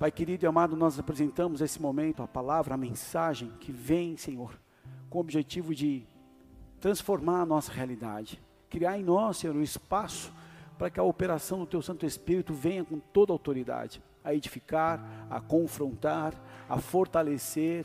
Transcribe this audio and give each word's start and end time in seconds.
Pai 0.00 0.10
querido 0.10 0.46
e 0.46 0.48
amado, 0.48 0.74
nós 0.74 0.98
apresentamos 0.98 1.60
esse 1.60 1.78
momento 1.78 2.22
a 2.22 2.26
palavra, 2.26 2.72
a 2.72 2.78
mensagem 2.78 3.50
que 3.60 3.70
vem, 3.70 4.16
Senhor, 4.16 4.58
com 5.10 5.18
o 5.18 5.20
objetivo 5.20 5.74
de 5.74 6.06
transformar 6.80 7.42
a 7.42 7.44
nossa 7.44 7.70
realidade, 7.70 8.42
criar 8.70 8.98
em 8.98 9.04
nós, 9.04 9.36
Senhor, 9.36 9.54
um 9.54 9.60
espaço 9.60 10.32
para 10.78 10.88
que 10.88 10.98
a 10.98 11.02
operação 11.02 11.58
do 11.58 11.66
Teu 11.66 11.82
Santo 11.82 12.06
Espírito 12.06 12.54
venha 12.54 12.82
com 12.82 12.98
toda 12.98 13.30
a 13.30 13.34
autoridade, 13.34 14.02
a 14.24 14.34
edificar, 14.34 15.04
a 15.28 15.38
confrontar, 15.38 16.32
a 16.66 16.78
fortalecer, 16.78 17.84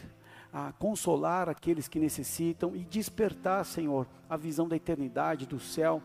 a 0.54 0.71
consolar 0.71 1.50
aqueles 1.50 1.89
que 1.89 2.00
necessitam 2.00 2.73
e 2.77 2.86
despertar, 2.86 3.66
Senhor, 3.66 4.07
a 4.29 4.38
visão 4.38 4.70
da 4.70 4.77
eternidade, 4.77 5.45
do 5.45 5.59
céu, 5.59 6.02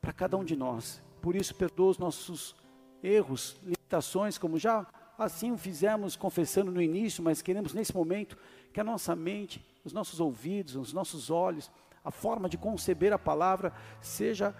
para 0.00 0.12
cada 0.12 0.36
um 0.36 0.44
de 0.44 0.54
nós. 0.54 1.02
Por 1.20 1.34
isso, 1.34 1.52
perdoa 1.52 1.90
os 1.90 1.98
nossos 1.98 2.54
erros, 3.02 3.60
limitações, 3.64 4.38
como 4.38 4.56
já 4.56 4.86
assim 5.18 5.50
o 5.50 5.58
fizemos 5.58 6.14
confessando 6.14 6.70
no 6.70 6.80
início, 6.80 7.22
mas 7.22 7.42
queremos 7.42 7.74
nesse 7.74 7.94
momento 7.94 8.38
que 8.72 8.80
a 8.80 8.84
nossa 8.84 9.16
mente, 9.16 9.64
os 9.84 9.92
nossos 9.92 10.20
ouvidos, 10.20 10.76
os 10.76 10.92
nossos 10.92 11.28
olhos, 11.28 11.70
a 12.04 12.10
forma 12.10 12.48
de 12.48 12.56
conceber 12.56 13.12
a 13.12 13.18
palavra 13.18 13.72
seja 14.00 14.54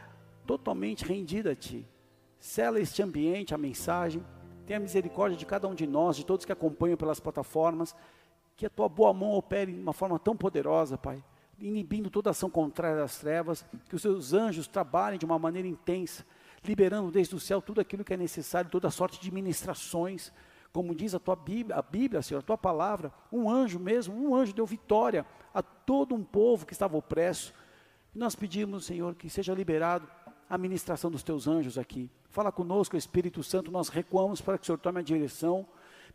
totalmente 0.44 1.04
rendida 1.04 1.52
a 1.52 1.54
Ti. 1.54 1.86
Sela 2.40 2.80
este 2.80 3.02
ambiente, 3.02 3.54
a 3.54 3.58
mensagem, 3.58 4.24
tenha 4.66 4.80
misericórdia 4.80 5.38
de 5.38 5.46
cada 5.46 5.68
um 5.68 5.74
de 5.74 5.86
nós, 5.86 6.16
de 6.16 6.26
todos 6.26 6.44
que 6.44 6.52
acompanham 6.52 6.96
pelas 6.96 7.20
plataformas, 7.20 7.94
que 8.56 8.66
a 8.66 8.70
Tua 8.70 8.88
boa 8.88 9.14
mão 9.14 9.32
opere 9.32 9.72
de 9.72 9.80
uma 9.80 9.92
forma 9.92 10.18
tão 10.18 10.36
poderosa, 10.36 10.98
Pai, 10.98 11.22
inibindo 11.58 12.10
toda 12.10 12.30
ação 12.30 12.50
contrária 12.50 12.98
das 12.98 13.18
trevas, 13.18 13.64
que 13.88 13.94
os 13.94 14.02
Seus 14.02 14.32
anjos 14.32 14.66
trabalhem 14.66 15.18
de 15.18 15.24
uma 15.24 15.38
maneira 15.38 15.68
intensa, 15.68 16.26
liberando 16.64 17.10
desde 17.10 17.34
o 17.34 17.40
céu 17.40 17.62
tudo 17.62 17.80
aquilo 17.80 18.04
que 18.04 18.12
é 18.12 18.16
necessário, 18.16 18.70
toda 18.70 18.90
sorte 18.90 19.20
de 19.20 19.30
ministrações, 19.30 20.32
como 20.72 20.94
diz 20.94 21.14
a 21.14 21.18
tua 21.18 21.34
Bíblia, 21.34 21.76
a 21.76 21.82
Bíblia, 21.82 22.22
Senhor, 22.22 22.40
a 22.40 22.42
tua 22.42 22.58
palavra, 22.58 23.12
um 23.32 23.50
anjo 23.50 23.78
mesmo, 23.78 24.14
um 24.14 24.34
anjo 24.34 24.52
deu 24.52 24.66
vitória 24.66 25.26
a 25.52 25.62
todo 25.62 26.14
um 26.14 26.22
povo 26.22 26.66
que 26.66 26.72
estava 26.72 26.96
opresso. 26.96 27.52
E 28.14 28.18
nós 28.18 28.34
pedimos, 28.34 28.86
Senhor, 28.86 29.14
que 29.14 29.28
seja 29.28 29.54
liberado 29.54 30.08
a 30.48 30.56
ministração 30.56 31.10
dos 31.10 31.22
teus 31.22 31.46
anjos 31.46 31.78
aqui. 31.78 32.10
Fala 32.30 32.52
conosco, 32.52 32.96
Espírito 32.96 33.42
Santo, 33.42 33.70
nós 33.70 33.88
recuamos 33.88 34.40
para 34.40 34.56
que 34.56 34.62
o 34.62 34.66
Senhor 34.66 34.78
tome 34.78 35.00
a 35.00 35.02
direção. 35.02 35.66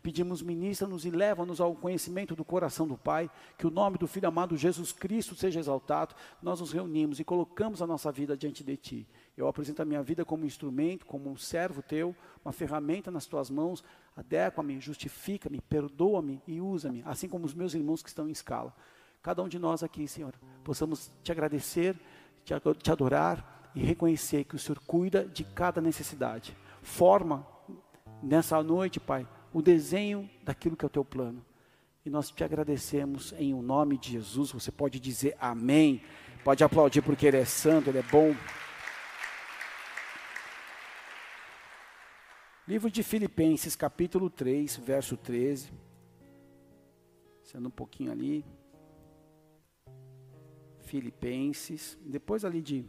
Pedimos, 0.02 0.42
ministra-nos 0.42 1.04
e 1.04 1.10
leva-nos 1.10 1.60
ao 1.60 1.74
conhecimento 1.74 2.36
do 2.36 2.44
coração 2.44 2.86
do 2.86 2.96
Pai, 2.96 3.30
que 3.56 3.66
o 3.66 3.70
nome 3.70 3.96
do 3.96 4.06
Filho 4.06 4.28
amado 4.28 4.56
Jesus 4.56 4.92
Cristo 4.92 5.34
seja 5.34 5.58
exaltado. 5.58 6.14
Nós 6.42 6.60
nos 6.60 6.72
reunimos 6.72 7.20
e 7.20 7.24
colocamos 7.24 7.80
a 7.80 7.86
nossa 7.86 8.12
vida 8.12 8.36
diante 8.36 8.62
de 8.62 8.76
Ti. 8.76 9.08
Eu 9.36 9.48
apresento 9.48 9.82
a 9.82 9.84
minha 9.84 10.02
vida 10.02 10.24
como 10.24 10.44
um 10.44 10.46
instrumento, 10.46 11.04
como 11.04 11.28
um 11.28 11.36
servo 11.36 11.82
Teu, 11.82 12.14
uma 12.44 12.52
ferramenta 12.52 13.10
nas 13.10 13.26
Tuas 13.26 13.50
mãos. 13.50 13.82
Adequa-me, 14.16 14.80
justifica-me, 14.80 15.60
perdoa-me 15.60 16.40
e 16.46 16.60
usa-me, 16.60 17.02
assim 17.04 17.28
como 17.28 17.44
os 17.44 17.54
meus 17.54 17.74
irmãos 17.74 18.02
que 18.02 18.08
estão 18.08 18.28
em 18.28 18.32
escala. 18.32 18.74
Cada 19.22 19.42
um 19.42 19.48
de 19.48 19.58
nós 19.58 19.82
aqui, 19.82 20.06
Senhor, 20.06 20.34
possamos 20.62 21.10
Te 21.22 21.32
agradecer, 21.32 21.96
Te 22.44 22.90
adorar 22.90 23.72
e 23.74 23.82
reconhecer 23.82 24.44
que 24.44 24.54
o 24.54 24.58
Senhor 24.58 24.78
cuida 24.86 25.24
de 25.24 25.42
cada 25.42 25.80
necessidade. 25.80 26.56
Forma 26.80 27.44
nessa 28.22 28.62
noite, 28.62 29.00
Pai, 29.00 29.26
o 29.52 29.60
desenho 29.60 30.30
daquilo 30.44 30.76
que 30.76 30.84
é 30.84 30.86
o 30.86 30.90
Teu 30.90 31.04
plano. 31.04 31.44
E 32.04 32.10
nós 32.10 32.30
te 32.30 32.44
agradecemos 32.44 33.32
em 33.38 33.54
o 33.54 33.62
nome 33.62 33.96
de 33.96 34.12
Jesus. 34.12 34.52
Você 34.52 34.70
pode 34.70 35.00
dizer 35.00 35.34
amém. 35.40 36.02
Pode 36.44 36.62
aplaudir 36.62 37.00
porque 37.00 37.26
Ele 37.26 37.38
é 37.38 37.46
santo, 37.46 37.88
Ele 37.88 37.98
é 37.98 38.02
bom. 38.02 38.34
Livro 42.66 42.90
de 42.90 43.02
Filipenses, 43.02 43.76
capítulo 43.76 44.30
3, 44.30 44.76
verso 44.78 45.18
13. 45.18 45.70
Sendo 47.42 47.68
um 47.68 47.70
pouquinho 47.70 48.10
ali. 48.10 48.42
Filipenses. 50.80 51.98
Depois 52.00 52.42
ali 52.42 52.62
de 52.62 52.86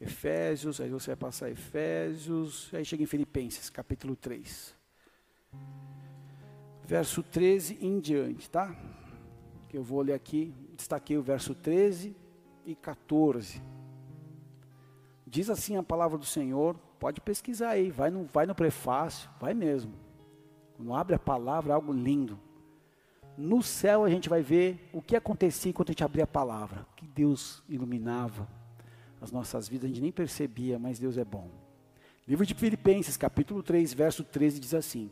Efésios, 0.00 0.80
aí 0.80 0.90
você 0.90 1.08
vai 1.08 1.16
passar 1.16 1.50
Efésios, 1.50 2.72
aí 2.72 2.84
chega 2.84 3.02
em 3.02 3.06
Filipenses, 3.06 3.68
capítulo 3.68 4.14
3. 4.14 4.76
Verso 6.84 7.20
13 7.20 7.78
em 7.80 7.98
diante, 7.98 8.48
tá? 8.48 8.76
Que 9.68 9.76
eu 9.76 9.82
vou 9.82 10.00
ler 10.02 10.12
aqui, 10.12 10.54
destaquei 10.76 11.18
o 11.18 11.22
verso 11.22 11.52
13 11.52 12.14
e 12.64 12.76
14. 12.76 13.60
Diz 15.26 15.50
assim 15.50 15.76
a 15.76 15.82
palavra 15.82 16.16
do 16.16 16.24
Senhor, 16.24 16.78
Pode 16.98 17.20
pesquisar 17.20 17.70
aí, 17.70 17.90
vai 17.90 18.10
no, 18.10 18.24
vai 18.24 18.46
no 18.46 18.54
prefácio, 18.54 19.28
vai 19.40 19.54
mesmo. 19.54 19.92
Quando 20.76 20.94
abre 20.94 21.14
a 21.14 21.18
palavra, 21.18 21.72
é 21.72 21.74
algo 21.74 21.92
lindo. 21.92 22.38
No 23.36 23.62
céu 23.62 24.04
a 24.04 24.10
gente 24.10 24.28
vai 24.28 24.42
ver 24.42 24.88
o 24.92 25.02
que 25.02 25.16
acontecia 25.16 25.72
quando 25.72 25.88
a 25.88 25.92
gente 25.92 26.04
abria 26.04 26.24
a 26.24 26.26
palavra. 26.26 26.86
Que 26.96 27.06
Deus 27.06 27.62
iluminava 27.68 28.48
as 29.20 29.32
nossas 29.32 29.68
vidas, 29.68 29.84
a 29.84 29.88
gente 29.88 30.00
nem 30.00 30.12
percebia, 30.12 30.78
mas 30.78 30.98
Deus 30.98 31.16
é 31.16 31.24
bom. 31.24 31.50
Livro 32.26 32.46
de 32.46 32.54
Filipenses, 32.54 33.16
capítulo 33.16 33.62
3, 33.62 33.92
verso 33.92 34.22
13, 34.24 34.60
diz 34.60 34.74
assim: 34.74 35.10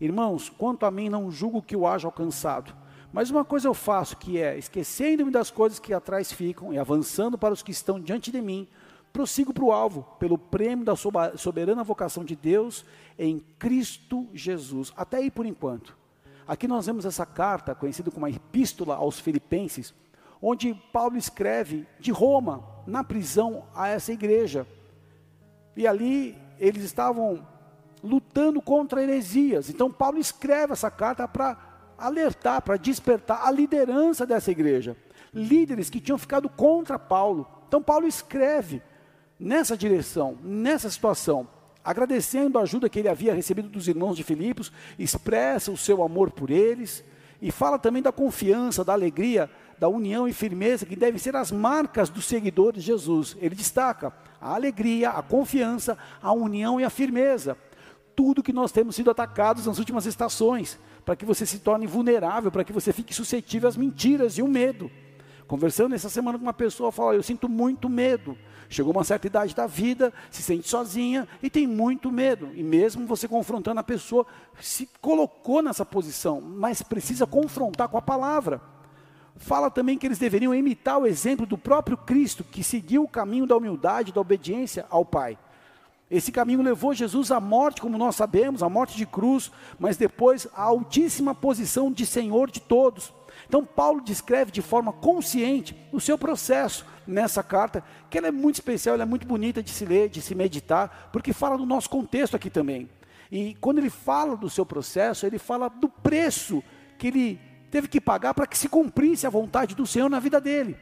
Irmãos, 0.00 0.48
quanto 0.48 0.84
a 0.84 0.90
mim, 0.90 1.08
não 1.08 1.30
julgo 1.30 1.62
que 1.62 1.76
o 1.76 1.86
haja 1.86 2.08
alcançado. 2.08 2.74
Mas 3.12 3.30
uma 3.30 3.44
coisa 3.44 3.68
eu 3.68 3.74
faço, 3.74 4.16
que 4.16 4.38
é, 4.38 4.56
esquecendo-me 4.56 5.30
das 5.30 5.50
coisas 5.50 5.78
que 5.78 5.92
atrás 5.92 6.32
ficam 6.32 6.72
e 6.72 6.78
avançando 6.78 7.36
para 7.36 7.52
os 7.52 7.62
que 7.62 7.72
estão 7.72 8.00
diante 8.00 8.30
de 8.30 8.40
mim, 8.40 8.68
prossigo 9.12 9.52
para 9.52 9.64
o 9.64 9.72
alvo, 9.72 10.02
pelo 10.18 10.38
prêmio 10.38 10.84
da 10.84 10.94
soberana 10.96 11.84
vocação 11.84 12.24
de 12.24 12.36
Deus 12.36 12.84
em 13.18 13.40
Cristo 13.58 14.28
Jesus. 14.32 14.92
Até 14.96 15.18
aí 15.18 15.30
por 15.30 15.46
enquanto. 15.46 15.96
Aqui 16.46 16.66
nós 16.66 16.86
vemos 16.86 17.04
essa 17.04 17.24
carta, 17.24 17.74
conhecida 17.74 18.10
como 18.10 18.26
a 18.26 18.30
Epístola 18.30 18.96
aos 18.96 19.20
Filipenses, 19.20 19.94
onde 20.42 20.74
Paulo 20.92 21.16
escreve 21.16 21.86
de 21.98 22.10
Roma, 22.10 22.64
na 22.86 23.04
prisão, 23.04 23.64
a 23.74 23.88
essa 23.88 24.12
igreja. 24.12 24.66
E 25.76 25.86
ali 25.86 26.36
eles 26.58 26.82
estavam 26.82 27.46
lutando 28.02 28.60
contra 28.60 29.02
heresias. 29.02 29.70
Então 29.70 29.92
Paulo 29.92 30.18
escreve 30.18 30.72
essa 30.72 30.90
carta 30.90 31.28
para 31.28 31.56
alertar, 31.98 32.62
para 32.62 32.76
despertar 32.76 33.46
a 33.46 33.50
liderança 33.50 34.26
dessa 34.26 34.50
igreja. 34.50 34.96
Líderes 35.32 35.90
que 35.90 36.00
tinham 36.00 36.18
ficado 36.18 36.48
contra 36.48 36.98
Paulo. 36.98 37.46
Então 37.68 37.82
Paulo 37.82 38.06
escreve 38.06 38.82
nessa 39.40 39.74
direção, 39.74 40.36
nessa 40.42 40.90
situação, 40.90 41.48
agradecendo 41.82 42.58
a 42.58 42.62
ajuda 42.62 42.90
que 42.90 42.98
ele 42.98 43.08
havia 43.08 43.34
recebido 43.34 43.68
dos 43.68 43.88
irmãos 43.88 44.16
de 44.16 44.22
Filipos, 44.22 44.70
expressa 44.98 45.72
o 45.72 45.78
seu 45.78 46.02
amor 46.02 46.30
por 46.30 46.50
eles 46.50 47.02
e 47.40 47.50
fala 47.50 47.78
também 47.78 48.02
da 48.02 48.12
confiança, 48.12 48.84
da 48.84 48.92
alegria, 48.92 49.50
da 49.78 49.88
união 49.88 50.28
e 50.28 50.32
firmeza 50.34 50.84
que 50.84 50.94
devem 50.94 51.18
ser 51.18 51.34
as 51.34 51.50
marcas 51.50 52.10
dos 52.10 52.26
seguidores 52.26 52.82
de 52.82 52.88
Jesus. 52.88 53.34
Ele 53.40 53.54
destaca 53.54 54.12
a 54.38 54.54
alegria, 54.54 55.08
a 55.08 55.22
confiança, 55.22 55.96
a 56.20 56.32
união 56.32 56.78
e 56.78 56.84
a 56.84 56.90
firmeza. 56.90 57.56
Tudo 58.14 58.42
que 58.42 58.52
nós 58.52 58.70
temos 58.70 58.94
sido 58.94 59.10
atacados 59.10 59.64
nas 59.64 59.78
últimas 59.78 60.04
estações, 60.04 60.78
para 61.02 61.16
que 61.16 61.24
você 61.24 61.46
se 61.46 61.60
torne 61.60 61.86
vulnerável, 61.86 62.52
para 62.52 62.62
que 62.62 62.74
você 62.74 62.92
fique 62.92 63.14
suscetível 63.14 63.70
às 63.70 63.76
mentiras 63.76 64.36
e 64.36 64.42
o 64.42 64.48
medo. 64.48 64.90
Conversando 65.50 65.96
essa 65.96 66.08
semana 66.08 66.38
com 66.38 66.44
uma 66.44 66.52
pessoa, 66.52 66.92
fala: 66.92 67.16
Eu 67.16 67.24
sinto 67.24 67.48
muito 67.48 67.88
medo. 67.88 68.38
Chegou 68.68 68.92
uma 68.92 69.02
certa 69.02 69.26
idade 69.26 69.52
da 69.52 69.66
vida, 69.66 70.12
se 70.30 70.44
sente 70.44 70.68
sozinha 70.68 71.26
e 71.42 71.50
tem 71.50 71.66
muito 71.66 72.12
medo. 72.12 72.50
E 72.54 72.62
mesmo 72.62 73.04
você 73.04 73.26
confrontando 73.26 73.80
a 73.80 73.82
pessoa, 73.82 74.24
se 74.60 74.88
colocou 75.00 75.60
nessa 75.60 75.84
posição, 75.84 76.40
mas 76.40 76.82
precisa 76.82 77.26
confrontar 77.26 77.88
com 77.88 77.98
a 77.98 78.00
palavra. 78.00 78.62
Fala 79.38 79.68
também 79.72 79.98
que 79.98 80.06
eles 80.06 80.20
deveriam 80.20 80.54
imitar 80.54 81.00
o 81.00 81.06
exemplo 81.06 81.44
do 81.44 81.58
próprio 81.58 81.96
Cristo, 81.96 82.44
que 82.44 82.62
seguiu 82.62 83.02
o 83.02 83.08
caminho 83.08 83.44
da 83.44 83.56
humildade, 83.56 84.12
da 84.12 84.20
obediência 84.20 84.86
ao 84.88 85.04
Pai. 85.04 85.36
Esse 86.08 86.30
caminho 86.30 86.62
levou 86.62 86.94
Jesus 86.94 87.32
à 87.32 87.40
morte, 87.40 87.80
como 87.80 87.98
nós 87.98 88.14
sabemos, 88.14 88.62
à 88.62 88.68
morte 88.68 88.96
de 88.96 89.04
cruz, 89.04 89.50
mas 89.80 89.96
depois 89.96 90.46
à 90.54 90.62
altíssima 90.62 91.34
posição 91.34 91.90
de 91.90 92.06
Senhor 92.06 92.48
de 92.48 92.60
todos. 92.60 93.12
Então, 93.50 93.64
Paulo 93.64 94.00
descreve 94.00 94.52
de 94.52 94.62
forma 94.62 94.92
consciente 94.92 95.76
o 95.90 95.98
seu 95.98 96.16
processo 96.16 96.86
nessa 97.04 97.42
carta, 97.42 97.82
que 98.08 98.16
ela 98.16 98.28
é 98.28 98.30
muito 98.30 98.54
especial, 98.54 98.94
ela 98.94 99.02
é 99.02 99.06
muito 99.06 99.26
bonita 99.26 99.60
de 99.60 99.70
se 99.70 99.84
ler, 99.84 100.08
de 100.08 100.22
se 100.22 100.36
meditar, 100.36 101.10
porque 101.12 101.32
fala 101.32 101.58
do 101.58 101.66
nosso 101.66 101.90
contexto 101.90 102.36
aqui 102.36 102.48
também. 102.48 102.88
E 103.28 103.56
quando 103.60 103.78
ele 103.78 103.90
fala 103.90 104.36
do 104.36 104.48
seu 104.48 104.64
processo, 104.64 105.26
ele 105.26 105.36
fala 105.36 105.68
do 105.68 105.88
preço 105.88 106.62
que 106.96 107.08
ele 107.08 107.40
teve 107.72 107.88
que 107.88 108.00
pagar 108.00 108.34
para 108.34 108.46
que 108.46 108.56
se 108.56 108.68
cumprisse 108.68 109.26
a 109.26 109.30
vontade 109.30 109.74
do 109.74 109.84
Senhor 109.84 110.08
na 110.08 110.20
vida 110.20 110.40
dele. 110.40 110.76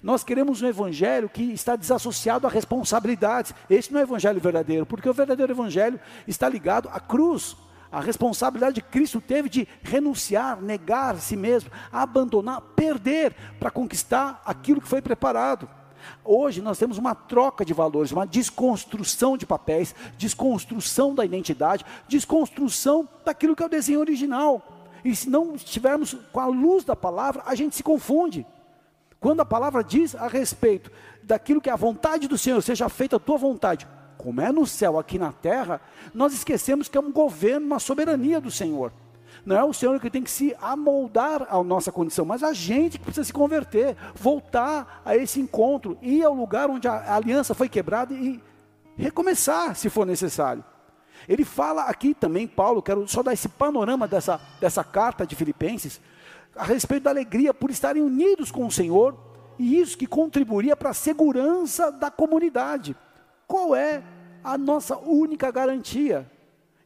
Nós 0.00 0.22
queremos 0.22 0.62
um 0.62 0.68
evangelho 0.68 1.28
que 1.28 1.42
está 1.42 1.74
desassociado 1.74 2.46
a 2.46 2.50
responsabilidades. 2.50 3.52
Esse 3.68 3.92
não 3.92 3.98
é 3.98 4.04
o 4.04 4.06
evangelho 4.06 4.40
verdadeiro, 4.40 4.86
porque 4.86 5.08
o 5.08 5.12
verdadeiro 5.12 5.52
evangelho 5.52 5.98
está 6.28 6.48
ligado 6.48 6.88
à 6.92 7.00
cruz 7.00 7.56
a 7.92 8.00
responsabilidade 8.00 8.80
que 8.80 8.88
Cristo 8.88 9.20
teve 9.20 9.50
de 9.50 9.68
renunciar, 9.82 10.60
negar 10.62 11.14
a 11.14 11.18
si 11.18 11.36
mesmo, 11.36 11.70
abandonar, 11.92 12.62
perder 12.74 13.36
para 13.60 13.70
conquistar 13.70 14.40
aquilo 14.46 14.80
que 14.80 14.88
foi 14.88 15.02
preparado. 15.02 15.68
Hoje 16.24 16.62
nós 16.62 16.78
temos 16.78 16.96
uma 16.96 17.14
troca 17.14 17.64
de 17.64 17.74
valores, 17.74 18.10
uma 18.10 18.26
desconstrução 18.26 19.36
de 19.36 19.46
papéis, 19.46 19.94
desconstrução 20.16 21.14
da 21.14 21.24
identidade, 21.24 21.84
desconstrução 22.08 23.06
daquilo 23.24 23.54
que 23.54 23.62
é 23.62 23.66
o 23.66 23.68
desenho 23.68 24.00
original. 24.00 24.90
E 25.04 25.14
se 25.14 25.28
não 25.28 25.54
estivermos 25.54 26.14
com 26.32 26.40
a 26.40 26.46
luz 26.46 26.84
da 26.84 26.96
palavra, 26.96 27.42
a 27.44 27.54
gente 27.54 27.76
se 27.76 27.82
confunde. 27.82 28.46
Quando 29.20 29.40
a 29.40 29.44
palavra 29.44 29.84
diz 29.84 30.16
a 30.16 30.26
respeito 30.26 30.90
daquilo 31.22 31.60
que 31.60 31.70
é 31.70 31.72
a 31.72 31.76
vontade 31.76 32.26
do 32.26 32.38
Senhor, 32.38 32.60
seja 32.62 32.88
feita 32.88 33.16
a 33.16 33.20
tua 33.20 33.36
vontade, 33.36 33.86
como 34.22 34.40
é 34.40 34.52
no 34.52 34.64
céu, 34.64 34.98
aqui 34.98 35.18
na 35.18 35.32
terra, 35.32 35.80
nós 36.14 36.32
esquecemos 36.32 36.88
que 36.88 36.96
é 36.96 37.00
um 37.00 37.10
governo, 37.10 37.66
uma 37.66 37.80
soberania 37.80 38.40
do 38.40 38.52
Senhor. 38.52 38.92
Não 39.44 39.56
é 39.56 39.64
o 39.64 39.72
Senhor 39.72 39.98
que 39.98 40.08
tem 40.08 40.22
que 40.22 40.30
se 40.30 40.54
amoldar 40.60 41.46
à 41.50 41.60
nossa 41.64 41.90
condição, 41.90 42.24
mas 42.24 42.44
a 42.44 42.52
gente 42.52 42.98
que 42.98 43.04
precisa 43.04 43.24
se 43.24 43.32
converter, 43.32 43.96
voltar 44.14 45.02
a 45.04 45.16
esse 45.16 45.40
encontro, 45.40 45.98
ir 46.00 46.22
ao 46.22 46.32
lugar 46.32 46.70
onde 46.70 46.86
a 46.86 47.16
aliança 47.16 47.52
foi 47.52 47.68
quebrada 47.68 48.14
e 48.14 48.40
recomeçar, 48.96 49.74
se 49.74 49.90
for 49.90 50.06
necessário. 50.06 50.64
Ele 51.28 51.44
fala 51.44 51.84
aqui 51.84 52.14
também, 52.14 52.46
Paulo, 52.46 52.80
quero 52.80 53.06
só 53.08 53.24
dar 53.24 53.32
esse 53.32 53.48
panorama 53.48 54.06
dessa, 54.06 54.40
dessa 54.60 54.84
carta 54.84 55.26
de 55.26 55.34
Filipenses, 55.34 56.00
a 56.54 56.64
respeito 56.64 57.04
da 57.04 57.10
alegria 57.10 57.52
por 57.52 57.70
estarem 57.70 58.02
unidos 58.02 58.52
com 58.52 58.64
o 58.66 58.70
Senhor, 58.70 59.16
e 59.58 59.80
isso 59.80 59.98
que 59.98 60.06
contribuiria 60.06 60.76
para 60.76 60.90
a 60.90 60.94
segurança 60.94 61.90
da 61.90 62.10
comunidade. 62.10 62.94
Qual 63.52 63.76
é 63.76 64.02
a 64.42 64.56
nossa 64.56 64.96
única 64.96 65.50
garantia? 65.50 66.26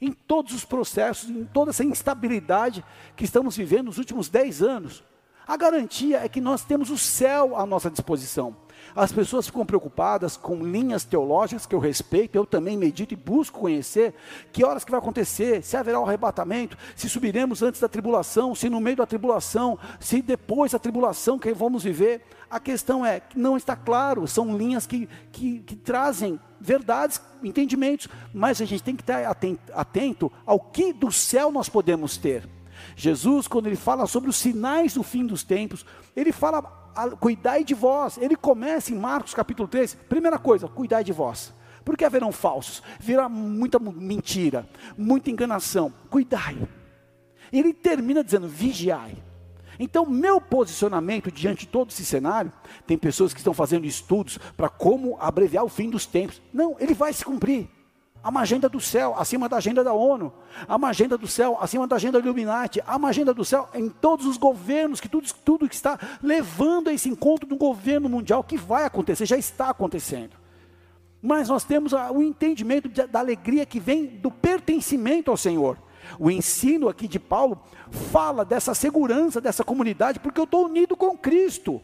Em 0.00 0.10
todos 0.10 0.52
os 0.52 0.64
processos, 0.64 1.30
em 1.30 1.44
toda 1.44 1.70
essa 1.70 1.84
instabilidade 1.84 2.84
que 3.14 3.24
estamos 3.24 3.56
vivendo 3.56 3.86
nos 3.86 3.98
últimos 3.98 4.28
dez 4.28 4.60
anos, 4.60 5.04
a 5.46 5.56
garantia 5.56 6.24
é 6.24 6.28
que 6.28 6.40
nós 6.40 6.64
temos 6.64 6.90
o 6.90 6.98
céu 6.98 7.56
à 7.56 7.64
nossa 7.64 7.88
disposição. 7.88 8.56
As 8.96 9.12
pessoas 9.12 9.46
ficam 9.46 9.64
preocupadas 9.64 10.36
com 10.36 10.56
linhas 10.56 11.04
teológicas 11.04 11.66
que 11.66 11.74
eu 11.74 11.78
respeito, 11.78 12.34
eu 12.34 12.44
também 12.44 12.76
medito 12.76 13.14
e 13.14 13.16
busco 13.16 13.60
conhecer 13.60 14.12
que 14.52 14.64
horas 14.64 14.84
que 14.84 14.90
vai 14.90 14.98
acontecer, 14.98 15.62
se 15.62 15.76
haverá 15.76 16.00
o 16.00 16.02
um 16.02 16.06
arrebatamento, 16.06 16.76
se 16.96 17.08
subiremos 17.08 17.62
antes 17.62 17.80
da 17.80 17.88
tribulação, 17.88 18.56
se 18.56 18.68
no 18.68 18.80
meio 18.80 18.96
da 18.96 19.06
tribulação, 19.06 19.78
se 20.00 20.20
depois 20.20 20.72
da 20.72 20.80
tribulação 20.80 21.38
que 21.38 21.54
vamos 21.54 21.84
viver. 21.84 22.22
A 22.50 22.60
questão 22.60 23.04
é 23.04 23.20
que 23.20 23.38
não 23.38 23.56
está 23.56 23.75
claro, 23.75 24.26
são 24.26 24.56
linhas 24.56 24.87
que, 24.87 25.08
que, 25.32 25.60
que 25.60 25.76
trazem 25.76 26.38
verdades, 26.60 27.20
entendimentos, 27.43 28.08
mas 28.32 28.60
a 28.60 28.64
gente 28.64 28.82
tem 28.82 28.94
que 28.96 29.02
estar 29.02 29.25
atento, 29.25 29.72
atento 29.75 30.32
ao 30.44 30.60
que 30.60 30.93
do 30.93 31.10
céu 31.10 31.50
nós 31.50 31.69
podemos 31.69 32.16
ter. 32.16 32.48
Jesus, 32.94 33.48
quando 33.48 33.66
ele 33.66 33.76
fala 33.76 34.06
sobre 34.06 34.31
os 34.31 34.37
sinais 34.37 34.94
do 34.94 35.02
fim 35.02 35.26
dos 35.26 35.43
tempos, 35.43 35.84
ele 36.14 36.32
fala 36.32 36.62
cuidai 37.20 37.62
de 37.62 37.75
vós. 37.75 38.16
Ele 38.16 38.37
começa 38.37 38.92
em 38.92 38.96
Marcos 38.96 39.34
capítulo 39.34 39.69
3, 39.69 39.94
primeira 40.08 40.38
coisa, 40.38 40.69
cuidai 40.69 41.04
de 41.04 41.12
vós. 41.12 41.52
Porque 41.84 42.04
haverão 42.04 42.32
falsos, 42.32 42.82
virá 42.99 43.28
muita 43.28 43.78
mentira, 43.78 44.69
muita 44.96 45.31
enganação. 45.31 45.92
Cuidai. 46.10 46.56
Ele 47.52 47.72
termina 47.72 48.25
dizendo: 48.25 48.49
vigiai. 48.49 49.22
Então, 49.78 50.06
meu 50.06 50.40
posicionamento 50.40 51.31
diante 51.31 51.61
de 51.61 51.69
todo 51.69 51.90
esse 51.90 52.05
cenário, 52.05 52.52
tem 52.87 52.96
pessoas 52.96 53.32
que 53.32 53.40
estão 53.40 53.55
fazendo 53.55 53.87
estudos 53.87 54.38
para 54.56 54.69
como 54.69 55.17
abreviar 55.20 55.64
o 55.64 55.69
fim 55.69 55.90
dos 55.90 56.06
tempos. 56.06 56.40
Não, 56.52 56.76
ele 56.78 56.94
vai 56.94 57.12
se 57.12 57.25
cumprir. 57.25 57.69
Há 58.26 58.28
uma 58.28 58.40
agenda 58.40 58.69
do 58.69 58.81
céu 58.81 59.14
acima 59.17 59.49
da 59.49 59.56
agenda 59.58 59.84
da 59.84 59.93
ONU. 59.93 60.32
Há 60.67 60.75
uma 60.75 60.88
agenda 60.88 61.17
do 61.17 61.28
céu 61.28 61.56
acima 61.61 61.87
da 61.87 61.94
agenda 61.94 62.20
do 62.20 62.26
Illuminati. 62.26 62.82
Há 62.84 62.96
uma 62.96 63.11
agenda 63.11 63.32
do 63.32 63.44
céu 63.44 63.69
em 63.73 63.88
todos 63.88 64.26
os 64.26 64.37
governos, 64.37 65.00
que 65.00 65.08
tudo, 65.08 65.32
tudo 65.44 65.69
que 65.69 65.76
está 65.76 65.96
levando 66.20 66.88
a 66.88 66.93
esse 66.93 67.08
encontro 67.08 67.46
do 67.46 67.56
governo 67.56 68.08
mundial 68.08 68.43
que 68.43 68.56
vai 68.56 68.84
acontecer, 68.84 69.26
já 69.26 69.37
está 69.37 69.70
acontecendo. 69.70 70.32
Mas 71.23 71.49
nós 71.49 71.62
temos 71.62 71.93
o 71.93 72.20
entendimento 72.20 72.88
da 72.88 73.20
alegria 73.20 73.64
que 73.64 73.78
vem 73.78 74.06
do 74.06 74.31
pertencimento 74.31 75.31
ao 75.31 75.37
Senhor. 75.37 75.78
O 76.18 76.30
ensino 76.30 76.88
aqui 76.88 77.08
de 77.08 77.18
Paulo 77.18 77.60
fala 78.10 78.44
dessa 78.44 78.74
segurança 78.74 79.40
dessa 79.40 79.64
comunidade, 79.64 80.20
porque 80.20 80.40
eu 80.40 80.44
estou 80.44 80.66
unido 80.66 80.96
com 80.96 81.16
Cristo. 81.16 81.80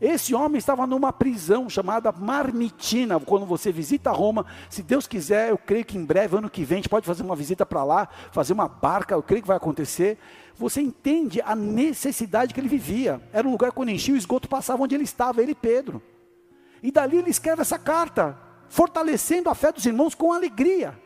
Esse 0.00 0.34
homem 0.34 0.58
estava 0.58 0.86
numa 0.86 1.12
prisão 1.12 1.70
chamada 1.70 2.12
Marmitina. 2.12 3.18
Quando 3.18 3.46
você 3.46 3.72
visita 3.72 4.10
Roma, 4.10 4.44
se 4.68 4.82
Deus 4.82 5.06
quiser, 5.06 5.50
eu 5.50 5.58
creio 5.58 5.84
que 5.84 5.96
em 5.96 6.04
breve, 6.04 6.36
ano 6.36 6.50
que 6.50 6.64
vem, 6.64 6.76
a 6.76 6.78
gente 6.80 6.88
pode 6.88 7.06
fazer 7.06 7.22
uma 7.22 7.36
visita 7.36 7.64
para 7.64 7.82
lá, 7.82 8.08
fazer 8.30 8.52
uma 8.52 8.68
barca, 8.68 9.14
eu 9.14 9.22
creio 9.22 9.42
que 9.42 9.48
vai 9.48 9.56
acontecer. 9.56 10.18
Você 10.54 10.80
entende 10.80 11.40
a 11.40 11.54
necessidade 11.54 12.52
que 12.52 12.60
ele 12.60 12.68
vivia. 12.68 13.20
Era 13.32 13.48
um 13.48 13.52
lugar 13.52 13.72
quando 13.72 13.90
enchia 13.90 14.14
o 14.14 14.18
esgoto 14.18 14.48
passava 14.48 14.82
onde 14.82 14.94
ele 14.94 15.04
estava, 15.04 15.42
ele 15.42 15.52
e 15.52 15.54
Pedro. 15.54 16.02
E 16.82 16.90
dali 16.90 17.16
ele 17.16 17.30
escreve 17.30 17.62
essa 17.62 17.78
carta, 17.78 18.38
fortalecendo 18.68 19.48
a 19.48 19.54
fé 19.54 19.72
dos 19.72 19.86
irmãos 19.86 20.14
com 20.14 20.32
alegria. 20.32 20.98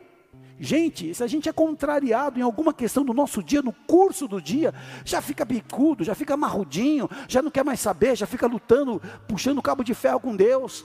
Gente, 0.62 1.15
se 1.15 1.25
a 1.25 1.27
gente 1.27 1.49
é 1.49 1.53
contrariado 1.55 2.39
em 2.39 2.43
alguma 2.43 2.75
questão 2.75 3.03
do 3.03 3.15
nosso 3.15 3.43
dia, 3.43 3.62
no 3.62 3.73
curso 3.73 4.29
do 4.29 4.43
dia, 4.43 4.75
já 5.07 5.23
fica 5.23 5.43
bicudo, 5.43 6.05
já 6.05 6.15
fica 6.15 6.37
marrudinho, 6.37 7.09
já 7.27 7.41
não 7.41 7.51
quer 7.51 7.65
mais 7.65 7.81
saber, 7.81 8.15
já 8.15 8.27
fica 8.27 8.47
lutando, 8.47 9.01
puxando 9.27 9.62
cabo 9.62 9.83
de 9.83 9.95
ferro 9.95 10.21
com 10.21 10.37
Deus. 10.37 10.85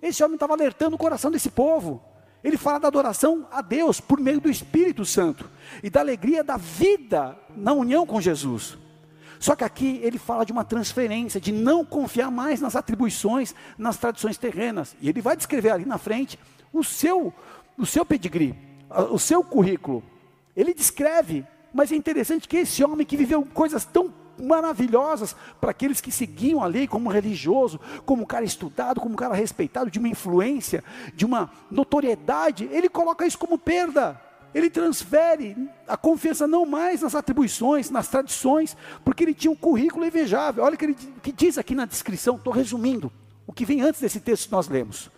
Esse 0.00 0.24
homem 0.24 0.36
estava 0.36 0.54
alertando 0.54 0.96
o 0.96 0.98
coração 0.98 1.30
desse 1.30 1.50
povo. 1.50 2.02
Ele 2.42 2.56
fala 2.56 2.80
da 2.80 2.88
adoração 2.88 3.46
a 3.52 3.60
Deus 3.60 4.00
por 4.00 4.18
meio 4.18 4.40
do 4.40 4.48
Espírito 4.48 5.04
Santo 5.04 5.44
e 5.82 5.90
da 5.90 6.00
alegria 6.00 6.42
da 6.42 6.56
vida 6.56 7.36
na 7.54 7.74
união 7.74 8.06
com 8.06 8.22
Jesus. 8.22 8.78
Só 9.38 9.54
que 9.54 9.64
aqui 9.64 10.00
ele 10.02 10.16
fala 10.16 10.46
de 10.46 10.52
uma 10.52 10.64
transferência, 10.64 11.38
de 11.38 11.52
não 11.52 11.84
confiar 11.84 12.30
mais 12.30 12.58
nas 12.58 12.74
atribuições, 12.74 13.54
nas 13.76 13.98
tradições 13.98 14.38
terrenas. 14.38 14.96
E 14.98 15.10
ele 15.10 15.20
vai 15.20 15.36
descrever 15.36 15.72
ali 15.72 15.84
na 15.84 15.98
frente 15.98 16.38
o 16.72 16.82
seu, 16.82 17.34
o 17.76 17.84
seu 17.84 18.06
pedigree 18.06 18.69
o 19.10 19.18
seu 19.18 19.42
currículo. 19.42 20.02
Ele 20.56 20.74
descreve, 20.74 21.46
mas 21.72 21.92
é 21.92 21.96
interessante 21.96 22.48
que 22.48 22.58
esse 22.58 22.82
homem 22.82 23.06
que 23.06 23.16
viveu 23.16 23.46
coisas 23.54 23.84
tão 23.84 24.12
maravilhosas 24.42 25.36
para 25.60 25.70
aqueles 25.70 26.00
que 26.00 26.10
seguiam 26.10 26.62
a 26.62 26.66
lei 26.66 26.88
como 26.88 27.10
religioso, 27.10 27.78
como 28.04 28.22
um 28.22 28.26
cara 28.26 28.44
estudado, 28.44 29.00
como 29.00 29.12
um 29.12 29.16
cara 29.16 29.34
respeitado, 29.34 29.90
de 29.90 29.98
uma 29.98 30.08
influência, 30.08 30.82
de 31.14 31.24
uma 31.24 31.50
notoriedade, 31.70 32.68
ele 32.72 32.88
coloca 32.88 33.26
isso 33.26 33.38
como 33.38 33.58
perda. 33.58 34.20
Ele 34.52 34.68
transfere 34.68 35.56
a 35.86 35.96
confiança 35.96 36.46
não 36.46 36.66
mais 36.66 37.02
nas 37.02 37.14
atribuições, 37.14 37.88
nas 37.88 38.08
tradições, 38.08 38.76
porque 39.04 39.22
ele 39.22 39.34
tinha 39.34 39.50
um 39.50 39.56
currículo 39.56 40.04
invejável. 40.04 40.64
Olha 40.64 40.74
o 40.74 40.78
que 40.78 40.86
ele 40.86 40.96
que 41.22 41.30
diz 41.30 41.56
aqui 41.56 41.74
na 41.74 41.84
descrição, 41.84 42.34
estou 42.34 42.52
resumindo 42.52 43.12
o 43.46 43.52
que 43.52 43.64
vem 43.64 43.82
antes 43.82 44.00
desse 44.00 44.18
texto 44.18 44.46
que 44.46 44.52
nós 44.52 44.66
lemos 44.68 45.10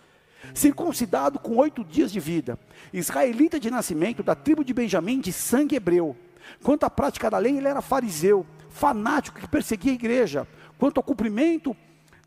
circuncidado 0.53 1.39
com 1.39 1.57
oito 1.57 1.83
dias 1.83 2.11
de 2.11 2.19
vida, 2.19 2.57
israelita 2.91 3.59
de 3.59 3.69
nascimento, 3.69 4.23
da 4.23 4.35
tribo 4.35 4.63
de 4.63 4.73
Benjamim, 4.73 5.19
de 5.19 5.31
sangue 5.31 5.75
hebreu. 5.75 6.15
Quanto 6.61 6.83
à 6.83 6.89
prática 6.89 7.29
da 7.29 7.37
lei, 7.37 7.57
ele 7.57 7.67
era 7.67 7.81
fariseu, 7.81 8.45
fanático 8.69 9.39
que 9.39 9.47
perseguia 9.47 9.91
a 9.91 9.95
igreja. 9.95 10.47
Quanto 10.77 10.97
ao 10.97 11.03
cumprimento 11.03 11.75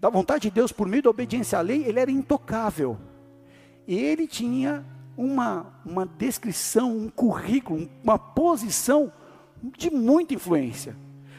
da 0.01 0.09
vontade 0.09 0.43
de 0.43 0.51
Deus 0.51 0.73
por 0.73 0.87
meio 0.87 1.03
da 1.03 1.11
obediência 1.11 1.59
à 1.59 1.61
lei, 1.61 1.85
ele 1.85 2.01
era 2.01 2.11
intocável. 2.11 2.99
E 3.87 3.97
ele 3.97 4.27
tinha 4.27 4.85
uma, 5.17 5.67
uma 5.85 6.07
descrição, 6.07 6.97
um 6.97 7.09
currículo, 7.09 7.89
uma 8.03 8.19
posição 8.19 9.13
de 9.63 9.91
muita 9.91 10.35
influência. 10.35 10.97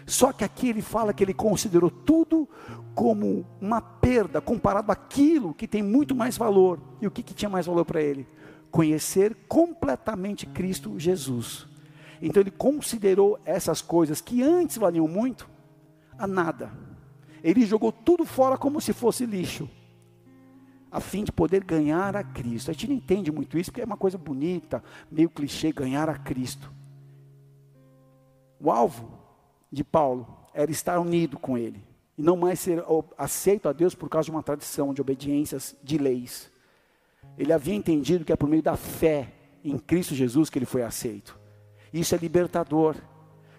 Só 0.07 0.31
que 0.31 0.45
aqui 0.45 0.69
ele 0.69 0.81
fala 0.81 1.13
que 1.13 1.21
ele 1.21 1.33
considerou 1.33 1.91
tudo 1.91 2.47
como 2.95 3.45
uma 3.59 3.81
perda 3.81 4.39
comparado 4.39 4.89
àquilo 4.89 5.53
que 5.53 5.67
tem 5.67 5.83
muito 5.83 6.15
mais 6.15 6.37
valor. 6.37 6.79
E 7.01 7.05
o 7.05 7.11
que, 7.11 7.21
que 7.21 7.33
tinha 7.33 7.49
mais 7.49 7.65
valor 7.65 7.83
para 7.83 8.01
ele? 8.01 8.25
Conhecer 8.71 9.35
completamente 9.49 10.45
Cristo 10.45 10.97
Jesus. 10.97 11.67
Então 12.21 12.41
ele 12.41 12.51
considerou 12.51 13.37
essas 13.43 13.81
coisas 13.81 14.21
que 14.21 14.41
antes 14.41 14.77
valiam 14.77 15.09
muito 15.09 15.49
a 16.17 16.25
nada. 16.25 16.71
Ele 17.43 17.65
jogou 17.65 17.91
tudo 17.91 18.23
fora 18.23 18.57
como 18.57 18.79
se 18.79 18.93
fosse 18.93 19.25
lixo, 19.25 19.69
a 20.89 21.01
fim 21.01 21.25
de 21.25 21.33
poder 21.33 21.65
ganhar 21.65 22.15
a 22.15 22.23
Cristo. 22.23 22.71
A 22.71 22.73
gente 22.73 22.87
não 22.87 22.95
entende 22.95 23.29
muito 23.29 23.57
isso 23.59 23.71
porque 23.71 23.81
é 23.81 23.85
uma 23.85 23.97
coisa 23.97 24.17
bonita, 24.17 24.81
meio 25.11 25.29
clichê 25.29 25.73
ganhar 25.73 26.09
a 26.09 26.17
Cristo. 26.17 26.71
O 28.57 28.71
alvo 28.71 29.16
de 29.71 29.83
Paulo 29.83 30.27
era 30.53 30.71
estar 30.71 30.99
unido 30.99 31.37
com 31.37 31.57
ele 31.57 31.83
e 32.17 32.21
não 32.21 32.35
mais 32.35 32.59
ser 32.59 32.83
aceito 33.17 33.69
a 33.69 33.73
Deus 33.73 33.93
por 33.93 34.09
causa 34.09 34.25
de 34.25 34.31
uma 34.31 34.41
tradição 34.41 34.93
de 34.93 35.01
obediências 35.01 35.75
de 35.83 35.97
leis. 35.97 36.51
Ele 37.37 37.53
havia 37.53 37.75
entendido 37.75 38.25
que 38.25 38.31
é 38.31 38.35
por 38.35 38.49
meio 38.49 38.63
da 38.63 38.75
fé 38.75 39.31
em 39.63 39.77
Cristo 39.77 40.15
Jesus 40.15 40.49
que 40.49 40.57
ele 40.57 40.65
foi 40.65 40.81
aceito. 40.81 41.39
Isso 41.93 42.15
é 42.15 42.17
libertador, 42.17 42.95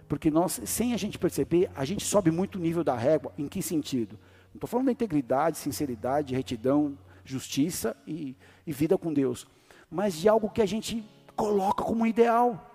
porque 0.08 0.30
nós, 0.30 0.60
sem 0.64 0.92
a 0.92 0.96
gente 0.96 1.18
perceber, 1.18 1.70
a 1.76 1.84
gente 1.84 2.04
sobe 2.04 2.30
muito 2.30 2.56
o 2.56 2.60
nível 2.60 2.82
da 2.82 2.96
régua. 2.96 3.32
Em 3.38 3.46
que 3.46 3.62
sentido? 3.62 4.18
Não 4.48 4.54
estou 4.54 4.68
falando 4.68 4.86
da 4.86 4.92
integridade, 4.92 5.58
sinceridade, 5.58 6.34
retidão, 6.34 6.98
justiça 7.24 7.96
e, 8.06 8.36
e 8.66 8.72
vida 8.72 8.98
com 8.98 9.12
Deus, 9.12 9.46
mas 9.90 10.14
de 10.14 10.28
algo 10.28 10.50
que 10.50 10.62
a 10.62 10.66
gente 10.66 11.04
coloca 11.36 11.84
como 11.84 12.06
ideal. 12.06 12.67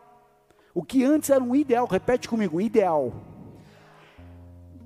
O 0.74 0.84
que 0.84 1.04
antes 1.04 1.30
era 1.30 1.44
um 1.44 1.56
ideal, 1.56 1.86
repete 1.86 2.28
comigo, 2.28 2.60
ideal 2.60 3.14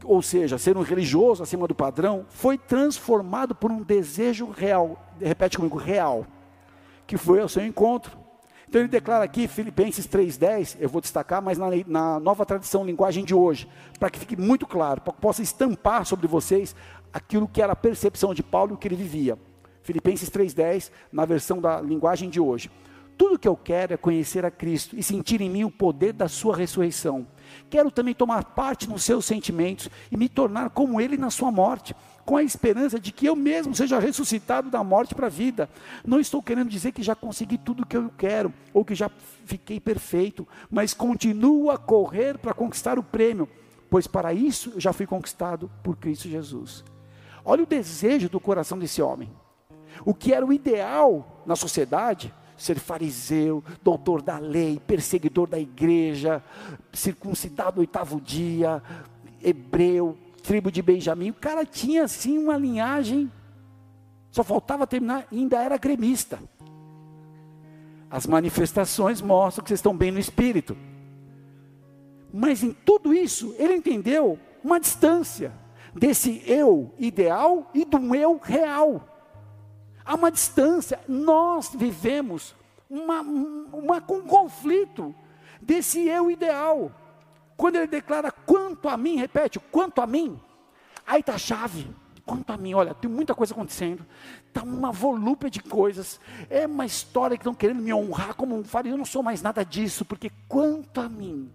ou 0.08 0.22
seja, 0.22 0.58
ser 0.58 0.78
um 0.78 0.82
religioso 0.82 1.44
acima 1.44 1.68
do 1.68 1.76
padrão, 1.76 2.26
foi 2.30 2.58
transformado 2.58 3.54
por 3.54 3.70
um 3.70 3.84
desejo 3.84 4.50
real, 4.50 4.98
repete 5.20 5.58
comigo, 5.58 5.78
real, 5.78 6.26
que 7.06 7.18
foi 7.18 7.42
ao 7.42 7.50
seu 7.50 7.66
encontro. 7.66 8.18
Então 8.70 8.82
ele 8.82 8.88
declara 8.88 9.24
aqui, 9.24 9.48
Filipenses 9.48 10.08
3,10, 10.08 10.78
eu 10.80 10.90
vou 10.90 11.02
destacar, 11.02 11.42
mas 11.42 11.58
na, 11.58 11.68
na 11.86 12.20
nova 12.20 12.46
tradição, 12.46 12.86
linguagem 12.86 13.24
de 13.24 13.36
hoje, 13.36 13.68
para 14.00 14.10
que 14.10 14.20
fique 14.20 14.36
muito 14.36 14.66
claro, 14.66 15.02
para 15.02 15.14
que 15.14 15.22
possa 15.22 15.42
estampar 15.42 16.06
sobre 16.06 16.28
vocês 16.28 16.76
aquilo 17.12 17.48
que 17.48 17.62
era 17.62 17.74
a 17.74 17.78
percepção 17.78 18.34
de 18.34 18.44
Paulo 18.44 18.72
e 18.72 18.76
o 18.76 18.78
que 18.78 18.88
ele 18.88 18.96
vivia. 18.96 19.38
Filipenses 19.84 20.30
3,10, 20.30 20.92
na 21.12 21.24
versão 21.26 21.60
da 21.60 21.82
linguagem 21.82 22.30
de 22.30 22.40
hoje. 22.40 22.70
Tudo 23.18 23.40
que 23.40 23.48
eu 23.48 23.56
quero 23.56 23.94
é 23.94 23.98
conhecer 23.98 24.46
a 24.46 24.52
Cristo 24.52 24.96
e 24.96 25.02
sentir 25.02 25.42
em 25.42 25.50
mim 25.50 25.64
o 25.64 25.72
poder 25.72 26.14
da 26.14 26.28
sua 26.28 26.56
ressurreição. 26.56 27.28
Quero 27.70 27.90
também 27.90 28.14
tomar 28.14 28.44
parte 28.44 28.88
nos 28.88 29.04
seus 29.04 29.26
sentimentos 29.26 29.90
e 30.12 30.18
me 30.18 30.30
tornar 30.30 30.70
como 30.70 31.02
ele 31.02 31.18
na 31.18 31.30
sua 31.30 31.52
morte 31.52 31.96
com 32.28 32.36
a 32.36 32.44
esperança 32.44 33.00
de 33.00 33.14
que 33.14 33.26
eu 33.26 33.38
mesmo 33.38 33.74
seja 33.74 34.00
ressuscitado 34.00 34.70
da 34.70 34.84
morte 34.84 35.16
para 35.16 35.28
a 35.28 35.30
vida. 35.30 35.70
Não 36.06 36.20
estou 36.20 36.44
querendo 36.44 36.70
dizer 36.70 36.92
que 36.92 37.02
já 37.02 37.16
consegui 37.16 37.58
tudo 37.58 37.84
o 37.84 37.86
que 37.86 37.96
eu 37.96 38.12
quero, 38.18 38.54
ou 38.74 38.84
que 38.84 38.94
já 38.94 39.10
fiquei 39.46 39.80
perfeito, 39.80 40.46
mas 40.70 40.94
continuo 40.94 41.72
a 41.72 41.78
correr 41.78 42.38
para 42.38 42.54
conquistar 42.54 43.00
o 43.00 43.04
prêmio, 43.04 43.48
pois 43.90 44.08
para 44.08 44.34
isso 44.34 44.74
eu 44.76 44.82
já 44.82 44.92
fui 44.92 45.08
conquistado 45.08 45.72
por 45.82 45.96
Cristo 45.96 46.28
Jesus. 46.28 46.84
Olha 47.46 47.64
o 47.64 47.68
desejo 47.68 48.28
do 48.28 48.42
coração 48.42 48.78
desse 48.78 49.02
homem. 49.02 49.32
O 50.04 50.14
que 50.14 50.34
era 50.34 50.46
o 50.46 50.52
ideal 50.52 51.44
na 51.46 51.56
sociedade, 51.56 52.34
ser 52.58 52.80
fariseu, 52.80 53.64
doutor 53.84 54.22
da 54.22 54.40
lei, 54.40 54.82
perseguidor 54.86 55.48
da 55.48 55.60
igreja, 55.60 56.44
circuncidado 56.92 57.76
no 57.76 57.82
oitavo 57.82 58.20
dia, 58.20 58.82
hebreu, 59.42 60.18
tribo 60.42 60.72
de 60.72 60.82
Benjamim. 60.82 61.30
O 61.30 61.36
cara 61.36 61.66
tinha 61.66 62.04
assim 62.04 62.38
uma 62.38 62.58
linhagem, 62.58 63.32
só 64.32 64.44
faltava 64.44 64.88
terminar, 64.88 65.28
ainda 65.32 65.62
era 65.62 65.78
gremista. 65.78 66.40
As 68.10 68.26
manifestações 68.26 69.22
mostram 69.22 69.64
que 69.64 69.70
vocês 69.70 69.80
estão 69.80 69.96
bem 69.96 70.12
no 70.12 70.20
espírito. 70.20 70.76
Mas 72.34 72.64
em 72.64 72.72
tudo 72.72 73.14
isso, 73.14 73.54
ele 73.58 73.76
entendeu 73.76 74.40
uma 74.64 74.80
distância 74.80 75.52
desse 75.94 76.42
eu 76.46 76.94
ideal 76.98 77.70
e 77.74 77.84
do 77.84 78.16
eu 78.16 78.40
real. 78.42 79.17
Há 80.08 80.16
uma 80.16 80.32
distância. 80.32 81.02
Nós 81.06 81.70
vivemos 81.76 82.56
uma, 82.90 83.20
uma, 83.22 83.98
um 83.98 84.22
conflito 84.22 85.14
desse 85.62 86.08
eu 86.08 86.32
ideal. 86.32 86.90
Quando 87.58 87.76
ele 87.76 87.88
declara 87.88 88.32
quanto 88.32 88.88
a 88.88 88.96
mim, 88.96 89.18
repete, 89.18 89.60
quanto 89.60 90.00
a 90.00 90.08
mim, 90.08 90.40
aí 91.06 91.20
está 91.20 91.34
a 91.34 91.38
chave. 91.38 91.94
Quanto 92.26 92.52
a 92.52 92.58
mim, 92.58 92.74
olha, 92.74 92.94
tem 92.94 93.10
muita 93.10 93.34
coisa 93.34 93.54
acontecendo, 93.54 94.06
está 94.46 94.62
uma 94.62 94.92
volúpia 94.92 95.50
de 95.50 95.62
coisas, 95.62 96.20
é 96.50 96.68
uma 96.68 96.86
história 96.86 97.38
que 97.38 97.42
estão 97.42 97.54
querendo 97.54 97.82
me 97.82 97.94
honrar 97.94 98.36
como 98.36 98.54
um 98.54 98.66
fariseu, 98.66 98.96
eu 98.96 98.98
não 98.98 99.06
sou 99.06 99.24
mais 99.24 99.42
nada 99.42 99.64
disso, 99.64 100.04
porque 100.04 100.30
quanto 100.46 101.00
a 101.00 101.08
mim, 101.08 101.50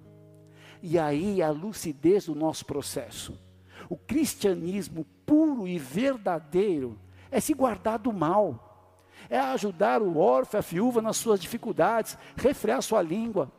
e 0.82 0.98
aí 0.98 1.42
a 1.42 1.50
lucidez 1.50 2.24
do 2.24 2.34
nosso 2.34 2.64
processo, 2.64 3.38
o 3.86 3.98
cristianismo 3.98 5.04
puro 5.26 5.68
e 5.68 5.78
verdadeiro 5.78 6.98
é 7.32 7.40
se 7.40 7.54
guardar 7.54 7.98
do 7.98 8.12
mal, 8.12 8.94
é 9.28 9.38
ajudar 9.38 10.02
o 10.02 10.18
órfão, 10.18 10.58
a 10.58 10.62
viúva 10.62 11.00
nas 11.00 11.16
suas 11.16 11.40
dificuldades, 11.40 12.18
refrear 12.36 12.82
sua 12.82 13.00
língua, 13.00 13.50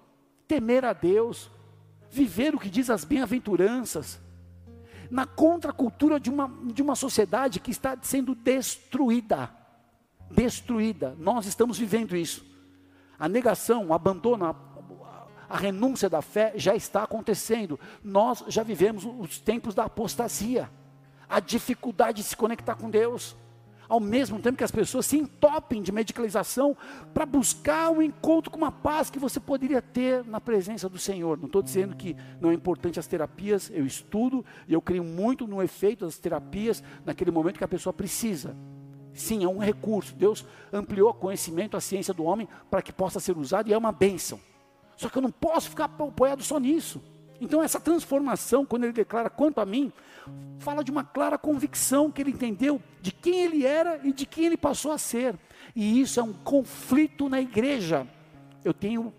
temer 0.47 0.85
a 0.85 0.93
Deus, 0.93 1.49
viver 2.09 2.53
o 2.53 2.59
que 2.59 2.69
diz 2.69 2.91
as 2.91 3.03
bem-aventuranças, 3.03 4.21
na 5.09 5.25
contracultura 5.25 6.19
de 6.19 6.29
uma, 6.29 6.51
de 6.65 6.81
uma 6.81 6.95
sociedade 6.95 7.59
que 7.59 7.71
está 7.71 7.97
sendo 8.01 8.35
destruída. 8.35 9.49
Destruída. 10.29 11.15
Nós 11.19 11.45
estamos 11.45 11.77
vivendo 11.77 12.15
isso. 12.15 12.45
A 13.17 13.27
negação, 13.27 13.87
o 13.87 13.93
abandono, 13.93 14.45
a, 14.45 14.55
a 15.49 15.57
renúncia 15.57 16.09
da 16.09 16.21
fé 16.21 16.53
já 16.55 16.75
está 16.75 17.03
acontecendo. 17.03 17.79
Nós 18.03 18.43
já 18.47 18.63
vivemos 18.63 19.05
os 19.05 19.39
tempos 19.39 19.75
da 19.75 19.85
apostasia, 19.85 20.69
a 21.29 21.39
dificuldade 21.39 22.17
de 22.17 22.23
se 22.23 22.37
conectar 22.37 22.75
com 22.75 22.89
Deus 22.89 23.35
ao 23.87 23.99
mesmo 23.99 24.39
tempo 24.39 24.57
que 24.57 24.63
as 24.63 24.71
pessoas 24.71 25.05
se 25.05 25.17
entopem 25.17 25.81
de 25.81 25.91
medicalização 25.91 26.75
para 27.13 27.25
buscar 27.25 27.89
o 27.89 27.97
um 27.97 28.01
encontro 28.01 28.51
com 28.51 28.57
uma 28.57 28.71
paz 28.71 29.09
que 29.09 29.19
você 29.19 29.39
poderia 29.39 29.81
ter 29.81 30.23
na 30.25 30.39
presença 30.41 30.89
do 30.89 30.97
Senhor. 30.97 31.37
Não 31.37 31.47
estou 31.47 31.61
dizendo 31.61 31.95
que 31.95 32.15
não 32.39 32.51
é 32.51 32.53
importante 32.53 32.99
as 32.99 33.07
terapias, 33.07 33.71
eu 33.73 33.85
estudo 33.85 34.45
e 34.67 34.73
eu 34.73 34.81
creio 34.81 35.03
muito 35.03 35.47
no 35.47 35.61
efeito 35.61 36.05
das 36.05 36.17
terapias 36.17 36.83
naquele 37.05 37.31
momento 37.31 37.57
que 37.57 37.63
a 37.63 37.67
pessoa 37.67 37.93
precisa. 37.93 38.55
Sim, 39.13 39.43
é 39.43 39.47
um 39.47 39.59
recurso. 39.59 40.15
Deus 40.15 40.45
ampliou 40.71 41.09
o 41.09 41.13
conhecimento, 41.13 41.77
a 41.77 41.81
ciência 41.81 42.13
do 42.13 42.23
homem 42.23 42.47
para 42.69 42.81
que 42.81 42.91
possa 42.91 43.19
ser 43.19 43.37
usado 43.37 43.69
e 43.69 43.73
é 43.73 43.77
uma 43.77 43.91
bênção. 43.91 44.39
Só 44.95 45.09
que 45.09 45.17
eu 45.17 45.21
não 45.21 45.31
posso 45.31 45.69
ficar 45.69 45.85
apoiado 45.85 46.43
só 46.43 46.59
nisso. 46.59 47.01
Então, 47.43 47.61
essa 47.61 47.77
transformação, 47.77 48.65
quando 48.65 48.85
ele 48.85 48.93
declara 48.93 49.29
quanto 49.29 49.59
a 49.59 49.65
mim, 49.65 49.91
fala 50.59 50.81
de 50.81 50.89
uma 50.89 51.03
clara 51.03 51.37
convicção 51.37 52.09
que 52.09 52.21
ele 52.21 52.31
entendeu 52.31 52.81
de 53.01 53.11
quem 53.11 53.41
ele 53.41 53.65
era 53.65 53.99
e 54.01 54.13
de 54.13 54.25
quem 54.25 54.45
ele 54.45 54.55
passou 54.55 54.93
a 54.93 54.97
ser. 54.97 55.35
E 55.75 55.99
isso 55.99 56.21
é 56.21 56.23
um 56.23 56.31
conflito 56.31 57.27
na 57.27 57.41
igreja. 57.41 58.07
Eu 58.63 58.73
tenho 58.73 59.13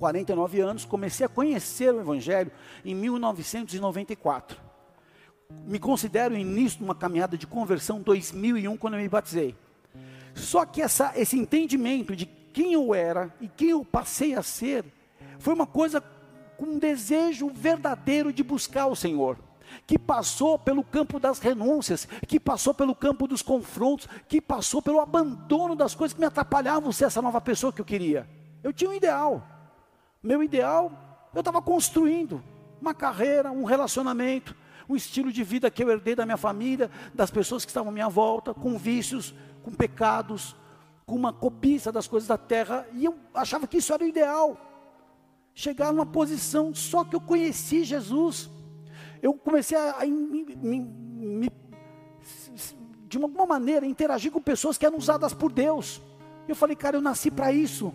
49 0.00 0.60
anos, 0.60 0.84
comecei 0.84 1.24
a 1.24 1.28
conhecer 1.28 1.94
o 1.94 2.00
Evangelho 2.00 2.50
em 2.84 2.92
1994. 2.92 4.60
Me 5.64 5.78
considero 5.78 6.36
início 6.36 6.78
de 6.78 6.84
uma 6.84 6.94
caminhada 6.94 7.38
de 7.38 7.46
conversão 7.46 8.02
2001, 8.02 8.76
quando 8.76 8.94
eu 8.94 9.00
me 9.00 9.08
batizei. 9.08 9.54
Só 10.34 10.66
que 10.66 10.82
essa, 10.82 11.12
esse 11.14 11.38
entendimento 11.38 12.16
de 12.16 12.26
quem 12.26 12.72
eu 12.72 12.92
era 12.92 13.32
e 13.40 13.46
quem 13.46 13.70
eu 13.70 13.84
passei 13.84 14.34
a 14.34 14.42
ser, 14.42 14.84
foi 15.38 15.54
uma 15.54 15.68
coisa 15.68 16.02
com 16.58 16.66
um 16.66 16.78
desejo 16.78 17.48
verdadeiro 17.48 18.32
de 18.32 18.42
buscar 18.42 18.88
o 18.88 18.96
Senhor, 18.96 19.38
que 19.86 19.96
passou 19.96 20.58
pelo 20.58 20.82
campo 20.82 21.20
das 21.20 21.38
renúncias, 21.38 22.06
que 22.26 22.40
passou 22.40 22.74
pelo 22.74 22.96
campo 22.96 23.28
dos 23.28 23.42
confrontos, 23.42 24.08
que 24.26 24.40
passou 24.40 24.82
pelo 24.82 24.98
abandono 24.98 25.76
das 25.76 25.94
coisas 25.94 26.12
que 26.12 26.20
me 26.20 26.26
atrapalhavam 26.26 26.90
ser 26.90 27.04
essa 27.04 27.22
nova 27.22 27.40
pessoa 27.40 27.72
que 27.72 27.80
eu 27.80 27.84
queria. 27.84 28.28
Eu 28.60 28.72
tinha 28.72 28.90
um 28.90 28.94
ideal. 28.94 29.46
Meu 30.20 30.42
ideal, 30.42 30.90
eu 31.32 31.38
estava 31.38 31.62
construindo 31.62 32.42
uma 32.82 32.92
carreira, 32.92 33.52
um 33.52 33.62
relacionamento, 33.62 34.56
um 34.88 34.96
estilo 34.96 35.30
de 35.30 35.44
vida 35.44 35.70
que 35.70 35.84
eu 35.84 35.90
herdei 35.90 36.16
da 36.16 36.26
minha 36.26 36.36
família, 36.36 36.90
das 37.14 37.30
pessoas 37.30 37.64
que 37.64 37.70
estavam 37.70 37.90
à 37.90 37.92
minha 37.92 38.08
volta, 38.08 38.52
com 38.52 38.76
vícios, 38.76 39.32
com 39.62 39.70
pecados, 39.70 40.56
com 41.06 41.14
uma 41.14 41.32
cobiça 41.32 41.92
das 41.92 42.08
coisas 42.08 42.28
da 42.28 42.36
terra, 42.36 42.84
e 42.94 43.04
eu 43.04 43.16
achava 43.32 43.64
que 43.68 43.76
isso 43.76 43.94
era 43.94 44.02
o 44.02 44.08
ideal 44.08 44.67
chegar 45.58 45.92
numa 45.92 46.06
posição 46.06 46.72
só 46.72 47.02
que 47.02 47.16
eu 47.16 47.20
conheci 47.20 47.82
Jesus. 47.82 48.48
Eu 49.20 49.34
comecei 49.34 49.76
a, 49.76 49.96
a 50.02 50.06
me, 50.06 50.44
me, 50.56 51.52
de 53.08 53.18
alguma 53.18 53.44
maneira 53.44 53.84
interagir 53.84 54.30
com 54.30 54.40
pessoas 54.40 54.78
que 54.78 54.86
eram 54.86 54.96
usadas 54.96 55.34
por 55.34 55.50
Deus. 55.50 56.00
Eu 56.46 56.54
falei, 56.54 56.76
cara, 56.76 56.96
eu 56.96 57.00
nasci 57.00 57.28
para 57.28 57.50
isso. 57.50 57.92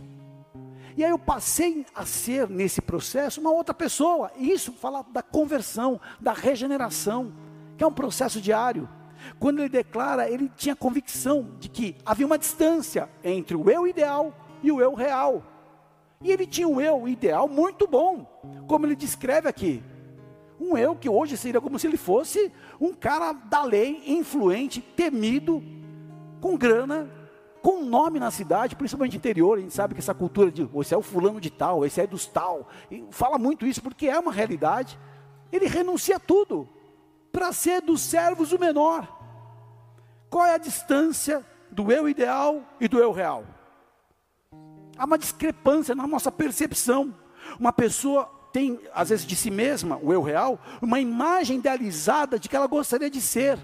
E 0.97 1.05
aí 1.05 1.09
eu 1.09 1.17
passei 1.17 1.85
a 1.95 2.05
ser 2.05 2.49
nesse 2.49 2.81
processo 2.81 3.39
uma 3.39 3.51
outra 3.51 3.73
pessoa. 3.73 4.29
Isso 4.35 4.73
fala 4.73 5.01
da 5.13 5.23
conversão, 5.23 6.01
da 6.19 6.33
regeneração, 6.33 7.31
que 7.77 7.83
é 7.85 7.87
um 7.87 7.93
processo 7.93 8.41
diário. 8.41 8.89
Quando 9.39 9.59
ele 9.59 9.69
declara, 9.69 10.29
ele 10.29 10.51
tinha 10.57 10.75
convicção 10.75 11.55
de 11.61 11.69
que 11.69 11.95
havia 12.05 12.25
uma 12.25 12.37
distância 12.37 13.09
entre 13.23 13.55
o 13.55 13.69
eu 13.69 13.87
ideal 13.87 14.35
e 14.61 14.69
o 14.69 14.81
eu 14.81 14.93
real. 14.93 15.52
E 16.23 16.31
ele 16.31 16.47
tinha 16.47 16.67
um 16.67 16.79
eu 16.79 17.07
ideal 17.07 17.47
muito 17.49 17.85
bom, 17.85 18.25
como 18.67 18.85
ele 18.85 18.95
descreve 18.95 19.47
aqui. 19.47 19.83
Um 20.59 20.77
eu 20.77 20.95
que 20.95 21.09
hoje 21.09 21.35
seria 21.35 21.59
como 21.59 21.77
se 21.77 21.85
ele 21.85 21.97
fosse 21.97 22.51
um 22.79 22.93
cara 22.93 23.33
da 23.33 23.63
lei, 23.63 24.01
influente, 24.07 24.81
temido, 24.81 25.61
com 26.39 26.57
grana, 26.57 27.09
com 27.61 27.83
nome 27.83 28.19
na 28.19 28.31
cidade, 28.31 28.75
principalmente 28.75 29.17
interior. 29.17 29.57
A 29.57 29.61
gente 29.61 29.73
sabe 29.73 29.93
que 29.93 29.99
essa 29.99 30.13
cultura 30.13 30.49
de 30.49 30.67
esse 30.79 30.93
é 30.93 30.97
o 30.97 31.01
fulano 31.01 31.41
de 31.41 31.49
tal, 31.49 31.85
esse 31.85 31.99
é 31.99 32.07
dos 32.07 32.25
tal, 32.25 32.69
fala 33.11 33.37
muito 33.37 33.65
isso 33.65 33.81
porque 33.81 34.07
é 34.07 34.17
uma 34.17 34.31
realidade. 34.31 34.97
Ele 35.51 35.67
renuncia 35.67 36.15
a 36.15 36.19
tudo 36.19 36.69
para 37.31 37.51
ser 37.51 37.81
dos 37.81 37.99
servos 37.99 38.53
o 38.53 38.59
menor. 38.59 39.07
Qual 40.29 40.45
é 40.45 40.55
a 40.55 40.57
distância 40.57 41.45
do 41.69 41.91
eu 41.91 42.07
ideal 42.07 42.63
e 42.79 42.87
do 42.87 42.99
eu 42.99 43.11
real? 43.11 43.43
Há 44.97 45.05
uma 45.05 45.17
discrepância 45.17 45.95
na 45.95 46.05
nossa 46.07 46.31
percepção. 46.31 47.13
Uma 47.59 47.73
pessoa 47.73 48.29
tem, 48.51 48.79
às 48.93 49.09
vezes, 49.09 49.25
de 49.25 49.35
si 49.35 49.49
mesma, 49.49 49.97
o 50.01 50.13
eu 50.13 50.21
real, 50.21 50.59
uma 50.81 50.99
imagem 50.99 51.57
idealizada 51.57 52.37
de 52.37 52.47
que 52.47 52.55
ela 52.55 52.67
gostaria 52.67 53.09
de 53.09 53.19
ser. 53.19 53.57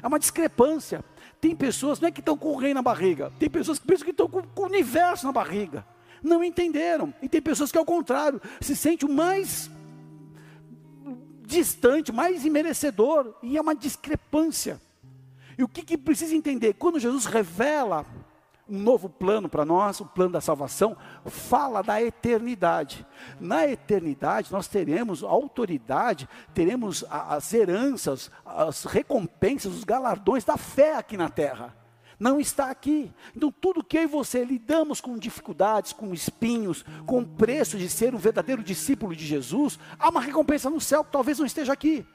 Há 0.00 0.06
uma 0.06 0.18
discrepância. 0.18 1.04
Tem 1.40 1.56
pessoas, 1.56 2.00
não 2.00 2.08
é 2.08 2.12
que 2.12 2.20
estão 2.20 2.38
com 2.38 2.52
o 2.52 2.56
rei 2.56 2.72
na 2.72 2.82
barriga, 2.82 3.32
tem 3.38 3.50
pessoas 3.50 3.80
que 3.80 3.86
pensam 3.86 4.04
que 4.04 4.12
estão 4.12 4.28
com, 4.28 4.42
com 4.42 4.62
o 4.62 4.66
universo 4.66 5.26
na 5.26 5.32
barriga. 5.32 5.84
Não 6.22 6.44
entenderam. 6.44 7.12
E 7.20 7.28
tem 7.28 7.42
pessoas 7.42 7.72
que, 7.72 7.78
ao 7.78 7.84
contrário, 7.84 8.40
se 8.60 8.76
sentem 8.76 9.08
o 9.08 9.12
mais 9.12 9.68
distante, 11.44 12.12
mais 12.12 12.44
imerecedor, 12.44 13.34
e 13.42 13.58
é 13.58 13.60
uma 13.60 13.74
discrepância. 13.74 14.80
E 15.58 15.64
o 15.64 15.68
que, 15.68 15.82
que 15.82 15.98
precisa 15.98 16.34
entender? 16.34 16.74
Quando 16.74 17.00
Jesus 17.00 17.24
revela 17.24 18.06
um 18.68 18.78
novo 18.78 19.08
plano 19.08 19.48
para 19.48 19.64
nós, 19.64 20.00
o 20.00 20.06
plano 20.06 20.32
da 20.32 20.40
salvação, 20.40 20.96
fala 21.26 21.82
da 21.82 22.00
eternidade. 22.00 23.06
Na 23.40 23.66
eternidade, 23.66 24.52
nós 24.52 24.68
teremos 24.68 25.22
autoridade, 25.22 26.28
teremos 26.54 27.04
as 27.10 27.52
heranças, 27.52 28.30
as 28.44 28.84
recompensas, 28.84 29.74
os 29.74 29.84
galardões 29.84 30.44
da 30.44 30.56
fé 30.56 30.96
aqui 30.96 31.16
na 31.16 31.28
terra. 31.28 31.76
Não 32.18 32.38
está 32.38 32.70
aqui. 32.70 33.12
Então, 33.36 33.50
tudo 33.50 33.82
que 33.82 33.98
eu 33.98 34.02
e 34.02 34.06
você 34.06 34.44
lidamos 34.44 35.00
com 35.00 35.18
dificuldades, 35.18 35.92
com 35.92 36.14
espinhos, 36.14 36.84
com 37.04 37.18
o 37.18 37.26
preço 37.26 37.76
de 37.76 37.88
ser 37.90 38.14
um 38.14 38.18
verdadeiro 38.18 38.62
discípulo 38.62 39.14
de 39.16 39.26
Jesus, 39.26 39.76
há 39.98 40.08
uma 40.08 40.20
recompensa 40.20 40.70
no 40.70 40.80
céu 40.80 41.02
que 41.02 41.10
talvez 41.10 41.40
não 41.40 41.46
esteja 41.46 41.72
aqui. 41.72 42.06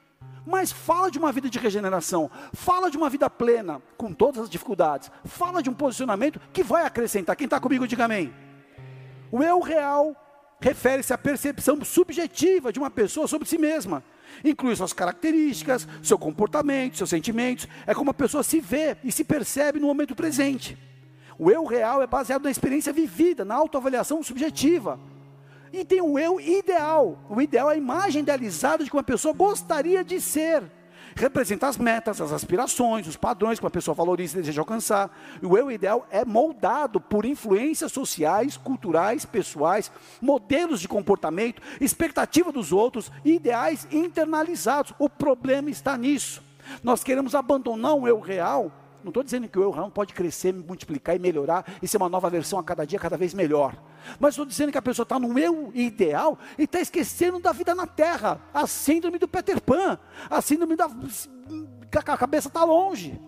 Mas 0.45 0.71
fala 0.71 1.11
de 1.11 1.19
uma 1.19 1.31
vida 1.31 1.49
de 1.49 1.59
regeneração, 1.59 2.31
fala 2.53 2.89
de 2.89 2.95
uma 2.95 3.09
vida 3.09 3.29
plena, 3.29 3.81
com 3.97 4.13
todas 4.13 4.43
as 4.43 4.49
dificuldades, 4.49 5.11
fala 5.25 5.61
de 5.61 5.69
um 5.69 5.73
posicionamento 5.73 6.39
que 6.53 6.63
vai 6.63 6.85
acrescentar. 6.85 7.35
Quem 7.35 7.45
está 7.45 7.59
comigo, 7.59 7.87
diga 7.87 8.05
amém. 8.05 8.33
O 9.29 9.43
eu 9.43 9.59
real 9.59 10.15
refere-se 10.59 11.13
à 11.13 11.17
percepção 11.17 11.83
subjetiva 11.83 12.71
de 12.71 12.79
uma 12.79 12.89
pessoa 12.89 13.27
sobre 13.27 13.47
si 13.47 13.57
mesma. 13.57 14.03
Inclui 14.43 14.75
suas 14.75 14.93
características, 14.93 15.87
seu 16.01 16.17
comportamento, 16.17 16.97
seus 16.97 17.09
sentimentos. 17.09 17.67
É 17.85 17.93
como 17.93 18.11
a 18.11 18.13
pessoa 18.13 18.43
se 18.43 18.59
vê 18.59 18.97
e 19.03 19.11
se 19.11 19.23
percebe 19.23 19.79
no 19.79 19.87
momento 19.87 20.15
presente. 20.15 20.77
O 21.37 21.51
eu 21.51 21.65
real 21.65 22.01
é 22.01 22.07
baseado 22.07 22.43
na 22.43 22.51
experiência 22.51 22.91
vivida, 22.91 23.45
na 23.45 23.55
autoavaliação 23.55 24.23
subjetiva. 24.23 24.99
E 25.77 25.85
tem 25.85 26.01
o 26.01 26.17
eu 26.17 26.41
ideal. 26.41 27.19
O 27.29 27.39
ideal 27.39 27.69
é 27.69 27.75
a 27.75 27.77
imagem 27.77 28.23
idealizada 28.23 28.83
de 28.83 28.89
que 28.89 28.95
uma 28.95 29.03
pessoa 29.03 29.31
gostaria 29.31 30.03
de 30.03 30.19
ser. 30.19 30.63
Representar 31.15 31.67
as 31.67 31.77
metas, 31.77 32.19
as 32.19 32.31
aspirações, 32.31 33.05
os 33.05 33.15
padrões 33.15 33.59
que 33.59 33.65
uma 33.65 33.69
pessoa 33.69 33.93
valoriza 33.93 34.37
e 34.37 34.41
deseja 34.41 34.59
alcançar. 34.59 35.15
O 35.39 35.55
eu 35.55 35.71
ideal 35.71 36.07
é 36.09 36.25
moldado 36.25 36.99
por 36.99 37.25
influências 37.25 37.91
sociais, 37.91 38.57
culturais, 38.57 39.23
pessoais, 39.23 39.91
modelos 40.19 40.81
de 40.81 40.87
comportamento, 40.87 41.61
expectativa 41.79 42.51
dos 42.51 42.71
outros, 42.71 43.11
ideais 43.23 43.87
internalizados. 43.91 44.93
O 44.97 45.07
problema 45.07 45.69
está 45.69 45.95
nisso. 45.95 46.41
Nós 46.81 47.03
queremos 47.03 47.35
abandonar 47.35 47.93
o 47.93 48.07
eu 48.07 48.19
real 48.19 48.71
não 49.03 49.09
estou 49.09 49.23
dizendo 49.23 49.47
que 49.47 49.57
o 49.57 49.63
eu 49.63 49.75
não 49.75 49.89
pode 49.89 50.13
crescer, 50.13 50.53
multiplicar 50.53 51.15
e 51.15 51.19
melhorar 51.19 51.65
e 51.81 51.87
ser 51.87 51.97
uma 51.97 52.09
nova 52.09 52.29
versão 52.29 52.59
a 52.59 52.63
cada 52.63 52.85
dia, 52.85 52.99
cada 52.99 53.17
vez 53.17 53.33
melhor. 53.33 53.75
Mas 54.19 54.33
estou 54.33 54.45
dizendo 54.45 54.71
que 54.71 54.77
a 54.77 54.81
pessoa 54.81 55.03
está 55.03 55.19
no 55.19 55.37
eu 55.37 55.71
ideal 55.73 56.37
e 56.57 56.63
está 56.63 56.79
esquecendo 56.79 57.39
da 57.39 57.51
vida 57.51 57.73
na 57.73 57.87
terra. 57.87 58.41
A 58.53 58.67
síndrome 58.67 59.17
do 59.17 59.27
Peter 59.27 59.61
Pan, 59.61 59.97
a 60.29 60.41
síndrome 60.41 60.75
da. 60.75 60.89
a 61.95 62.17
cabeça 62.17 62.47
está 62.47 62.63
longe. 62.63 63.19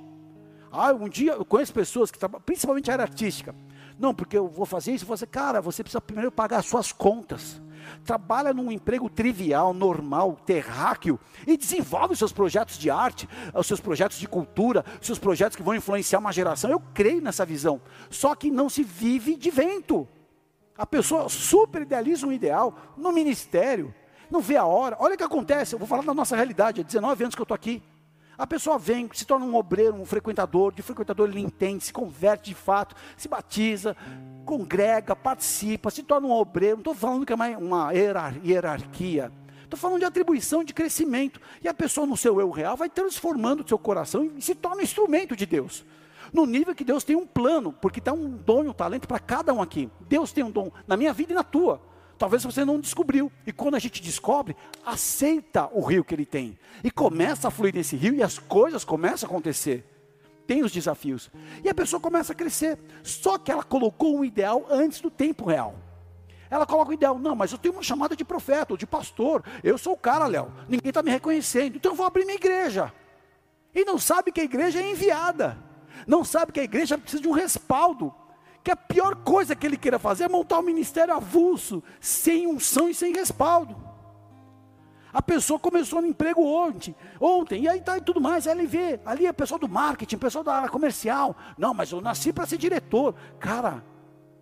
Ah, 0.72 0.94
um 0.94 1.10
dia 1.10 1.34
eu 1.34 1.46
conheço 1.46 1.74
pessoas 1.74 2.12
que 2.12 2.20
trabalham, 2.20 2.44
principalmente 2.46 2.90
a 2.90 2.94
área 2.94 3.04
artística. 3.04 3.56
Não, 3.98 4.14
porque 4.14 4.38
eu 4.38 4.48
vou 4.48 4.66
fazer 4.66 4.94
isso, 4.94 5.06
você, 5.06 5.26
cara, 5.26 5.62
você 5.62 5.84
precisa 5.84 6.00
primeiro 6.00 6.32
pagar 6.32 6.60
as 6.60 6.66
suas 6.66 6.92
contas 6.92 7.62
trabalha 8.04 8.54
num 8.54 8.72
emprego 8.72 9.10
trivial, 9.10 9.74
normal, 9.74 10.38
terráqueo 10.46 11.20
e 11.46 11.58
desenvolve 11.58 12.14
os 12.14 12.20
seus 12.20 12.32
projetos 12.32 12.78
de 12.78 12.90
arte, 12.90 13.28
os 13.54 13.68
seus 13.68 13.80
projetos 13.80 14.18
de 14.18 14.28
cultura, 14.28 14.84
os 15.00 15.06
seus 15.08 15.20
projetos 15.20 15.56
que 15.56 15.64
vão 15.64 15.76
influenciar 15.76 16.20
uma 16.20 16.34
geração. 16.34 16.70
Eu 16.70 16.82
creio 16.94 17.22
nessa 17.22 17.46
visão. 17.46 17.82
Só 18.10 18.36
que 18.36 18.52
não 18.52 18.70
se 18.70 18.84
vive 18.84 19.36
de 19.36 19.50
vento. 19.50 20.08
A 20.78 20.86
pessoa 20.86 21.28
super 21.28 21.82
idealiza 21.82 22.26
um 22.26 22.32
ideal 22.32 22.74
no 22.96 23.12
ministério, 23.12 23.94
não 24.32 24.40
vê 24.40 24.56
a 24.56 24.66
hora. 24.66 24.96
Olha 25.00 25.16
o 25.16 25.18
que 25.18 25.24
acontece, 25.24 25.76
eu 25.76 25.80
vou 25.80 25.88
falar 25.88 26.04
da 26.04 26.14
nossa 26.14 26.36
realidade, 26.36 26.80
há 26.80 26.84
19 26.84 27.24
anos 27.24 27.36
que 27.36 27.42
eu 27.42 27.44
estou 27.44 27.56
aqui. 27.56 27.84
A 28.40 28.48
pessoa 28.48 28.80
vem, 28.80 29.10
se 29.14 29.26
torna 29.26 29.46
um 29.46 29.54
obreiro, 29.54 29.96
um 29.96 30.06
frequentador, 30.06 30.74
de 30.74 30.82
frequentador 30.82 31.28
ele 31.28 31.42
entende, 31.42 31.84
se 31.84 31.92
converte 31.92 32.52
de 32.52 32.56
fato, 32.56 32.96
se 33.18 33.28
batiza, 33.28 33.98
congrega, 34.46 35.14
participa, 35.14 35.90
se 35.90 36.04
torna 36.04 36.26
um 36.26 36.32
obreiro. 36.32 36.78
Não 36.78 36.80
estou 36.80 36.96
falando 36.96 37.26
que 37.26 37.34
é 37.34 37.36
uma, 37.36 37.50
uma 37.58 37.92
hierarquia. 37.92 39.30
Estou 39.62 39.78
falando 39.78 40.00
de 40.00 40.06
atribuição, 40.06 40.64
de 40.64 40.74
crescimento. 40.74 41.42
E 41.62 41.68
a 41.68 41.74
pessoa 41.74 42.08
no 42.08 42.16
seu 42.16 42.40
eu 42.40 42.50
real 42.50 42.78
vai 42.78 42.90
transformando 42.90 43.62
o 43.62 43.68
seu 43.68 43.78
coração 43.78 44.32
e 44.38 44.42
se 44.42 44.56
torna 44.56 44.78
um 44.78 44.84
instrumento 44.86 45.36
de 45.36 45.46
Deus. 45.46 45.86
No 46.32 46.46
nível 46.46 46.74
que 46.74 46.86
Deus 46.86 47.04
tem 47.04 47.18
um 47.18 47.28
plano, 47.28 47.74
porque 47.74 48.00
tem 48.00 48.14
um 48.14 48.30
dom 48.30 48.64
e 48.64 48.70
um 48.70 48.74
talento 48.74 49.06
para 49.06 49.20
cada 49.20 49.54
um 49.54 49.62
aqui. 49.62 49.90
Deus 50.08 50.32
tem 50.32 50.46
um 50.46 50.52
dom 50.52 50.72
na 50.88 50.96
minha 50.96 51.12
vida 51.12 51.34
e 51.34 51.36
na 51.36 51.44
tua. 51.44 51.82
Talvez 52.20 52.44
você 52.44 52.66
não 52.66 52.82
descobriu. 52.82 53.32
E 53.48 53.54
quando 53.54 53.76
a 53.76 53.80
gente 53.80 54.02
descobre, 54.02 54.56
aceita 54.86 55.70
o 55.72 55.82
rio 55.82 56.04
que 56.04 56.14
ele 56.14 56.26
tem. 56.26 56.60
E 56.84 56.92
começa 56.92 57.48
a 57.48 57.52
fluir 57.52 57.74
nesse 57.74 57.96
rio 57.96 58.14
e 58.14 58.22
as 58.22 58.38
coisas 58.38 58.84
começam 58.84 59.28
a 59.28 59.32
acontecer. 59.32 59.86
Tem 60.46 60.62
os 60.62 60.72
desafios. 60.72 61.32
E 61.64 61.70
a 61.70 61.74
pessoa 61.74 62.02
começa 62.02 62.34
a 62.34 62.36
crescer. 62.36 62.78
Só 63.04 63.38
que 63.38 63.50
ela 63.50 63.64
colocou 63.64 64.18
um 64.18 64.26
ideal 64.26 64.68
antes 64.70 65.00
do 65.00 65.10
tempo 65.10 65.46
real. 65.46 65.76
Ela 66.50 66.66
coloca 66.66 66.92
o 66.92 66.94
ideal, 66.94 67.18
não, 67.18 67.36
mas 67.36 67.54
eu 67.54 67.58
tenho 67.58 67.76
uma 67.76 67.84
chamada 67.84 68.18
de 68.18 68.26
profeta 68.26 68.74
ou 68.74 68.78
de 68.78 68.86
pastor. 68.86 69.42
Eu 69.64 69.78
sou 69.78 69.94
o 69.94 69.98
cara, 69.98 70.26
Léo. 70.26 70.52
Ninguém 70.68 70.90
está 70.90 71.02
me 71.02 71.12
reconhecendo. 71.12 71.78
Então 71.78 71.94
eu 71.94 71.96
vou 71.96 72.06
abrir 72.06 72.26
minha 72.26 72.36
igreja. 72.36 72.92
E 73.74 73.86
não 73.86 73.98
sabe 73.98 74.34
que 74.34 74.42
a 74.42 74.44
igreja 74.44 74.82
é 74.82 74.92
enviada. 74.92 75.58
Não 76.06 76.26
sabe 76.26 76.52
que 76.52 76.60
a 76.60 76.64
igreja 76.64 76.98
precisa 76.98 77.22
de 77.22 77.30
um 77.30 77.34
respaldo 77.34 78.14
que 78.64 78.72
a 78.72 78.76
pior 78.76 79.16
coisa 79.16 79.56
que 79.56 79.66
ele 79.66 79.78
queira 79.78 80.00
fazer 80.00 80.26
é 80.26 80.30
montar 80.30 80.60
um 80.60 80.64
ministério 80.64 81.14
avulso, 81.14 81.84
sem 82.00 82.48
unção 82.48 82.90
e 82.90 82.94
sem 82.94 83.14
respaldo. 83.14 83.76
A 85.12 85.22
pessoa 85.22 85.60
começou 85.60 86.02
no 86.02 86.08
emprego 86.08 86.46
ontem, 86.46 86.96
ontem, 87.20 87.64
e 87.64 87.68
aí 87.68 87.82
tá 87.82 87.98
e 87.98 88.02
tudo 88.02 88.22
mais, 88.22 88.46
aí 88.46 88.54
ele 88.54 88.68
vê, 88.68 89.00
ali 89.04 89.26
é 89.26 89.34
pessoal 89.34 89.60
do 89.60 89.68
marketing, 89.68 90.18
pessoal 90.18 90.44
da 90.44 90.54
área 90.54 90.70
comercial. 90.70 91.36
Não, 91.58 91.74
mas 91.74 91.92
eu 91.92 92.00
nasci 92.00 92.32
para 92.32 92.46
ser 92.46 92.58
diretor. 92.58 93.16
Cara, 93.40 93.84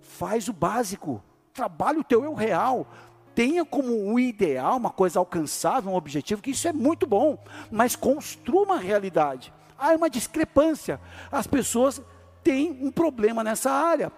faz 0.01 0.49
o 0.49 0.53
básico, 0.53 1.23
trabalhe 1.53 1.99
o 1.99 2.03
teu 2.03 2.23
eu 2.23 2.34
real, 2.34 2.86
tenha 3.34 3.63
como 3.63 3.95
um 4.12 4.19
ideal, 4.19 4.75
uma 4.75 4.89
coisa 4.89 5.19
alcançável, 5.19 5.91
um 5.91 5.95
objetivo, 5.95 6.41
que 6.41 6.51
isso 6.51 6.67
é 6.67 6.73
muito 6.73 7.08
bom, 7.08 7.38
mas 7.71 7.95
construa 7.95 8.63
uma 8.63 8.77
realidade. 8.77 9.53
Há 9.77 9.91
uma 9.91 10.10
discrepância. 10.10 10.99
As 11.32 11.47
pessoas 11.47 12.01
tem 12.48 12.80
um 12.82 12.90
problema 12.90 13.44
nessa 13.44 13.70
área. 13.70 14.10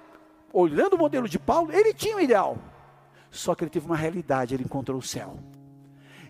Olhando 0.53 0.93
o 0.93 0.99
modelo 0.99 1.27
de 1.27 1.39
Paulo, 1.39 1.71
ele 1.71 1.95
tinha 1.95 2.15
um 2.15 2.19
ideal. 2.19 2.59
Só 3.31 3.55
que 3.55 3.63
ele 3.63 3.71
teve 3.71 3.87
uma 3.87 3.97
realidade, 3.97 4.53
ele 4.53 4.63
encontrou 4.63 4.99
o 4.99 5.01
céu. 5.01 5.39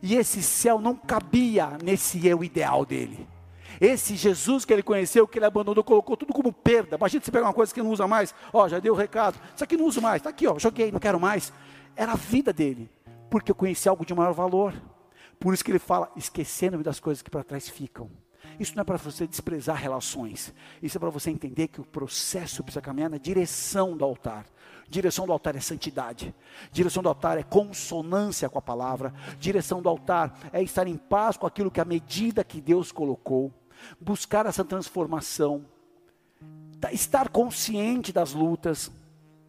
E 0.01 0.15
esse 0.15 0.41
céu 0.41 0.79
não 0.79 0.95
cabia 0.95 1.77
nesse 1.83 2.25
eu 2.25 2.41
ideal 2.41 2.85
dele. 2.85 3.27
Esse 3.81 4.15
Jesus 4.15 4.63
que 4.63 4.71
ele 4.71 4.81
conheceu, 4.81 5.27
que 5.27 5.39
ele 5.39 5.45
abandonou, 5.45 5.83
colocou 5.83 6.15
tudo 6.15 6.31
como 6.31 6.53
perda. 6.53 6.95
Imagina 6.95 7.21
se 7.21 7.31
pegar 7.31 7.47
uma 7.47 7.53
coisa 7.53 7.73
que 7.73 7.83
não 7.83 7.91
usa 7.91 8.07
mais. 8.07 8.33
Ó, 8.53 8.65
já 8.69 8.79
deu 8.79 8.93
o 8.93 8.97
recado. 8.97 9.37
Isso 9.53 9.63
aqui 9.65 9.75
não 9.75 9.85
uso 9.85 10.01
mais. 10.01 10.21
Está 10.21 10.29
aqui, 10.29 10.47
ó, 10.47 10.57
joguei, 10.57 10.93
não 10.93 10.99
quero 11.01 11.19
mais. 11.19 11.51
Era 11.97 12.13
a 12.13 12.15
vida 12.15 12.53
dele. 12.53 12.89
Porque 13.29 13.51
eu 13.51 13.55
conheci 13.55 13.89
algo 13.89 14.05
de 14.05 14.13
maior 14.13 14.33
valor. 14.33 14.73
Por 15.37 15.53
isso 15.53 15.65
que 15.65 15.71
ele 15.71 15.79
fala, 15.79 16.09
esquecendo-me 16.15 16.83
das 16.83 16.97
coisas 16.97 17.21
que 17.21 17.29
para 17.29 17.43
trás 17.43 17.67
ficam. 17.67 18.09
Isso 18.59 18.75
não 18.75 18.81
é 18.81 18.83
para 18.83 18.97
você 18.97 19.25
desprezar 19.25 19.77
relações. 19.77 20.53
Isso 20.83 20.97
é 20.97 20.99
para 20.99 21.09
você 21.09 21.31
entender 21.31 21.69
que 21.69 21.79
o 21.79 21.85
processo 21.85 22.61
precisa 22.61 22.81
caminhar 22.81 23.09
na 23.09 23.17
direção 23.17 23.95
do 23.95 24.03
altar. 24.03 24.45
Direção 24.89 25.25
do 25.25 25.31
altar 25.31 25.55
é 25.55 25.59
santidade. 25.59 26.35
Direção 26.71 27.01
do 27.01 27.09
altar 27.09 27.37
é 27.37 27.43
consonância 27.43 28.49
com 28.49 28.57
a 28.57 28.61
palavra. 28.61 29.13
Direção 29.39 29.81
do 29.81 29.87
altar 29.87 30.37
é 30.51 30.61
estar 30.61 30.87
em 30.87 30.97
paz 30.97 31.37
com 31.37 31.47
aquilo 31.47 31.71
que 31.71 31.79
a 31.79 31.85
medida 31.85 32.43
que 32.43 32.59
Deus 32.59 32.91
colocou. 32.91 33.53
Buscar 34.01 34.45
essa 34.45 34.65
transformação. 34.65 35.65
Estar 36.91 37.29
consciente 37.29 38.11
das 38.11 38.33
lutas. 38.33 38.91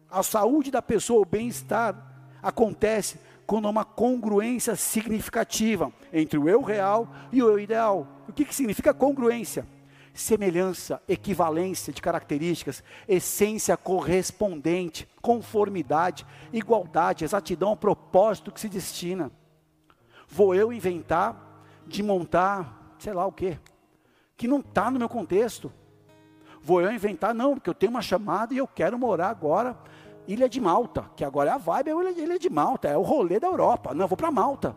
A 0.09 0.23
saúde 0.23 0.71
da 0.71 0.81
pessoa, 0.81 1.21
o 1.21 1.25
bem-estar 1.25 2.11
acontece 2.41 3.19
quando 3.45 3.67
há 3.67 3.71
uma 3.71 3.85
congruência 3.85 4.75
significativa 4.75 5.91
entre 6.13 6.37
o 6.37 6.47
eu 6.47 6.61
real 6.61 7.07
e 7.31 7.41
o 7.43 7.49
eu 7.49 7.59
ideal. 7.59 8.07
O 8.27 8.33
que, 8.33 8.45
que 8.45 8.55
significa 8.55 8.93
congruência? 8.93 9.67
Semelhança, 10.13 11.01
equivalência 11.07 11.93
de 11.93 12.01
características, 12.01 12.83
essência 13.07 13.77
correspondente, 13.77 15.07
conformidade, 15.21 16.25
igualdade, 16.51 17.23
exatidão 17.23 17.69
ao 17.69 17.77
propósito 17.77 18.51
que 18.51 18.59
se 18.59 18.69
destina. 18.69 19.31
Vou 20.27 20.55
eu 20.55 20.71
inventar 20.71 21.63
de 21.87 22.03
montar, 22.03 22.95
sei 22.99 23.13
lá 23.13 23.25
o 23.25 23.31
quê, 23.31 23.57
que 24.37 24.47
não 24.47 24.59
está 24.59 24.89
no 24.89 24.99
meu 24.99 25.09
contexto. 25.09 25.71
Vou 26.61 26.81
eu 26.81 26.91
inventar, 26.91 27.33
não, 27.33 27.55
porque 27.55 27.69
eu 27.69 27.73
tenho 27.73 27.91
uma 27.91 28.01
chamada 28.01 28.53
e 28.53 28.57
eu 28.57 28.67
quero 28.67 28.97
morar 28.97 29.29
agora 29.29 29.77
Ilha 30.31 30.47
de 30.47 30.61
Malta, 30.61 31.09
que 31.15 31.23
agora 31.23 31.51
é 31.51 31.53
a 31.53 31.57
vibe, 31.57 31.89
é 31.89 31.93
a 31.93 32.11
Ilha 32.11 32.39
de 32.39 32.49
Malta, 32.49 32.87
é 32.87 32.97
o 32.97 33.01
rolê 33.01 33.39
da 33.39 33.47
Europa. 33.47 33.93
Não, 33.93 34.05
eu 34.05 34.07
vou 34.07 34.17
para 34.17 34.31
Malta, 34.31 34.75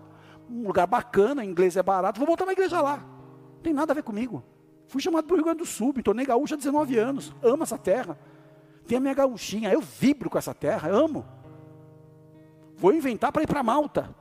um 0.51 0.67
lugar 0.67 0.87
bacana, 0.87 1.45
inglês 1.45 1.77
é 1.77 1.83
barato, 1.83 2.19
vou 2.19 2.27
voltar 2.27 2.45
na 2.45 2.53
igreja 2.53 2.81
lá. 2.81 2.97
Não 2.97 3.63
tem 3.63 3.73
nada 3.73 3.93
a 3.93 3.95
ver 3.95 4.03
comigo. 4.03 4.43
Fui 4.87 5.01
chamado 5.01 5.25
para 5.27 5.35
o 5.35 5.37
Rio 5.37 5.45
Grande 5.45 5.59
do 5.59 5.67
Sul, 5.67 5.93
me 5.97 6.03
tornei 6.03 6.27
gaúcho 6.27 6.55
há 6.55 6.57
19 6.57 6.99
anos, 6.99 7.35
amo 7.43 7.63
essa 7.63 7.79
terra. 7.79 8.19
Tem 8.87 8.99
a 8.99 9.01
minha 9.01 9.15
gaúchinha, 9.15 9.73
eu 9.73 9.81
vibro 9.81 10.29
com 10.29 10.37
essa 10.37 10.53
terra, 10.53 10.89
amo. 10.91 11.25
Vou 12.77 12.93
inventar 12.93 13.33
para 13.33 13.43
ir 13.43 13.47
para 13.47 13.63
Malta. 13.63 14.15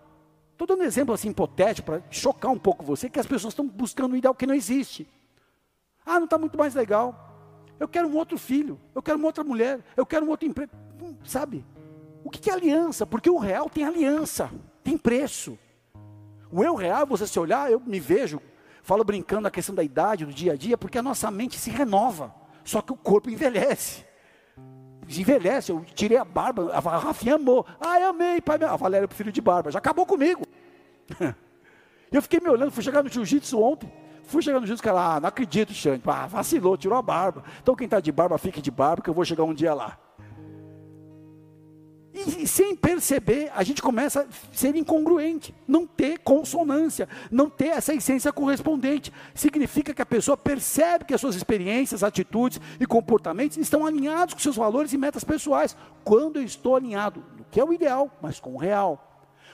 Estou 0.52 0.67
dando 0.67 0.82
um 0.82 0.86
exemplo 0.86 1.13
assim 1.13 1.30
hipotético 1.30 1.88
para 1.88 2.02
chocar 2.10 2.52
um 2.52 2.60
pouco 2.60 2.86
você, 2.86 3.10
que 3.10 3.19
as 3.19 3.26
pessoas 3.26 3.52
estão 3.52 3.67
buscando 3.67 4.13
um 4.13 4.15
ideal 4.15 4.34
que 4.34 4.48
não 4.48 4.54
existe. 4.54 5.08
Ah, 6.06 6.19
não 6.19 6.26
está 6.26 6.38
muito 6.38 6.58
mais 6.58 6.76
legal. 6.76 7.32
Eu 7.80 7.88
quero 7.88 8.08
um 8.08 8.15
outro 8.15 8.38
filho, 8.38 8.80
eu 8.96 9.02
quero 9.02 9.17
uma 9.17 9.28
outra 9.28 9.43
mulher, 9.43 9.84
eu 9.98 10.06
quero 10.06 10.26
um 10.26 10.30
outro 10.30 10.48
emprego. 10.48 10.72
Sabe? 11.23 11.65
O 12.23 12.29
que 12.29 12.49
é 12.49 12.53
aliança? 12.53 13.05
Porque 13.05 13.29
o 13.29 13.38
real 13.38 13.69
tem 13.69 13.83
aliança, 13.83 14.49
tem 14.83 14.97
preço. 14.97 15.57
O 16.51 16.63
eu 16.63 16.75
real, 16.75 17.05
você 17.05 17.25
se 17.25 17.39
olhar, 17.39 17.71
eu 17.71 17.79
me 17.79 17.99
vejo, 17.99 18.39
falo 18.83 19.03
brincando 19.03 19.47
a 19.47 19.51
questão 19.51 19.73
da 19.73 19.83
idade, 19.83 20.25
do 20.25 20.33
dia 20.33 20.53
a 20.53 20.55
dia, 20.55 20.77
porque 20.77 20.97
a 20.97 21.01
nossa 21.01 21.29
mente 21.31 21.57
se 21.57 21.69
renova, 21.69 22.33
só 22.63 22.81
que 22.81 22.93
o 22.93 22.95
corpo 22.95 23.29
envelhece. 23.29 24.05
Envelhece, 25.09 25.71
eu 25.71 25.83
tirei 25.93 26.17
a 26.17 26.23
barba, 26.23 26.71
a 26.71 26.79
Rafinha 26.79 27.36
amou. 27.36 27.65
Ai, 27.79 28.03
amei, 28.03 28.39
pai. 28.39 28.63
A 28.63 28.75
Valéria, 28.75 29.07
filho 29.07 29.31
de 29.31 29.41
barba, 29.41 29.71
já 29.71 29.79
acabou 29.79 30.05
comigo. 30.05 30.45
eu 32.12 32.21
fiquei 32.21 32.39
me 32.39 32.49
olhando, 32.49 32.71
fui 32.71 32.83
chegar 32.83 33.03
no 33.03 33.09
jiu-jitsu 33.09 33.59
ontem. 33.59 33.91
Fui 34.23 34.41
chegar 34.41 34.59
no 34.59 34.65
jiu-jitsu, 34.65 34.83
cara, 34.83 35.15
ah, 35.15 35.19
não 35.19 35.27
acredito, 35.27 35.73
Xande. 35.73 36.01
Ah, 36.05 36.27
vacilou, 36.27 36.77
tirou 36.77 36.97
a 36.97 37.01
barba. 37.01 37.43
Então 37.62 37.75
quem 37.75 37.86
está 37.86 37.99
de 37.99 38.12
barba, 38.12 38.38
fique 38.38 38.62
de 38.62 38.71
barba, 38.71 39.01
que 39.01 39.09
eu 39.09 39.13
vou 39.13 39.25
chegar 39.25 39.43
um 39.43 39.53
dia 39.53 39.73
lá. 39.73 39.97
E, 42.13 42.47
sem 42.47 42.76
perceber, 42.76 43.52
a 43.56 43.63
gente 43.63 43.82
começa 43.82 44.21
a 44.21 44.56
ser 44.56 44.76
incongruente, 44.76 45.54
não 45.67 45.88
ter 45.88 46.19
consonância, 46.19 47.10
não 47.32 47.49
ter 47.49 47.69
essa 47.69 47.91
essência 47.91 48.32
correspondente. 48.32 49.12
Significa 49.34 49.95
que 49.95 50.02
a 50.02 50.06
pessoa 50.06 50.38
percebe 50.38 51.06
que 51.06 51.13
as 51.13 51.19
suas 51.19 51.36
experiências, 51.36 52.04
atitudes 52.04 52.62
e 52.80 52.86
comportamentos 52.86 53.58
estão 53.58 53.84
alinhados 53.84 54.36
com 54.36 54.39
seus 54.39 54.56
valores 54.56 54.93
e 54.93 54.97
metas 54.97 55.23
pessoais. 55.23 55.76
Quando 56.04 56.38
eu 56.38 56.43
estou 56.43 56.76
alinhado 56.76 57.23
no 57.36 57.43
que 57.45 57.60
é 57.60 57.65
o 57.65 57.73
ideal, 57.73 58.12
mas 58.21 58.39
com 58.39 58.54
o 58.54 58.58
real. 58.58 59.10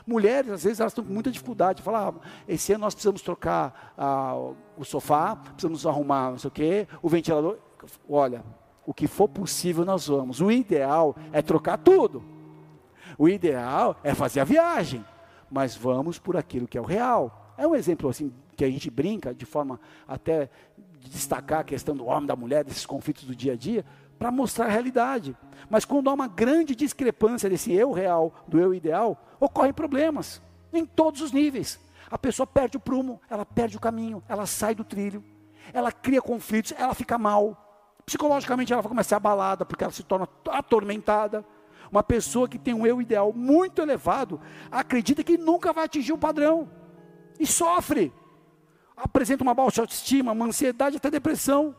Mulheres, 0.06 0.52
às 0.52 0.64
vezes, 0.64 0.82
elas 0.82 0.92
estão 0.92 1.06
com 1.06 1.14
muita 1.14 1.32
dificuldade. 1.32 1.82
Falar, 1.82 2.10
ah, 2.10 2.14
esse 2.46 2.74
ano 2.74 2.82
nós 2.82 2.94
precisamos 2.94 3.22
trocar 3.22 3.94
ah, 3.98 4.36
o 4.76 4.84
sofá, 4.84 5.38
precisamos 5.38 5.86
arrumar 5.86 6.32
não 6.32 6.38
sei 6.38 6.48
o 6.50 6.52
quê, 6.52 6.88
o 7.02 7.08
ventilador. 7.08 7.58
Olha, 8.10 8.44
o 8.86 8.94
que 8.94 9.08
for 9.08 9.30
possível 9.30 9.86
nós 9.86 10.08
vamos. 10.08 10.42
O 10.42 10.52
ideal 10.52 11.16
é 11.32 11.42
trocar 11.42 11.78
tudo. 11.78 12.39
O 13.18 13.28
ideal 13.28 13.98
é 14.04 14.14
fazer 14.14 14.40
a 14.40 14.44
viagem, 14.44 15.06
mas 15.50 15.76
vamos 15.76 16.20
por 16.20 16.38
aquilo 16.38 16.68
que 16.68 16.78
é 16.78 16.82
o 16.82 16.86
real. 16.86 17.54
É 17.58 17.68
um 17.68 17.76
exemplo 17.76 18.10
assim 18.10 18.34
que 18.56 18.64
a 18.64 18.70
gente 18.70 18.90
brinca 18.90 19.34
de 19.34 19.46
forma 19.46 19.80
até 20.08 20.50
de 21.00 21.10
destacar 21.10 21.60
a 21.60 21.64
questão 21.64 21.96
do 21.96 22.06
homem, 22.06 22.28
da 22.28 22.36
mulher, 22.36 22.64
desses 22.64 22.86
conflitos 22.86 23.24
do 23.24 23.36
dia 23.36 23.54
a 23.54 23.56
dia, 23.56 23.86
para 24.18 24.32
mostrar 24.32 24.66
a 24.66 24.70
realidade. 24.70 25.36
Mas 25.70 25.86
quando 25.86 26.10
há 26.10 26.14
uma 26.14 26.28
grande 26.28 26.76
discrepância 26.76 27.50
desse 27.50 27.72
eu 27.72 27.92
real 27.92 28.34
do 28.48 28.60
eu 28.60 28.74
ideal, 28.74 29.18
ocorrem 29.40 29.74
problemas 29.74 30.42
em 30.74 30.86
todos 30.86 31.22
os 31.22 31.32
níveis. 31.32 31.80
A 32.12 32.18
pessoa 32.18 32.46
perde 32.46 32.78
o 32.78 32.80
prumo, 32.80 33.22
ela 33.30 33.46
perde 33.46 33.78
o 33.78 33.80
caminho, 33.80 34.22
ela 34.28 34.46
sai 34.46 34.76
do 34.76 34.84
trilho, 34.84 35.24
ela 35.74 35.92
cria 35.92 36.22
conflitos, 36.22 36.74
ela 36.78 36.94
fica 36.94 37.18
mal. 37.18 37.66
Psicologicamente 38.06 38.74
ela 38.74 38.82
vai 38.82 38.90
começar 38.90 39.18
abalada, 39.18 39.66
porque 39.66 39.84
ela 39.84 39.94
se 39.94 40.04
torna 40.04 40.28
atormentada. 40.50 41.46
Uma 41.92 42.04
pessoa 42.04 42.48
que 42.48 42.60
tem 42.60 42.74
um 42.74 42.86
eu 42.86 43.02
ideal 43.02 43.34
muito 43.34 43.82
elevado, 43.82 44.40
acredita 44.72 45.24
que 45.24 45.38
nunca 45.38 45.74
vai 45.74 45.86
atingir 45.86 46.14
o 46.14 46.18
padrão 46.18 46.70
e 47.40 47.48
sofre. 47.48 48.14
Apresenta 48.96 49.44
uma 49.44 49.54
baixa 49.54 49.82
autoestima, 49.82 50.32
uma 50.32 50.46
ansiedade, 50.46 50.98
até 50.98 51.10
depressão. 51.10 51.76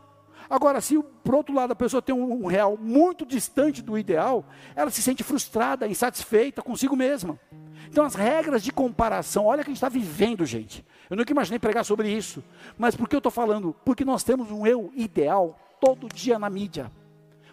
Agora, 0.49 0.81
se 0.81 1.01
por 1.23 1.35
outro 1.35 1.55
lado 1.55 1.71
a 1.71 1.75
pessoa 1.75 2.01
tem 2.01 2.13
um, 2.13 2.45
real 2.45 2.77
muito 2.77 3.25
distante 3.25 3.81
do 3.81 3.97
ideal, 3.97 4.43
ela 4.75 4.89
se 4.89 5.01
sente 5.01 5.23
frustrada, 5.23 5.87
insatisfeita 5.87 6.61
consigo 6.61 6.95
mesma. 6.95 7.39
Então, 7.87 8.03
as 8.03 8.15
regras 8.15 8.63
de 8.63 8.71
comparação, 8.71 9.45
olha 9.45 9.63
que 9.63 9.69
a 9.69 9.73
gente 9.73 9.77
está 9.77 9.89
vivendo, 9.89 10.45
gente. 10.45 10.85
Eu 11.09 11.15
nunca 11.15 11.31
imaginei 11.31 11.59
pregar 11.59 11.85
sobre 11.85 12.09
isso. 12.09 12.43
Mas 12.77 12.95
por 12.95 13.07
que 13.07 13.15
eu 13.15 13.19
estou 13.19 13.31
falando? 13.31 13.75
Porque 13.85 14.03
nós 14.03 14.23
temos 14.23 14.51
um 14.51 14.65
eu 14.65 14.91
ideal 14.95 15.57
todo 15.79 16.09
dia 16.09 16.37
na 16.37 16.49
mídia. 16.49 16.91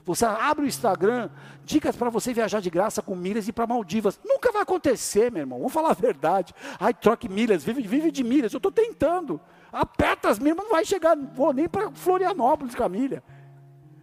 Você 0.09 0.25
abre 0.25 0.65
o 0.65 0.67
Instagram, 0.67 1.29
dicas 1.63 1.95
para 1.95 2.09
você 2.09 2.33
viajar 2.33 2.61
de 2.61 2.71
graça 2.71 3.03
com 3.03 3.15
milhas 3.15 3.47
e 3.47 3.53
para 3.53 3.67
Maldivas. 3.67 4.19
Nunca 4.25 4.51
vai 4.51 4.63
acontecer, 4.63 5.31
meu 5.31 5.43
irmão. 5.43 5.59
Vamos 5.59 5.73
falar 5.73 5.91
a 5.91 5.95
verdade. 5.95 6.55
Ai, 6.81 6.95
troque 6.95 7.29
milhas, 7.29 7.63
vive, 7.63 7.83
vive 7.83 8.11
de 8.11 8.25
milhas. 8.25 8.55
Eu 8.55 8.57
estou 8.57 8.73
tentando. 8.73 9.39
Aperta 9.71 10.31
as 10.31 10.39
milhas, 10.39 10.57
não 10.57 10.71
vai 10.71 10.83
chegar, 10.83 11.15
vou 11.15 11.53
nem 11.53 11.69
para 11.69 11.91
Florianópolis 11.91 12.75
com 12.75 12.85
a 12.85 12.89
milha. 12.89 13.23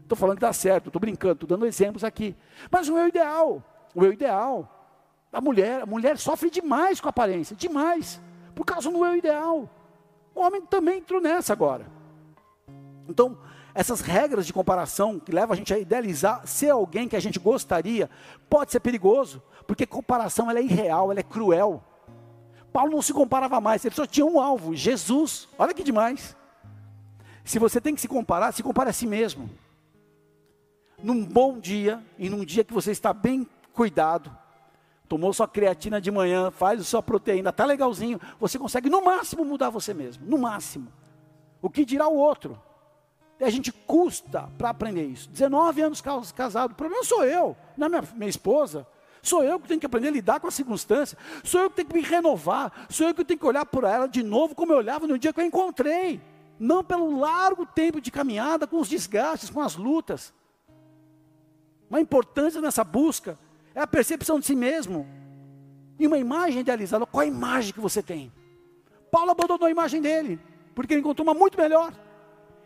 Estou 0.04 0.16
falando 0.16 0.36
que 0.38 0.42
dá 0.42 0.54
certo, 0.54 0.90
estou 0.90 1.00
brincando, 1.00 1.34
estou 1.34 1.50
dando 1.50 1.66
exemplos 1.66 2.04
aqui. 2.04 2.36
Mas 2.70 2.88
o 2.88 2.94
meu 2.94 3.08
ideal, 3.08 3.64
o 3.96 4.02
meu 4.02 4.14
ideal, 4.14 4.94
a 5.34 5.42
mulher, 5.42 5.82
a 5.82 5.86
mulher 5.88 6.20
sofre 6.20 6.52
demais 6.52 7.02
com 7.02 7.08
a 7.08 7.10
aparência, 7.10 7.56
demais, 7.56 8.22
por 8.54 8.64
causa 8.64 8.92
do 8.92 9.00
meu 9.00 9.16
ideal. 9.16 9.68
O 10.36 10.42
homem 10.42 10.62
também 10.62 11.00
entrou 11.00 11.20
nessa 11.20 11.52
agora. 11.52 11.88
Então, 13.10 13.40
essas 13.76 14.00
regras 14.00 14.48
de 14.48 14.54
comparação 14.54 15.20
que 15.20 15.34
levam 15.34 15.54
a 15.54 15.58
gente 15.58 15.74
a 15.74 15.78
idealizar 15.78 16.48
ser 16.48 16.70
alguém 16.70 17.10
que 17.10 17.16
a 17.16 17.20
gente 17.20 17.38
gostaria, 17.38 18.10
pode 18.50 18.72
ser 18.72 18.80
perigoso, 18.80 19.44
porque 19.68 19.86
comparação 19.86 20.50
ela 20.50 20.60
é 20.60 20.64
irreal, 20.64 21.12
ela 21.12 21.20
é 21.20 21.24
cruel. 21.24 21.84
Paulo 22.72 22.94
não 22.94 23.02
se 23.02 23.12
comparava 23.12 23.60
mais, 23.60 23.84
ele 23.84 23.94
só 23.94 24.08
tinha 24.08 24.26
um 24.26 24.40
alvo, 24.40 24.74
Jesus. 24.74 25.50
Olha 25.60 25.74
que 25.74 25.84
demais. 25.84 26.38
Se 27.44 27.60
você 27.60 27.82
tem 27.82 27.94
que 27.94 28.00
se 28.00 28.08
comparar, 28.08 28.54
se 28.54 28.64
compare 28.64 28.90
a 28.90 28.94
si 28.94 29.06
mesmo. 29.06 29.50
Num 31.04 31.26
bom 31.26 31.60
dia 31.60 32.02
e 32.18 32.30
num 32.30 32.46
dia 32.46 32.64
que 32.64 32.74
você 32.74 32.92
está 32.92 33.14
bem 33.14 33.46
cuidado, 33.74 34.36
tomou 35.10 35.34
sua 35.34 35.50
creatina 35.50 36.00
de 36.00 36.10
manhã, 36.10 36.50
faz 36.50 36.80
a 36.80 36.84
sua 36.86 37.04
proteína, 37.04 37.50
está 37.50 37.66
legalzinho, 37.66 38.22
você 38.40 38.58
consegue 38.58 38.90
no 38.90 39.04
máximo 39.04 39.44
mudar 39.44 39.70
você 39.70 39.94
mesmo, 39.94 40.26
no 40.26 40.38
máximo. 40.38 40.88
O 41.62 41.70
que 41.70 41.84
dirá 41.84 42.08
o 42.08 42.16
outro? 42.16 42.58
A 43.40 43.50
gente 43.50 43.72
custa 43.72 44.50
para 44.58 44.70
aprender 44.70 45.06
isso. 45.06 45.30
19 45.30 45.82
anos 45.82 46.02
casado, 46.34 46.72
o 46.72 46.76
problema 46.76 47.04
sou 47.04 47.24
eu, 47.26 47.56
não 47.76 47.88
é 47.88 47.90
minha, 47.90 48.04
minha 48.16 48.30
esposa. 48.30 48.88
Sou 49.26 49.44
eu 49.44 49.60
que 49.60 49.68
tenho 49.68 49.80
que 49.80 49.86
aprender 49.88 50.10
a 50.10 50.12
lidar 50.12 50.40
com 50.40 50.48
a 50.48 50.52
circunstância. 50.52 51.18
Sou 51.44 51.60
eu 51.60 51.70
que 51.70 51.78
tenho 51.78 51.88
que 51.88 51.96
me 51.96 52.02
renovar. 52.02 52.72
Sou 52.90 53.08
eu 53.08 53.16
que 53.16 53.26
tenho 53.26 53.40
que 53.40 53.46
olhar 53.46 53.66
por 53.66 53.84
ela 53.84 54.08
de 54.08 54.22
novo 54.22 54.54
como 54.54 54.72
eu 54.72 54.78
olhava 54.78 55.08
no 55.08 55.18
dia 55.18 55.34
que 55.34 55.42
eu 55.42 55.46
encontrei. 55.46 56.22
Não 56.60 56.84
pelo 56.84 57.20
largo 57.20 57.66
tempo 57.66 58.00
de 58.00 58.12
caminhada, 58.12 58.68
com 58.68 58.80
os 58.80 58.88
desgastes, 58.88 59.50
com 59.50 59.62
as 59.62 59.76
lutas. 59.76 60.32
Uma 61.90 62.00
importância 62.00 62.62
nessa 62.62 62.84
busca 62.84 63.38
é 63.74 63.82
a 63.82 63.88
percepção 63.88 64.40
de 64.40 64.46
si 64.46 64.56
mesmo. 64.56 65.08
E 65.98 66.06
uma 66.06 66.20
imagem 66.20 66.60
idealizada. 66.60 67.08
Qual 67.08 67.22
a 67.22 67.26
imagem 67.26 67.74
que 67.74 67.80
você 67.80 68.04
tem? 68.04 68.32
Paulo 69.12 69.32
abandonou 69.32 69.66
a 69.68 69.72
imagem 69.72 70.04
dele, 70.04 70.40
porque 70.76 70.94
ele 70.94 71.02
encontrou 71.02 71.28
uma 71.28 71.34
muito 71.34 71.58
melhor. 71.58 71.92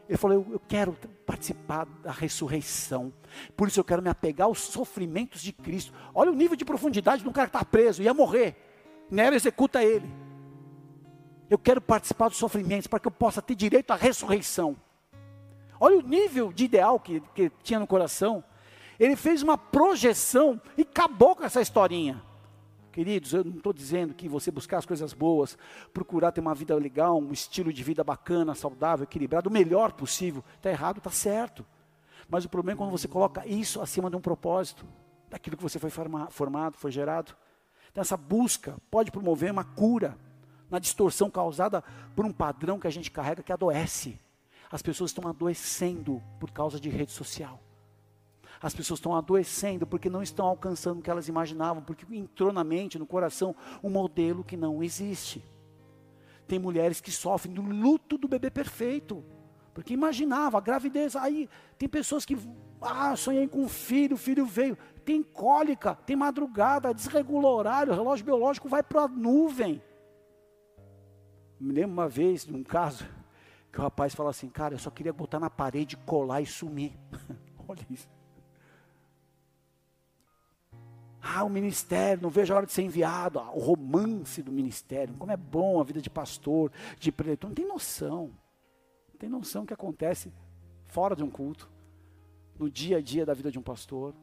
Ele 0.10 0.18
falou: 0.18 0.38
eu, 0.38 0.54
eu, 0.54 0.62
quero 0.68 0.98
participar 1.24 1.86
da 1.86 2.12
ressurreição. 2.12 3.14
Por 3.56 3.68
isso 3.68 3.80
eu 3.80 3.84
quero 3.84 4.02
me 4.02 4.10
apegar 4.10 4.48
aos 4.48 4.60
sofrimentos 4.60 5.40
de 5.40 5.54
Cristo. 5.54 5.94
Olha 6.16 6.32
o 6.32 6.36
nível 6.36 6.58
de 6.58 6.66
profundidade 6.66 7.22
de 7.22 7.30
um 7.30 7.32
cara 7.32 7.48
que 7.48 7.56
está 7.56 7.64
preso, 7.64 8.02
ia 8.02 8.12
morrer. 8.12 8.56
Nero 9.12 9.36
executa 9.36 9.84
ele. 9.84 10.12
Eu 11.48 11.60
quero 11.60 11.80
participar 11.80 12.28
dos 12.28 12.40
sofrimentos 12.40 12.88
para 12.88 13.00
que 13.00 13.08
eu 13.08 13.12
possa 13.12 13.40
ter 13.40 13.54
direito 13.54 13.92
à 13.92 13.96
ressurreição. 13.96 14.76
Olha 15.80 16.00
o 16.00 16.02
nível 16.02 16.52
de 16.52 16.66
ideal 16.66 17.00
que, 17.00 17.22
que 17.36 17.52
tinha 17.62 17.80
no 17.80 17.86
coração. 17.86 18.44
Ele 19.00 19.16
fez 19.16 19.44
uma 19.44 19.58
projeção 19.60 20.60
e 20.76 20.82
acabou 20.82 21.36
com 21.36 21.44
essa 21.44 21.62
historinha. 21.62 22.22
Queridos, 22.92 23.34
eu 23.34 23.44
não 23.44 23.58
estou 23.58 23.72
dizendo 23.72 24.14
que 24.14 24.28
você 24.28 24.50
buscar 24.52 24.80
as 24.80 24.86
coisas 24.86 25.14
boas, 25.14 25.58
procurar 25.94 26.32
ter 26.32 26.42
uma 26.42 26.56
vida 26.56 26.76
legal, 26.76 27.20
um 27.20 27.32
estilo 27.32 27.72
de 27.72 27.84
vida 27.84 28.04
bacana, 28.04 28.56
saudável, 28.56 29.04
equilibrado, 29.04 29.50
o 29.50 29.54
melhor 29.54 29.94
possível, 29.94 30.44
está 30.56 30.70
errado, 30.70 30.98
está 30.98 31.12
certo. 31.12 31.66
Mas 32.28 32.46
o 32.46 32.50
problema 32.50 32.78
é 32.78 32.80
quando 32.80 32.92
você 32.92 33.08
coloca 33.08 33.46
isso 33.46 33.82
acima 33.82 34.10
de 34.10 34.16
um 34.16 34.22
propósito, 34.22 34.86
daquilo 35.30 35.56
que 35.56 35.64
você 35.64 35.78
foi 35.78 35.92
formado, 36.30 36.78
foi 36.78 36.92
gerado. 36.92 37.36
Então, 37.92 38.02
essa 38.02 38.18
busca 38.18 38.78
pode 38.90 39.12
promover 39.12 39.52
uma 39.52 39.64
cura 39.64 40.18
na 40.70 40.80
distorção 40.80 41.30
causada 41.30 41.84
por 42.16 42.26
um 42.26 42.32
padrão 42.32 42.80
que 42.80 42.88
a 42.88 42.92
gente 42.92 43.12
carrega 43.12 43.44
que 43.44 43.54
adoece. 43.54 44.20
As 44.72 44.82
pessoas 44.82 45.12
estão 45.12 45.28
adoecendo 45.30 46.22
por 46.40 46.52
causa 46.52 46.80
de 46.80 46.90
rede 46.90 47.12
social. 47.12 47.60
As 48.62 48.74
pessoas 48.74 49.00
estão 49.00 49.16
adoecendo 49.16 49.88
porque 49.88 50.10
não 50.10 50.22
estão 50.22 50.46
alcançando 50.46 51.00
o 51.00 51.02
que 51.02 51.10
elas 51.10 51.28
imaginavam, 51.30 51.82
porque 51.82 52.06
entrou 52.14 52.52
na 52.52 52.64
mente, 52.64 53.00
no 53.00 53.06
coração, 53.06 53.56
um 53.82 53.90
modelo 53.90 54.44
que 54.44 54.58
não 54.58 54.84
existe. 54.84 55.44
Tem 56.46 56.60
mulheres 56.60 57.00
que 57.00 57.12
sofrem 57.12 57.54
do 57.54 57.62
luto 57.62 58.18
do 58.18 58.28
bebê 58.28 58.50
perfeito, 58.50 59.24
porque 59.74 59.94
imaginava 59.94 60.58
a 60.58 60.62
gravidez. 60.62 61.16
Aí 61.16 61.48
tem 61.78 61.88
pessoas 61.88 62.26
que, 62.26 62.38
ah, 62.82 63.16
sonhei 63.16 63.48
com 63.48 63.64
um 63.64 63.70
filho, 63.70 64.16
o 64.16 64.18
filho 64.18 64.46
veio. 64.46 64.78
Tem 65.06 65.24
cólica, 65.24 65.96
tem 65.96 66.16
madrugada, 66.16 66.94
desregula 66.94 67.48
o 67.48 67.54
horário, 67.56 67.94
o 67.94 67.96
relógio 67.96 68.26
biológico 68.26 68.68
vai 68.68 68.84
para 68.84 69.04
a 69.04 69.08
nuvem. 69.08 69.82
Me 71.60 71.74
lembro 71.74 71.94
uma 71.94 72.10
vez 72.10 72.46
de 72.46 72.54
um 72.54 72.64
caso 72.64 73.06
que 73.72 73.80
o 73.80 73.84
rapaz 73.84 74.14
falou 74.14 74.30
assim: 74.30 74.50
Cara, 74.50 74.74
eu 74.74 74.80
só 74.80 74.90
queria 74.90 75.14
botar 75.14 75.40
na 75.40 75.50
parede, 75.50 75.96
colar 75.98 76.42
e 76.42 76.46
sumir. 76.46 76.98
Olha 77.68 77.86
isso. 77.90 78.19
Ah, 81.22 81.44
o 81.44 81.50
ministério, 81.50 82.24
não 82.24 82.30
vejo 82.30 82.54
a 82.54 82.58
hora 82.58 82.66
de 82.66 82.72
ser 82.72 82.84
enviado. 82.84 83.40
Ah, 83.40 83.52
o 83.52 83.60
romance 83.60 84.42
do 84.42 84.52
ministério, 84.52 85.14
como 85.16 85.32
é 85.32 85.38
bom 85.38 85.80
a 85.80 85.84
vida 85.84 86.02
de 86.02 86.10
pastor, 86.10 86.72
de 86.98 87.12
preletor. 87.12 87.50
Não 87.50 87.56
tem 87.56 87.68
noção. 87.68 88.32
Não 89.12 89.20
tem 89.20 89.30
noção 89.30 89.64
o 89.64 89.66
que 89.66 89.74
acontece 89.74 90.32
fora 90.88 91.16
de 91.16 91.24
um 91.24 91.30
culto, 91.30 91.70
no 92.58 92.70
dia 92.70 92.98
a 92.98 93.02
dia 93.02 93.26
da 93.26 93.34
vida 93.34 93.52
de 93.52 93.60
um 93.60 93.62
pastor. 93.62 94.14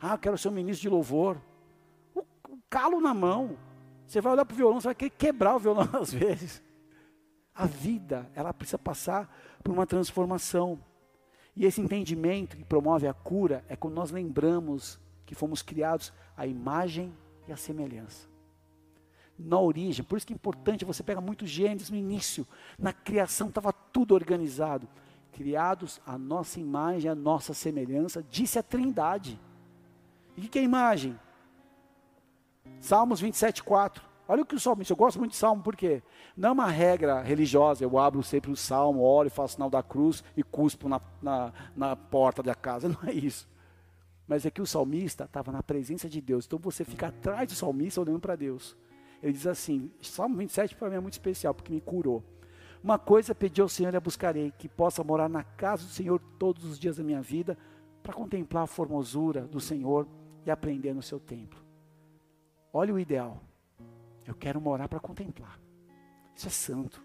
Ah, 0.00 0.14
eu 0.14 0.18
quero 0.18 0.38
ser 0.38 0.48
um 0.48 0.52
ministro 0.52 0.82
de 0.82 0.88
louvor. 0.88 1.40
O, 2.14 2.20
o 2.20 2.58
calo 2.68 3.00
na 3.00 3.14
mão. 3.14 3.56
Você 4.06 4.20
vai 4.20 4.32
olhar 4.32 4.44
para 4.44 4.54
o 4.54 4.56
violão, 4.56 4.80
você 4.80 4.88
vai 4.88 4.94
querer 4.94 5.10
quebrar 5.10 5.56
o 5.56 5.58
violão 5.58 5.88
às 6.00 6.12
vezes. 6.12 6.62
A 7.54 7.66
vida, 7.66 8.30
ela 8.34 8.54
precisa 8.54 8.78
passar 8.78 9.34
por 9.62 9.72
uma 9.72 9.86
transformação. 9.86 10.78
E 11.56 11.64
esse 11.66 11.80
entendimento 11.80 12.56
que 12.56 12.64
promove 12.64 13.08
a 13.08 13.12
cura 13.12 13.64
é 13.68 13.74
quando 13.74 13.94
nós 13.94 14.10
lembramos 14.10 15.00
que 15.28 15.34
fomos 15.34 15.60
criados 15.60 16.10
à 16.34 16.46
imagem 16.46 17.12
e 17.46 17.52
à 17.52 17.56
semelhança. 17.56 18.26
Na 19.38 19.60
origem, 19.60 20.02
por 20.02 20.16
isso 20.16 20.26
que 20.26 20.32
é 20.32 20.34
importante, 20.34 20.86
você 20.86 21.02
pega 21.02 21.20
muitos 21.20 21.50
Gênesis 21.50 21.90
no 21.90 21.98
início, 21.98 22.46
na 22.78 22.94
criação 22.94 23.48
estava 23.48 23.70
tudo 23.70 24.14
organizado. 24.14 24.88
Criados 25.32 26.00
à 26.06 26.16
nossa 26.16 26.58
imagem, 26.58 27.10
à 27.10 27.14
nossa 27.14 27.52
semelhança, 27.52 28.24
disse 28.30 28.58
a 28.58 28.62
Trindade. 28.62 29.38
E 30.34 30.46
o 30.46 30.48
que 30.48 30.58
é 30.58 30.62
imagem? 30.62 31.20
Salmos 32.80 33.20
27, 33.20 33.62
4. 33.62 34.02
Olha 34.26 34.42
o 34.42 34.46
que 34.46 34.54
o 34.54 34.60
salmista, 34.60 34.94
eu 34.94 34.96
gosto 34.96 35.18
muito 35.18 35.32
de 35.32 35.36
salmo, 35.36 35.62
por 35.62 35.76
quê? 35.76 36.02
Não 36.34 36.48
é 36.48 36.52
uma 36.52 36.70
regra 36.70 37.20
religiosa, 37.20 37.84
eu 37.84 37.98
abro 37.98 38.22
sempre 38.22 38.50
o 38.50 38.56
salmo, 38.56 39.02
oro, 39.02 39.28
faço 39.28 39.54
sinal 39.54 39.68
da 39.68 39.82
cruz 39.82 40.24
e 40.34 40.42
cuspo 40.42 40.88
na, 40.88 41.00
na, 41.20 41.52
na 41.76 41.96
porta 41.96 42.42
da 42.42 42.54
casa, 42.54 42.88
não 42.88 42.98
é 43.06 43.12
isso. 43.12 43.46
Mas 44.28 44.44
é 44.44 44.50
que 44.50 44.60
o 44.60 44.66
salmista 44.66 45.24
estava 45.24 45.50
na 45.50 45.62
presença 45.62 46.08
de 46.08 46.20
Deus, 46.20 46.44
então 46.44 46.58
você 46.58 46.84
fica 46.84 47.08
atrás 47.08 47.48
do 47.48 47.54
salmista 47.54 48.00
olhando 48.00 48.20
para 48.20 48.36
Deus. 48.36 48.76
Ele 49.22 49.32
diz 49.32 49.46
assim, 49.46 49.90
Salmo 50.02 50.36
27 50.36 50.76
para 50.76 50.90
mim 50.90 50.96
é 50.96 51.00
muito 51.00 51.14
especial, 51.14 51.54
porque 51.54 51.72
me 51.72 51.80
curou. 51.80 52.22
Uma 52.84 52.98
coisa 52.98 53.34
pedi 53.34 53.60
ao 53.60 53.68
Senhor 53.68 53.92
e 53.92 53.96
a 53.96 54.00
buscarei, 54.00 54.52
que 54.52 54.68
possa 54.68 55.02
morar 55.02 55.28
na 55.28 55.42
casa 55.42 55.82
do 55.82 55.90
Senhor 55.90 56.20
todos 56.38 56.64
os 56.64 56.78
dias 56.78 56.98
da 56.98 57.02
minha 57.02 57.22
vida, 57.22 57.58
para 58.02 58.12
contemplar 58.12 58.64
a 58.64 58.66
formosura 58.66 59.42
do 59.42 59.60
Senhor 59.60 60.06
e 60.46 60.50
aprender 60.50 60.94
no 60.94 61.02
seu 61.02 61.18
templo. 61.18 61.58
Olha 62.72 62.94
o 62.94 62.98
ideal. 62.98 63.42
Eu 64.26 64.34
quero 64.34 64.60
morar 64.60 64.88
para 64.88 65.00
contemplar. 65.00 65.58
Isso 66.36 66.46
é 66.46 66.50
santo. 66.50 67.02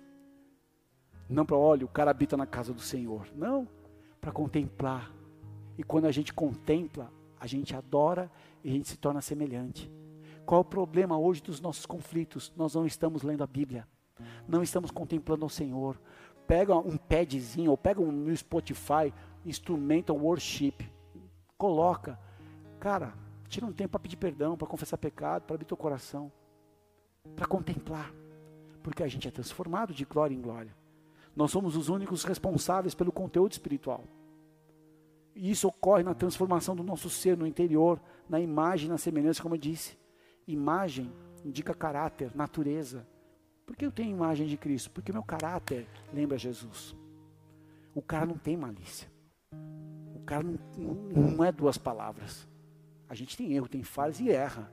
Não 1.28 1.46
para, 1.46 1.56
olha, 1.56 1.86
o 1.86 1.90
cara 1.90 2.12
habita 2.12 2.38
na 2.38 2.46
casa 2.46 2.74
do 2.74 2.82
Senhor. 2.82 3.28
Não, 3.36 3.68
para 4.22 4.32
contemplar. 4.32 5.12
E 5.78 5.84
quando 5.84 6.06
a 6.06 6.12
gente 6.12 6.34
contempla, 6.34 7.12
a 7.40 7.48
gente 7.48 7.76
adora 7.76 8.32
e 8.64 8.70
a 8.70 8.72
gente 8.72 8.88
se 8.88 8.98
torna 8.98 9.22
semelhante. 9.22 9.92
Qual 10.46 10.60
é 10.60 10.62
o 10.62 10.66
problema 10.66 11.18
hoje 11.18 11.42
dos 11.42 11.60
nossos 11.62 11.86
conflitos? 11.86 12.52
Nós 12.56 12.76
não 12.76 12.86
estamos 12.86 13.24
lendo 13.24 13.44
a 13.44 13.48
Bíblia. 13.48 13.88
Não 14.48 14.62
estamos 14.62 14.92
contemplando 14.92 15.46
o 15.46 15.50
Senhor. 15.50 16.00
Pega 16.46 16.76
um 16.76 16.98
padzinho 16.98 17.72
ou 17.72 17.78
pega 17.78 18.02
um 18.02 18.12
no 18.12 18.36
Spotify, 18.36 19.14
instrumental 19.46 20.18
worship. 20.18 20.76
Coloca. 21.58 22.20
Cara, 22.80 23.14
tira 23.48 23.66
um 23.66 23.72
tempo 23.72 23.92
para 23.92 24.02
pedir 24.02 24.18
perdão, 24.18 24.58
para 24.58 24.68
confessar 24.68 24.98
pecado, 24.98 25.44
para 25.44 25.56
abrir 25.56 25.66
teu 25.66 25.78
coração 25.78 26.32
para 27.36 27.46
contemplar, 27.46 28.14
porque 28.82 29.02
a 29.02 29.08
gente 29.08 29.28
é 29.28 29.32
transformado 29.32 29.94
de 29.94 30.06
glória 30.06 30.36
em 30.36 30.42
glória. 30.42 30.76
Nós 31.36 31.52
somos 31.52 31.76
os 31.76 31.90
únicos 31.90 32.24
responsáveis 32.24 32.94
pelo 32.94 33.12
conteúdo 33.12 33.54
espiritual. 33.54 34.04
E 35.36 35.52
isso 35.52 35.68
ocorre 35.68 36.04
na 36.04 36.14
transformação 36.14 36.76
do 36.76 36.84
nosso 36.84 37.10
ser 37.10 37.38
no 37.38 37.48
interior, 37.48 38.00
na 38.30 38.40
imagem, 38.40 38.90
na 38.90 38.98
semelhança, 38.98 39.42
como 39.42 39.56
eu 39.56 39.60
disse. 39.60 39.98
Imagem 40.48 41.12
indica 41.44 41.74
caráter, 41.74 42.32
natureza. 42.36 43.08
Por 43.66 43.76
que 43.76 43.86
eu 43.86 43.92
tenho 43.92 44.12
imagem 44.12 44.48
de 44.48 44.58
Cristo? 44.58 44.92
Porque 44.92 45.12
meu 45.12 45.24
caráter 45.24 45.88
lembra 46.14 46.38
Jesus. 46.38 46.96
O 47.96 48.02
cara 48.02 48.26
não 48.26 48.38
tem 48.38 48.58
malícia. 48.58 49.08
O 50.16 50.20
cara 50.26 50.44
não, 50.44 50.94
não 50.94 51.44
é 51.44 51.52
duas 51.52 51.78
palavras. 51.78 52.48
A 53.10 53.16
gente 53.16 53.36
tem 53.38 53.54
erro, 53.54 53.68
tem 53.68 53.84
falhas 53.84 54.20
e 54.20 54.30
erra 54.30 54.72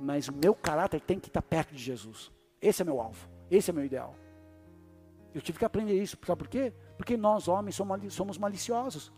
mas 0.00 0.28
o 0.28 0.32
meu 0.32 0.54
caráter 0.54 1.00
tem 1.00 1.18
que 1.18 1.28
estar 1.28 1.42
perto 1.42 1.74
de 1.74 1.82
Jesus. 1.82 2.32
Esse 2.60 2.82
é 2.82 2.84
meu 2.84 3.00
alvo, 3.00 3.28
esse 3.50 3.70
é 3.70 3.72
meu 3.72 3.84
ideal. 3.84 4.14
Eu 5.34 5.40
tive 5.40 5.58
que 5.58 5.64
aprender 5.64 6.00
isso, 6.00 6.18
sabe 6.24 6.38
por 6.38 6.48
quê? 6.48 6.72
Porque 6.96 7.16
nós, 7.16 7.48
homens, 7.48 7.80
somos 8.10 8.38
maliciosos. 8.38 9.12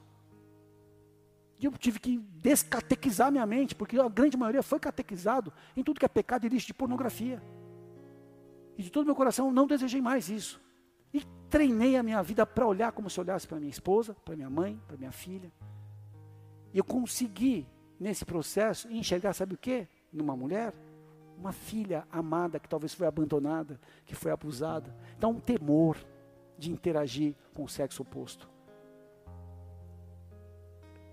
E 1.58 1.64
eu 1.64 1.72
tive 1.72 1.98
que 1.98 2.18
descatequizar 2.18 3.32
minha 3.32 3.46
mente, 3.46 3.74
porque 3.74 3.98
a 3.98 4.08
grande 4.08 4.36
maioria 4.36 4.62
foi 4.62 4.78
catequizado 4.78 5.52
em 5.76 5.82
tudo 5.82 5.98
que 5.98 6.04
é 6.06 6.08
pecado 6.08 6.46
e 6.46 6.48
lixo 6.48 6.66
de 6.66 6.74
pornografia. 6.74 7.42
E 8.76 8.82
de 8.82 8.90
todo 8.90 9.06
meu 9.06 9.14
coração 9.14 9.50
não 9.50 9.66
desejei 9.66 10.00
mais 10.00 10.28
isso. 10.28 10.60
E 11.14 11.22
treinei 11.48 11.96
a 11.96 12.02
minha 12.02 12.22
vida 12.22 12.44
para 12.44 12.66
olhar 12.66 12.92
como 12.92 13.08
se 13.08 13.18
olhasse 13.18 13.46
para 13.46 13.58
minha 13.58 13.70
esposa, 13.70 14.14
para 14.24 14.36
minha 14.36 14.50
mãe, 14.50 14.78
para 14.86 14.96
minha 14.96 15.12
filha. 15.12 15.50
E 16.74 16.78
eu 16.78 16.84
consegui, 16.84 17.66
nesse 17.98 18.24
processo, 18.24 18.90
enxergar, 18.92 19.32
sabe 19.32 19.54
o 19.54 19.58
quê? 19.58 19.88
numa 20.16 20.36
mulher, 20.36 20.72
uma 21.38 21.52
filha 21.52 22.06
amada 22.10 22.58
que 22.58 22.68
talvez 22.68 22.94
foi 22.94 23.06
abandonada, 23.06 23.78
que 24.04 24.14
foi 24.14 24.32
abusada. 24.32 24.94
Então, 25.16 25.32
um 25.32 25.40
temor 25.40 25.96
de 26.58 26.72
interagir 26.72 27.34
com 27.54 27.64
o 27.64 27.68
sexo 27.68 28.02
oposto. 28.02 28.48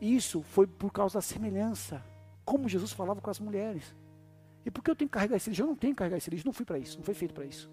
Isso 0.04 0.42
foi 0.42 0.68
por 0.68 0.92
causa 0.92 1.14
da 1.14 1.22
semelhança, 1.22 2.04
como 2.44 2.68
Jesus 2.68 2.92
falava 2.92 3.22
com 3.22 3.30
as 3.30 3.40
mulheres. 3.40 3.96
E 4.66 4.70
por 4.70 4.84
que 4.84 4.92
eu 4.92 4.96
tenho 4.98 5.08
que 5.10 5.14
carregar 5.14 5.38
esse 5.38 5.50
lixo? 5.50 5.62
Eu 5.62 5.68
não 5.68 5.78
tenho 5.78 5.94
que 5.94 6.00
carregar 6.00 6.18
esse 6.18 6.30
lixo, 6.30 6.46
não 6.46 6.52
fui 6.52 6.66
para 6.66 6.78
isso, 6.78 6.98
não 6.98 7.06
foi 7.06 7.14
feito 7.14 7.34
para 7.34 7.46
isso. 7.46 7.72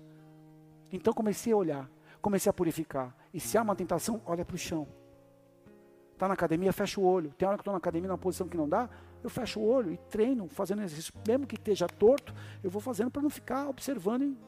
Então 0.93 1.13
comecei 1.13 1.53
a 1.53 1.57
olhar, 1.57 1.91
comecei 2.23 2.49
a 2.49 2.53
purificar. 2.53 3.17
E 3.35 3.41
se 3.41 3.59
há 3.59 3.63
uma 3.63 3.75
tentação, 3.75 4.23
olha 4.25 4.45
para 4.45 4.55
o 4.55 4.59
chão. 4.59 4.87
Está 6.13 6.29
na 6.29 6.35
academia, 6.35 6.73
fecha 6.73 7.01
o 7.01 7.05
olho. 7.05 7.35
Tem 7.37 7.49
hora 7.49 7.57
que 7.57 7.63
estou 7.63 7.73
na 7.73 7.79
academia 7.79 8.07
numa 8.07 8.17
posição 8.17 8.47
que 8.47 8.57
não 8.57 8.69
dá, 8.69 8.89
eu 9.25 9.29
fecho 9.29 9.59
o 9.59 9.69
olho 9.69 9.93
e 9.93 9.97
treino, 9.97 10.49
fazendo 10.49 10.83
exercício, 10.83 11.13
mesmo 11.27 11.49
que 11.49 11.57
esteja 11.57 11.89
torto, 11.89 12.33
eu 12.63 12.71
vou 12.71 12.81
fazendo 12.81 13.11
para 13.11 13.23
não 13.23 13.31
ficar 13.31 13.69
observando. 13.69 14.23
E, 14.23 14.39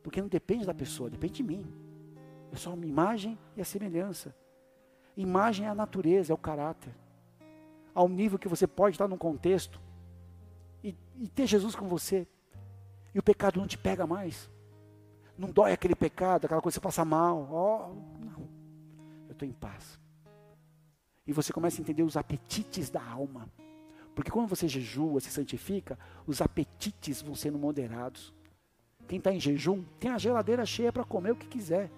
porque 0.00 0.22
não 0.22 0.28
depende 0.28 0.64
da 0.64 0.74
pessoa, 0.74 1.10
depende 1.10 1.34
de 1.34 1.42
mim. 1.42 1.66
É 2.52 2.56
só 2.56 2.72
uma 2.72 2.86
imagem 2.86 3.36
e 3.56 3.60
a 3.60 3.64
semelhança. 3.64 4.32
Imagem 5.16 5.66
é 5.66 5.68
a 5.68 5.74
natureza, 5.74 6.32
é 6.32 6.34
o 6.34 6.38
caráter. 6.38 6.92
Ao 7.94 8.08
nível 8.08 8.38
que 8.38 8.48
você 8.48 8.66
pode 8.66 8.94
estar 8.94 9.08
num 9.08 9.18
contexto 9.18 9.80
e, 10.82 10.94
e 11.18 11.28
ter 11.28 11.46
Jesus 11.46 11.74
com 11.74 11.86
você. 11.86 12.26
E 13.14 13.18
o 13.18 13.22
pecado 13.22 13.58
não 13.58 13.66
te 13.66 13.76
pega 13.76 14.06
mais. 14.06 14.50
Não 15.36 15.50
dói 15.50 15.72
aquele 15.72 15.94
pecado, 15.94 16.44
aquela 16.44 16.60
coisa 16.60 16.78
que 16.78 16.82
você 16.82 16.86
passa 16.86 17.04
mal. 17.04 17.48
Oh, 17.50 18.24
não. 18.24 18.48
Eu 19.28 19.32
estou 19.32 19.48
em 19.48 19.52
paz. 19.52 19.98
E 21.26 21.32
você 21.32 21.52
começa 21.52 21.80
a 21.80 21.82
entender 21.82 22.02
os 22.02 22.16
apetites 22.16 22.90
da 22.90 23.02
alma. 23.02 23.48
Porque 24.14 24.30
quando 24.30 24.48
você 24.48 24.68
jejua, 24.68 25.20
se 25.20 25.30
santifica, 25.30 25.98
os 26.26 26.40
apetites 26.40 27.22
vão 27.22 27.34
sendo 27.34 27.58
moderados. 27.58 28.34
Quem 29.08 29.18
está 29.18 29.32
em 29.32 29.40
jejum 29.40 29.82
tem 29.98 30.10
a 30.10 30.18
geladeira 30.18 30.64
cheia 30.64 30.92
para 30.92 31.04
comer 31.04 31.32
o 31.32 31.36
que 31.36 31.46
quiser, 31.46 31.90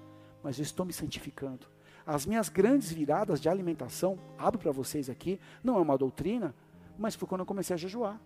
mas 0.42 0.58
eu 0.58 0.62
estou 0.62 0.86
me 0.86 0.92
santificando. 0.92 1.66
As 2.06 2.26
minhas 2.26 2.48
grandes 2.48 2.90
viradas 2.90 3.40
de 3.40 3.48
alimentação, 3.48 4.18
abro 4.38 4.58
para 4.58 4.72
vocês 4.72 5.08
aqui, 5.08 5.38
não 5.62 5.76
é 5.76 5.80
uma 5.80 5.96
doutrina, 5.96 6.54
mas 6.98 7.14
foi 7.14 7.28
quando 7.28 7.40
eu 7.42 7.46
comecei 7.46 7.74
a 7.74 7.76
jejuar. 7.76 8.20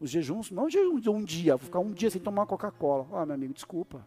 Os 0.00 0.10
jejuns, 0.10 0.50
não 0.50 0.68
de 0.68 0.78
um 0.78 1.22
dia, 1.22 1.56
vou 1.56 1.66
ficar 1.66 1.80
um 1.80 1.92
dia 1.92 2.10
sem 2.10 2.20
tomar 2.20 2.46
Coca-Cola. 2.46 3.06
Ah, 3.12 3.26
meu 3.26 3.34
amigo, 3.34 3.54
desculpa. 3.54 4.06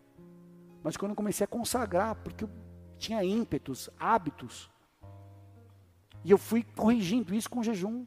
Mas 0.84 0.96
quando 0.98 1.12
eu 1.12 1.16
comecei 1.16 1.44
a 1.44 1.48
consagrar, 1.48 2.16
porque 2.16 2.46
eu 2.46 2.50
tinha 2.98 3.24
ímpetos, 3.24 3.90
hábitos, 4.00 4.70
e 6.24 6.32
eu 6.32 6.38
fui 6.38 6.64
corrigindo 6.64 7.34
isso 7.34 7.50
com 7.50 7.64
jejum. 7.64 8.06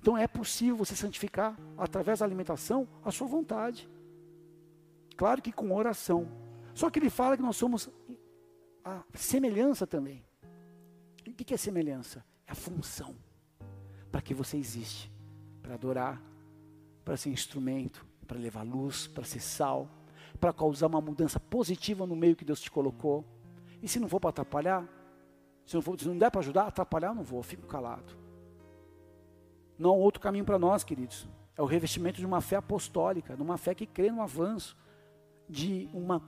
Então 0.00 0.16
é 0.16 0.28
possível 0.28 0.76
você 0.76 0.94
santificar, 0.94 1.58
através 1.76 2.20
da 2.20 2.24
alimentação, 2.24 2.86
a 3.04 3.10
sua 3.10 3.26
vontade. 3.26 3.88
Claro 5.16 5.42
que 5.42 5.50
com 5.50 5.74
oração. 5.74 6.28
Só 6.74 6.88
que 6.88 6.98
ele 6.98 7.10
fala 7.10 7.36
que 7.36 7.42
nós 7.42 7.56
somos 7.56 7.90
a 8.88 9.18
semelhança 9.18 9.86
também. 9.86 10.24
o 11.26 11.32
que 11.32 11.54
é 11.54 11.56
semelhança? 11.56 12.24
É 12.46 12.52
a 12.52 12.54
função. 12.54 13.14
Para 14.10 14.20
que 14.20 14.34
você 14.34 14.56
existe. 14.56 15.12
Para 15.62 15.74
adorar, 15.74 16.22
para 17.04 17.16
ser 17.16 17.30
instrumento, 17.30 18.06
para 18.26 18.38
levar 18.38 18.62
luz, 18.62 19.06
para 19.06 19.24
ser 19.24 19.40
sal, 19.40 19.88
para 20.40 20.52
causar 20.52 20.86
uma 20.86 21.00
mudança 21.00 21.38
positiva 21.38 22.06
no 22.06 22.16
meio 22.16 22.36
que 22.36 22.44
Deus 22.44 22.60
te 22.60 22.70
colocou. 22.70 23.24
E 23.82 23.88
se 23.88 23.98
não 23.98 24.08
for 24.08 24.20
para 24.20 24.30
atrapalhar, 24.30 24.88
se 25.66 25.74
não, 25.74 25.82
for, 25.82 25.98
se 25.98 26.08
não 26.08 26.16
der 26.16 26.30
para 26.30 26.40
ajudar, 26.40 26.66
atrapalhar, 26.66 27.08
eu 27.08 27.14
não 27.14 27.22
vou, 27.22 27.40
eu 27.40 27.42
fico 27.44 27.66
calado. 27.66 28.16
Não 29.78 29.90
há 29.90 29.94
outro 29.94 30.20
caminho 30.20 30.44
para 30.44 30.58
nós, 30.58 30.82
queridos. 30.82 31.28
É 31.56 31.62
o 31.62 31.66
revestimento 31.66 32.18
de 32.18 32.26
uma 32.26 32.40
fé 32.40 32.56
apostólica, 32.56 33.36
de 33.36 33.42
uma 33.42 33.58
fé 33.58 33.74
que 33.74 33.86
crê 33.86 34.10
no 34.10 34.22
avanço, 34.22 34.76
de 35.48 35.88
uma, 35.92 36.22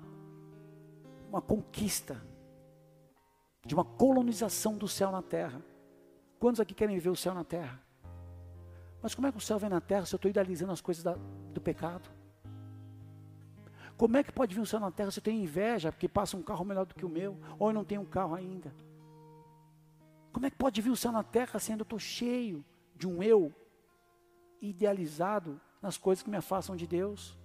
uma 1.28 1.40
conquista, 1.40 2.20
de 3.66 3.74
uma 3.74 3.84
colonização 3.84 4.76
do 4.76 4.88
céu 4.88 5.10
na 5.10 5.22
terra. 5.22 5.62
Quantos 6.38 6.60
aqui 6.60 6.74
querem 6.74 6.98
ver 6.98 7.10
o 7.10 7.16
céu 7.16 7.34
na 7.34 7.44
terra? 7.44 7.80
Mas 9.02 9.14
como 9.14 9.26
é 9.26 9.32
que 9.32 9.38
o 9.38 9.40
céu 9.40 9.58
vem 9.58 9.70
na 9.70 9.80
terra 9.80 10.06
se 10.06 10.14
eu 10.14 10.16
estou 10.16 10.30
idealizando 10.30 10.72
as 10.72 10.80
coisas 10.80 11.02
da, 11.02 11.16
do 11.52 11.60
pecado? 11.60 12.08
Como 13.96 14.16
é 14.16 14.22
que 14.22 14.32
pode 14.32 14.54
vir 14.54 14.60
o 14.60 14.66
céu 14.66 14.80
na 14.80 14.90
terra 14.90 15.10
se 15.10 15.18
eu 15.18 15.22
tenho 15.22 15.42
inveja 15.42 15.92
porque 15.92 16.08
passa 16.08 16.36
um 16.36 16.42
carro 16.42 16.64
melhor 16.64 16.86
do 16.86 16.94
que 16.94 17.04
o 17.04 17.08
meu, 17.08 17.38
ou 17.58 17.68
eu 17.68 17.74
não 17.74 17.84
tenho 17.84 18.00
um 18.00 18.06
carro 18.06 18.34
ainda? 18.34 18.74
Como 20.32 20.46
é 20.46 20.50
que 20.50 20.56
pode 20.56 20.80
vir 20.80 20.90
o 20.90 20.96
céu 20.96 21.12
na 21.12 21.22
terra 21.22 21.58
sendo 21.58 21.80
eu 21.80 21.84
estou 21.84 21.98
cheio 21.98 22.64
de 22.96 23.06
um 23.06 23.22
eu 23.22 23.54
idealizado 24.60 25.60
nas 25.82 25.98
coisas 25.98 26.22
que 26.22 26.30
me 26.30 26.36
afastam 26.36 26.76
de 26.76 26.86
Deus? 26.86 27.38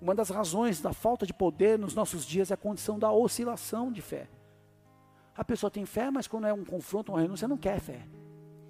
Uma 0.00 0.14
das 0.14 0.30
razões 0.30 0.80
da 0.80 0.92
falta 0.92 1.24
de 1.24 1.32
poder 1.32 1.78
nos 1.78 1.94
nossos 1.94 2.24
dias 2.24 2.50
é 2.50 2.54
a 2.54 2.56
condição 2.56 2.98
da 2.98 3.12
oscilação 3.12 3.92
de 3.92 4.02
fé. 4.02 4.28
A 5.36 5.44
pessoa 5.44 5.70
tem 5.70 5.84
fé, 5.84 6.10
mas 6.10 6.26
quando 6.26 6.46
é 6.46 6.52
um 6.52 6.64
confronto, 6.64 7.12
uma 7.12 7.20
renúncia, 7.20 7.48
não 7.48 7.56
quer 7.56 7.80
fé. 7.80 8.06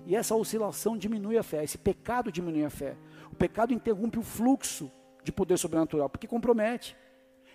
E 0.07 0.15
essa 0.15 0.35
oscilação 0.35 0.97
diminui 0.97 1.39
a 1.39 1.43
fé, 1.43 1.65
esse 1.65 1.79
pecado 1.79 2.31
diminui 2.31 2.65
a 2.65 2.71
fé. 2.71 2.97
O 3.33 3.35
pecado 3.35 3.73
interrompe 3.73 4.19
o 4.19 4.23
fluxo 4.23 4.91
de 5.23 5.33
poder 5.33 5.59
sobrenatural, 5.59 6.09
porque 6.09 6.27
compromete. 6.27 6.97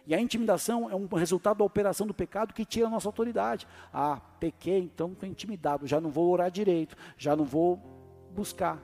E 0.06 0.15
a 0.15 0.19
intimidação 0.19 0.89
é 0.89 0.95
um 0.95 1.06
resultado 1.06 1.60
da 1.60 1.63
operação 1.63 2.08
do 2.08 2.13
pecado 2.13 2.54
que 2.54 2.65
tira 2.65 2.88
a 2.88 2.89
nossa 2.89 3.08
autoridade. 3.08 3.67
Ah, 3.93 4.19
pequei, 4.39 4.80
então 4.80 5.12
estou 5.12 5.30
intimidado, 5.30 5.86
já 5.86 6.02
não 6.02 6.10
vou 6.10 6.32
orar 6.32 6.50
direito, 6.50 6.95
já 7.15 7.36
não 7.36 7.45
vou 7.45 7.80
buscar. 8.32 8.82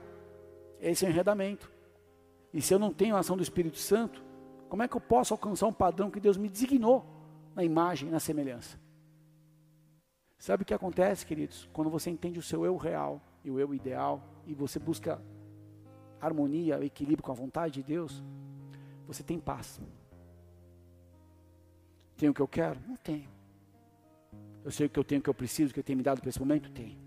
Esse 0.80 1.04
é 1.04 1.08
o 1.08 1.10
enredamento. 1.10 1.70
E 2.52 2.62
se 2.62 2.72
eu 2.72 2.78
não 2.78 2.92
tenho 2.92 3.16
a 3.16 3.18
ação 3.18 3.36
do 3.36 3.42
Espírito 3.42 3.78
Santo, 3.78 4.22
como 4.68 4.82
é 4.82 4.88
que 4.88 4.96
eu 4.96 5.00
posso 5.00 5.34
alcançar 5.34 5.66
um 5.66 5.72
padrão 5.72 6.10
que 6.10 6.20
Deus 6.20 6.36
me 6.36 6.48
designou 6.48 7.04
na 7.54 7.64
imagem, 7.64 8.08
na 8.08 8.20
semelhança? 8.20 8.78
Sabe 10.38 10.62
o 10.62 10.66
que 10.66 10.74
acontece, 10.74 11.24
queridos? 11.24 11.68
Quando 11.72 11.90
você 11.90 12.10
entende 12.10 12.38
o 12.38 12.42
seu 12.42 12.64
eu 12.64 12.76
real 12.76 13.20
e 13.44 13.50
o 13.50 13.58
eu 13.58 13.74
ideal 13.74 14.22
e 14.46 14.54
você 14.54 14.78
busca 14.78 15.20
harmonia, 16.20 16.84
equilíbrio 16.84 17.22
com 17.22 17.32
a 17.32 17.34
vontade 17.34 17.74
de 17.74 17.82
Deus, 17.82 18.22
você 19.06 19.22
tem 19.22 19.38
paz. 19.38 19.80
Tenho 22.16 22.32
o 22.32 22.34
que 22.34 22.40
eu 22.40 22.48
quero? 22.48 22.80
Não 22.86 22.96
tenho. 22.96 23.28
Eu 24.64 24.70
sei 24.70 24.86
o 24.86 24.90
que 24.90 24.98
eu 24.98 25.04
tenho, 25.04 25.20
o 25.20 25.22
que 25.22 25.30
eu 25.30 25.34
preciso, 25.34 25.70
o 25.70 25.74
que 25.74 25.80
eu 25.80 25.84
tenho 25.84 25.96
me 25.96 26.02
dado 26.02 26.20
para 26.20 26.28
esse 26.28 26.40
momento? 26.40 26.70
Tenho. 26.70 26.98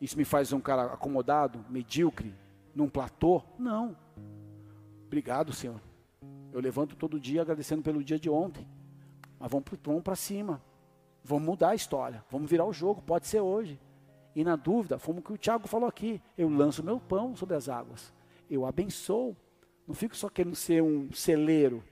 Isso 0.00 0.16
me 0.16 0.24
faz 0.24 0.52
um 0.52 0.60
cara 0.60 0.92
acomodado, 0.92 1.64
medíocre, 1.70 2.34
num 2.74 2.88
platô? 2.88 3.42
Não. 3.58 3.96
Obrigado, 5.06 5.52
Senhor. 5.52 5.80
Eu 6.52 6.60
levanto 6.60 6.96
todo 6.96 7.20
dia 7.20 7.42
agradecendo 7.42 7.82
pelo 7.82 8.02
dia 8.02 8.18
de 8.18 8.28
ontem. 8.28 8.66
Mas 9.38 9.50
vamos, 9.50 10.02
para 10.02 10.16
cima. 10.16 10.60
Vamos 11.24 11.46
mudar 11.46 11.70
a 11.70 11.74
história. 11.74 12.24
Vamos 12.30 12.50
virar 12.50 12.64
o 12.64 12.72
jogo. 12.72 13.02
Pode 13.02 13.26
ser 13.26 13.40
hoje. 13.40 13.80
E 14.34 14.42
na 14.42 14.56
dúvida, 14.56 14.98
como 14.98 15.22
que 15.22 15.32
o 15.32 15.38
Tiago 15.38 15.68
falou 15.68 15.88
aqui, 15.88 16.20
eu 16.36 16.48
lanço 16.48 16.82
meu 16.82 16.98
pão 16.98 17.36
sobre 17.36 17.54
as 17.54 17.68
águas. 17.68 18.12
Eu 18.50 18.66
abençoo. 18.66 19.36
Não 19.86 19.94
fico 19.94 20.16
só 20.16 20.28
querendo 20.28 20.56
ser 20.56 20.82
um 20.82 21.12
celeiro 21.12 21.82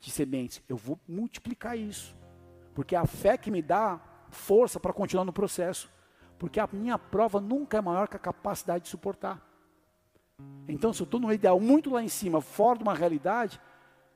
de 0.00 0.10
sementes. 0.10 0.62
Eu 0.68 0.76
vou 0.76 0.98
multiplicar 1.06 1.76
isso. 1.76 2.16
Porque 2.74 2.96
a 2.96 3.04
fé 3.06 3.36
que 3.36 3.50
me 3.50 3.60
dá 3.60 4.00
força 4.30 4.80
para 4.80 4.92
continuar 4.92 5.24
no 5.24 5.32
processo. 5.32 5.90
Porque 6.38 6.60
a 6.60 6.68
minha 6.72 6.98
prova 6.98 7.40
nunca 7.40 7.78
é 7.78 7.80
maior 7.80 8.08
que 8.08 8.16
a 8.16 8.20
capacidade 8.20 8.84
de 8.84 8.90
suportar. 8.90 9.44
Então, 10.68 10.92
se 10.92 11.02
eu 11.02 11.04
estou 11.04 11.18
no 11.20 11.32
ideal 11.32 11.58
muito 11.58 11.90
lá 11.90 12.02
em 12.02 12.08
cima, 12.08 12.40
fora 12.40 12.78
de 12.78 12.84
uma 12.84 12.94
realidade, 12.94 13.60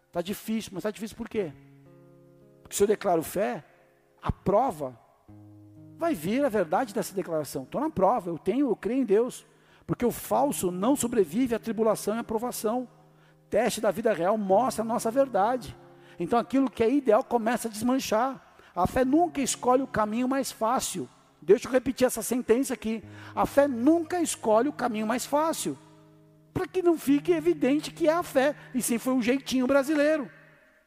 está 0.06 0.22
difícil. 0.22 0.70
Mas 0.72 0.80
está 0.80 0.90
difícil 0.90 1.16
por 1.16 1.28
quê? 1.28 1.52
Porque 2.62 2.76
se 2.76 2.82
eu 2.82 2.86
declaro 2.86 3.22
fé, 3.22 3.64
a 4.22 4.30
prova 4.30 4.98
vai 5.98 6.14
vir 6.14 6.44
a 6.44 6.48
verdade 6.48 6.94
dessa 6.94 7.14
declaração. 7.14 7.64
Estou 7.64 7.80
na 7.80 7.90
prova, 7.90 8.30
eu 8.30 8.38
tenho, 8.38 8.68
eu 8.68 8.76
creio 8.76 9.02
em 9.02 9.04
Deus. 9.04 9.46
Porque 9.86 10.06
o 10.06 10.10
falso 10.12 10.70
não 10.70 10.94
sobrevive 10.94 11.54
à 11.54 11.58
tribulação 11.58 12.16
e 12.16 12.18
à 12.18 12.24
provação 12.24 12.88
teste 13.50 13.82
da 13.82 13.90
vida 13.90 14.14
real 14.14 14.38
mostra 14.38 14.82
a 14.82 14.86
nossa 14.86 15.10
verdade. 15.10 15.76
Então 16.18 16.38
aquilo 16.38 16.70
que 16.70 16.82
é 16.82 16.90
ideal 16.90 17.22
começa 17.22 17.68
a 17.68 17.70
desmanchar. 17.70 18.40
A 18.74 18.86
fé 18.86 19.04
nunca 19.04 19.42
escolhe 19.42 19.82
o 19.82 19.86
caminho 19.86 20.26
mais 20.26 20.50
fácil. 20.50 21.06
Deixa 21.42 21.68
eu 21.68 21.72
repetir 21.72 22.06
essa 22.06 22.22
sentença 22.22 22.72
aqui. 22.72 23.04
A 23.34 23.44
fé 23.44 23.68
nunca 23.68 24.20
escolhe 24.22 24.70
o 24.70 24.72
caminho 24.72 25.06
mais 25.06 25.26
fácil. 25.26 25.76
Para 26.54 26.66
que 26.66 26.80
não 26.80 26.96
fique 26.96 27.32
evidente 27.32 27.90
que 27.90 28.08
é 28.08 28.12
a 28.12 28.22
fé, 28.22 28.54
e 28.74 28.80
sim 28.80 28.96
foi 28.96 29.12
um 29.12 29.20
jeitinho 29.20 29.66
brasileiro. 29.66 30.30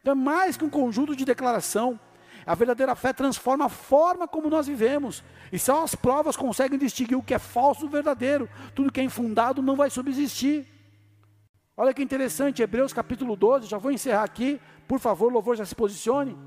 Então 0.01 0.13
é 0.13 0.15
mais 0.15 0.57
que 0.57 0.65
um 0.65 0.69
conjunto 0.69 1.15
de 1.15 1.25
declaração. 1.25 1.99
A 2.45 2.53
verdadeira 2.53 2.95
fé 2.95 3.11
transforma 3.11 3.65
a 3.65 3.69
forma 3.69 4.27
como 4.27 4.49
nós 4.49 4.67
vivemos. 4.67 5.23
E 5.51 5.57
só 5.57 5.83
as 5.83 5.95
provas 5.95 6.37
conseguem 6.37 6.77
distinguir 6.77 7.17
o 7.17 7.23
que 7.23 7.33
é 7.33 7.39
falso 7.39 7.81
do 7.81 7.89
verdadeiro. 7.89 8.47
Tudo 8.75 8.91
que 8.91 8.99
é 8.99 9.03
infundado 9.03 9.61
não 9.61 9.75
vai 9.75 9.89
subsistir. 9.89 10.67
Olha 11.75 11.93
que 11.93 12.03
interessante, 12.03 12.61
Hebreus 12.61 12.93
capítulo 12.93 13.35
12, 13.35 13.67
já 13.67 13.77
vou 13.77 13.91
encerrar 13.91 14.23
aqui, 14.23 14.61
por 14.87 14.97
favor, 14.97 15.31
louvor 15.31 15.57
já 15.57 15.65
se 15.65 15.75
posicione. 15.75 16.37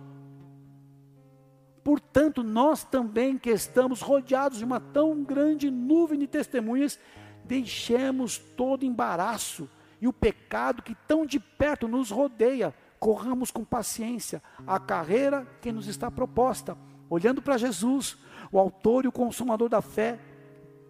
Portanto, 1.85 2.43
nós 2.43 2.83
também 2.85 3.37
que 3.37 3.51
estamos 3.51 4.01
rodeados 4.01 4.59
de 4.59 4.65
uma 4.65 4.81
tão 4.81 5.23
grande 5.23 5.71
nuvem 5.71 6.19
de 6.19 6.27
testemunhas, 6.27 6.99
deixemos 7.45 8.39
todo 8.39 8.85
embaraço 8.85 9.69
e 10.01 10.07
o 10.07 10.13
pecado 10.13 10.83
que 10.83 10.95
tão 10.95 11.27
de 11.27 11.41
perto 11.41 11.89
nos 11.89 12.11
rodeia, 12.11 12.75
corramos 12.99 13.51
com 13.51 13.65
paciência 13.65 14.43
a 14.67 14.79
carreira 14.79 15.47
que 15.61 15.73
nos 15.73 15.87
está 15.87 16.11
proposta, 16.11 16.77
olhando 17.09 17.41
para 17.41 17.59
Jesus, 17.59 18.17
o 18.53 18.59
autor 18.59 19.05
e 19.05 19.09
o 19.09 19.13
consumador 19.13 19.69
da 19.69 19.81
fé, 19.81 20.19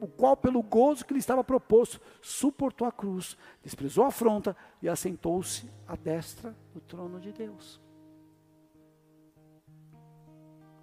o 0.01 0.07
qual, 0.07 0.37
pelo 0.37 0.63
gozo 0.63 1.05
que 1.05 1.13
lhe 1.13 1.19
estava 1.19 1.43
proposto, 1.43 2.01
suportou 2.23 2.87
a 2.87 2.93
cruz, 2.93 3.37
desprezou 3.63 4.05
a 4.05 4.09
afronta 4.09 4.57
e 4.81 4.89
assentou-se 4.89 5.69
à 5.87 5.97
destra 5.97 6.57
do 6.73 6.81
trono 6.81 7.21
de 7.21 7.33
Deus. 7.33 7.81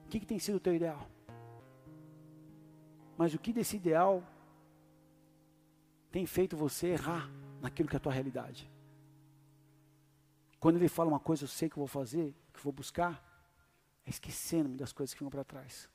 O 0.06 0.10
que, 0.10 0.20
que 0.20 0.26
tem 0.26 0.40
sido 0.40 0.56
o 0.56 0.60
teu 0.60 0.76
ideal? 0.76 1.08
Mas 3.18 3.34
o 3.34 3.40
que 3.40 3.54
desse 3.54 3.78
ideal 3.78 4.22
tem 6.12 6.26
feito 6.26 6.58
você 6.58 6.88
errar 6.88 7.30
naquilo 7.62 7.88
que 7.90 7.96
é 7.96 7.98
a 7.98 8.02
tua 8.02 8.12
realidade? 8.12 8.70
Quando 10.60 10.78
ele 10.78 10.88
fala 10.88 11.10
uma 11.10 11.20
coisa, 11.20 11.44
eu 11.44 11.48
sei 11.48 11.70
que 11.70 11.78
vou 11.78 11.88
fazer, 11.88 12.36
que 12.54 12.62
vou 12.62 12.74
buscar, 12.74 13.24
é 14.06 14.10
esquecendo-me 14.10 14.78
das 14.78 14.92
coisas 14.92 15.14
que 15.14 15.20
ficam 15.20 15.30
para 15.30 15.44
trás 15.44 15.90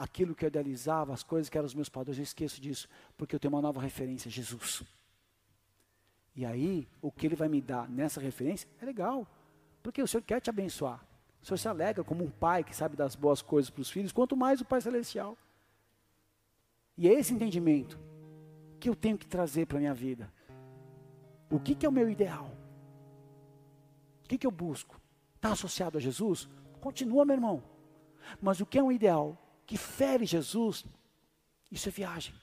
aquilo 0.00 0.34
que 0.34 0.46
eu 0.46 0.48
idealizava, 0.48 1.12
as 1.12 1.22
coisas 1.22 1.50
que 1.50 1.58
eram 1.58 1.66
os 1.66 1.74
meus 1.74 1.90
padrões, 1.90 2.16
eu 2.16 2.22
esqueço 2.22 2.58
disso, 2.58 2.88
porque 3.18 3.34
eu 3.34 3.38
tenho 3.38 3.52
uma 3.52 3.60
nova 3.60 3.82
referência, 3.82 4.30
Jesus. 4.30 4.82
E 6.34 6.46
aí, 6.46 6.88
o 7.02 7.12
que 7.12 7.26
ele 7.26 7.36
vai 7.36 7.48
me 7.50 7.60
dar 7.60 7.86
nessa 7.86 8.18
referência 8.18 8.66
é 8.80 8.84
legal, 8.86 9.26
porque 9.82 10.02
o 10.02 10.06
Senhor 10.06 10.22
quer 10.22 10.40
te 10.40 10.48
abençoar. 10.48 11.04
O 11.42 11.46
Senhor 11.46 11.58
se 11.58 11.68
alegra 11.68 12.02
como 12.02 12.24
um 12.24 12.30
pai 12.30 12.64
que 12.64 12.74
sabe 12.74 12.96
das 12.96 13.14
boas 13.14 13.42
coisas 13.42 13.70
para 13.70 13.82
os 13.82 13.90
filhos, 13.90 14.10
quanto 14.10 14.34
mais 14.34 14.62
o 14.62 14.64
Pai 14.64 14.80
Celestial. 14.80 15.36
E 16.96 17.06
é 17.06 17.12
esse 17.12 17.34
entendimento 17.34 17.98
que 18.78 18.88
eu 18.88 18.96
tenho 18.96 19.18
que 19.18 19.26
trazer 19.26 19.66
para 19.66 19.76
a 19.76 19.80
minha 19.80 19.94
vida. 19.94 20.32
O 21.50 21.60
que, 21.60 21.74
que 21.74 21.84
é 21.84 21.88
o 21.88 21.92
meu 21.92 22.08
ideal? 22.08 22.50
Que, 24.30 24.38
que 24.38 24.46
eu 24.46 24.50
busco? 24.52 25.00
Está 25.34 25.50
associado 25.50 25.98
a 25.98 26.00
Jesus? 26.00 26.48
Continua, 26.80 27.24
meu 27.24 27.34
irmão. 27.34 27.62
Mas 28.40 28.60
o 28.60 28.66
que 28.66 28.78
é 28.78 28.82
um 28.82 28.92
ideal? 28.92 29.36
que 29.70 29.78
fere 29.78 30.26
Jesus, 30.26 30.84
isso 31.70 31.88
é 31.88 31.92
viagem. 31.92 32.34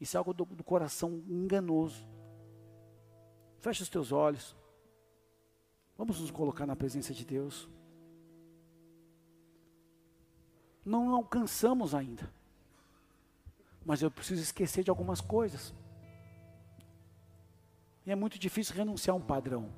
Isso 0.00 0.16
é 0.16 0.18
algo 0.18 0.32
do, 0.32 0.44
do 0.44 0.62
coração 0.62 1.24
enganoso. 1.26 2.06
Feche 3.58 3.82
os 3.82 3.88
teus 3.88 4.12
olhos. 4.12 4.54
Vamos 5.98 6.20
nos 6.20 6.30
colocar 6.30 6.66
na 6.66 6.76
presença 6.76 7.12
de 7.12 7.24
Deus. 7.24 7.68
Não 10.84 11.12
alcançamos 11.16 11.96
ainda. 11.96 12.32
Mas 13.84 14.00
eu 14.00 14.08
preciso 14.08 14.40
esquecer 14.40 14.84
de 14.84 14.90
algumas 14.90 15.20
coisas. 15.20 15.74
E 18.06 18.12
é 18.12 18.14
muito 18.14 18.38
difícil 18.38 18.76
renunciar 18.76 19.16
a 19.16 19.18
um 19.18 19.26
padrão, 19.26 19.68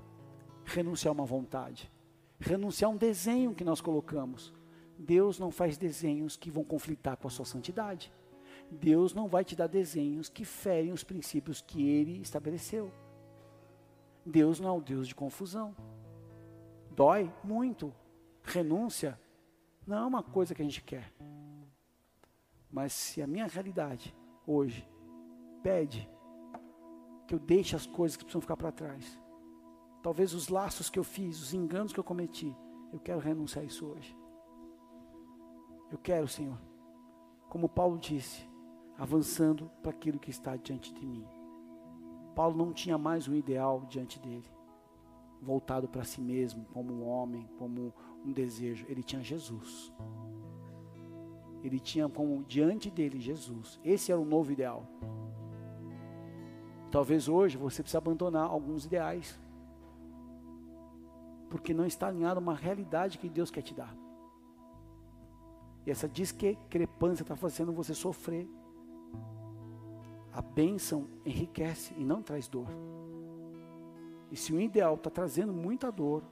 renunciar 0.67 1.11
a 1.11 1.15
uma 1.15 1.25
vontade, 1.25 1.91
renunciar 2.39 2.91
a 2.91 2.95
um 2.95 2.97
desenho 2.99 3.55
que 3.55 3.65
nós 3.65 3.81
colocamos. 3.81 4.53
Deus 4.99 5.39
não 5.39 5.51
faz 5.51 5.79
desenhos 5.79 6.37
que 6.37 6.51
vão 6.51 6.65
conflitar 6.65 7.17
com 7.17 7.29
a 7.29 7.31
sua 7.31 7.45
santidade. 7.45 8.13
Deus 8.71 9.15
não 9.15 9.29
vai 9.29 9.45
te 9.45 9.55
dar 9.55 9.69
desenhos 9.69 10.29
que 10.29 10.45
ferem 10.45 10.93
os 10.93 11.05
princípios 11.05 11.61
que 11.61 11.89
ele 11.89 12.21
estabeleceu. 12.21 12.93
Deus 14.25 14.59
não 14.59 14.69
é 14.69 14.73
o 14.73 14.81
Deus 14.81 15.07
de 15.07 15.15
confusão. 15.15 15.75
Dói 16.91 17.33
muito. 17.45 17.95
Renúncia 18.43 19.21
não 19.87 19.99
é 19.99 20.07
uma 20.07 20.23
coisa 20.23 20.55
que 20.55 20.63
a 20.63 20.65
gente 20.65 20.83
quer. 20.83 21.13
Mas 22.71 22.93
se 22.93 23.23
a 23.23 23.27
minha 23.27 23.47
realidade 23.47 24.15
hoje 24.47 24.89
pede 25.63 26.09
que 27.27 27.35
eu 27.35 27.39
deixe 27.39 27.77
as 27.77 27.87
coisas 27.87 28.17
que 28.17 28.25
precisam 28.25 28.41
ficar 28.41 28.57
para 28.57 28.73
trás, 28.73 29.19
talvez 30.07 30.33
os 30.35 30.49
laços 30.49 30.89
que 30.89 31.01
eu 31.01 31.03
fiz, 31.03 31.41
os 31.41 31.53
enganos 31.53 31.93
que 31.93 31.99
eu 31.99 32.05
cometi, 32.05 32.57
eu 32.93 33.01
quero 33.01 33.19
renunciar 33.19 33.65
a 33.65 33.67
isso 33.67 33.85
hoje. 33.85 34.17
Eu 35.91 35.99
quero, 35.99 36.29
Senhor, 36.29 36.57
como 37.49 37.69
Paulo 37.69 37.99
disse, 37.99 38.49
avançando 38.97 39.69
para 39.83 39.91
aquilo 39.91 40.21
que 40.21 40.31
está 40.31 40.55
diante 40.55 40.95
de 40.95 41.05
mim. 41.05 41.27
Paulo 42.37 42.57
não 42.57 42.73
tinha 42.73 42.97
mais 42.97 43.27
um 43.27 43.35
ideal 43.35 43.85
diante 43.89 44.21
dele, 44.21 44.49
voltado 45.43 45.89
para 45.89 46.05
si 46.05 46.21
mesmo, 46.21 46.65
como 46.67 46.95
um 46.95 47.05
homem, 47.05 47.51
como 47.59 47.93
um 48.25 48.33
desejo. 48.33 48.87
Ele 48.89 49.03
tinha 49.03 49.25
Jesus. 49.25 49.93
Ele 51.65 51.81
tinha 51.81 52.09
como 52.09 52.45
diante 52.45 52.93
dele 52.93 53.19
Jesus. 53.19 53.81
Esse 53.83 54.13
era 54.13 54.21
o 54.21 54.25
novo 54.25 54.53
ideal. 54.53 54.87
Talvez 56.93 57.29
hoje 57.29 57.57
você 57.57 57.83
precise 57.83 57.97
abandonar 57.97 58.49
alguns 58.49 58.87
ideais. 58.87 59.45
Porque 61.49 61.73
não 61.73 61.87
está 61.87 62.09
alinhado 62.09 62.41
a 62.41 62.43
uma 62.43 62.55
realidade 62.55 63.19
que 63.19 63.29
Deus 63.29 63.51
quer 63.51 63.63
te 63.63 63.75
dar. 63.75 63.95
E 65.87 65.91
essa 65.91 66.09
discrepância 66.09 67.23
está 67.23 67.37
fazendo 67.37 67.73
você 67.73 67.95
sofrer. 67.95 68.49
A 70.33 70.43
bênção 70.43 71.07
enriquece 71.25 71.95
e 71.97 72.05
não 72.05 72.23
traz 72.23 72.49
dor. 72.49 72.67
E 74.31 74.37
se 74.37 74.53
o 74.53 74.61
ideal 74.61 74.97
está 74.97 75.09
trazendo 75.09 75.53
muita 75.53 75.91
dor, 75.91 76.25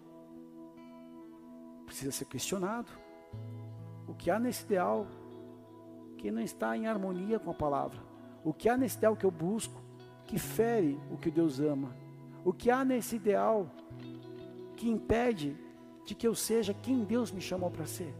precisa 1.87 2.11
ser 2.11 2.25
questionado. 2.25 2.91
O 4.07 4.15
que 4.15 4.31
há 4.31 4.39
nesse 4.39 4.65
ideal 4.65 5.07
que 6.19 6.31
não 6.31 6.43
está 6.43 6.77
em 6.77 6.87
harmonia 6.87 7.39
com 7.39 7.51
a 7.51 7.55
palavra? 7.55 7.99
O 8.45 8.53
que 8.53 8.69
há 8.69 8.77
nesse 8.77 8.99
ideal 8.99 9.17
que 9.17 9.25
eu 9.25 9.31
busco 9.31 9.81
que 10.27 10.39
fere 10.39 10.99
o 11.11 11.17
que 11.17 11.31
Deus 11.31 11.61
ama? 11.61 11.95
O 12.45 12.53
que 12.53 12.71
há 12.71 12.85
nesse 12.85 13.17
ideal 13.17 13.71
que 14.85 14.91
impede 14.91 15.57
de 16.05 16.14
que 16.14 16.28
eu 16.28 16.35
seja 16.35 16.74
quem 16.74 17.05
Deus 17.05 17.32
me 17.32 17.41
chamou 17.41 17.70
para 17.70 17.87
ser? 17.87 18.14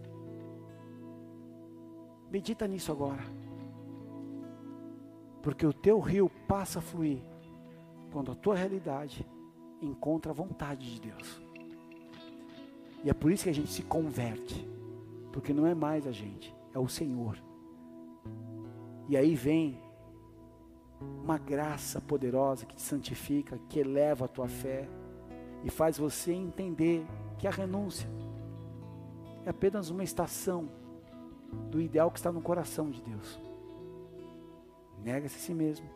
Medita 2.30 2.66
nisso 2.66 2.90
agora. 2.90 3.22
Porque 5.42 5.66
o 5.66 5.74
teu 5.74 6.00
rio 6.00 6.30
passa 6.48 6.78
a 6.78 6.82
fluir 6.82 7.22
quando 8.10 8.32
a 8.32 8.34
tua 8.34 8.54
realidade 8.54 9.26
encontra 9.82 10.32
a 10.32 10.34
vontade 10.34 10.90
de 10.90 11.02
Deus. 11.02 11.42
E 13.04 13.10
é 13.10 13.12
por 13.12 13.30
isso 13.30 13.44
que 13.44 13.50
a 13.50 13.54
gente 13.54 13.70
se 13.70 13.82
converte. 13.82 14.66
Porque 15.34 15.52
não 15.52 15.66
é 15.66 15.74
mais 15.74 16.06
a 16.06 16.12
gente, 16.12 16.56
é 16.72 16.78
o 16.78 16.88
Senhor. 16.88 17.36
E 19.06 19.18
aí 19.18 19.34
vem 19.34 19.78
uma 20.98 21.36
graça 21.36 22.00
poderosa 22.00 22.64
que 22.64 22.74
te 22.74 22.80
santifica, 22.80 23.60
que 23.68 23.80
eleva 23.80 24.24
a 24.24 24.28
tua 24.28 24.48
fé 24.48 24.88
e 25.64 25.70
faz 25.70 25.96
você 25.96 26.32
entender 26.32 27.06
que 27.38 27.48
a 27.48 27.50
renúncia 27.50 28.08
é 29.44 29.50
apenas 29.50 29.88
uma 29.88 30.04
estação 30.04 30.68
do 31.70 31.80
ideal 31.80 32.10
que 32.10 32.18
está 32.18 32.30
no 32.30 32.42
coração 32.42 32.90
de 32.90 33.00
Deus. 33.00 33.40
Nega-se 35.02 35.36
a 35.36 35.38
si 35.38 35.54
mesmo, 35.54 35.88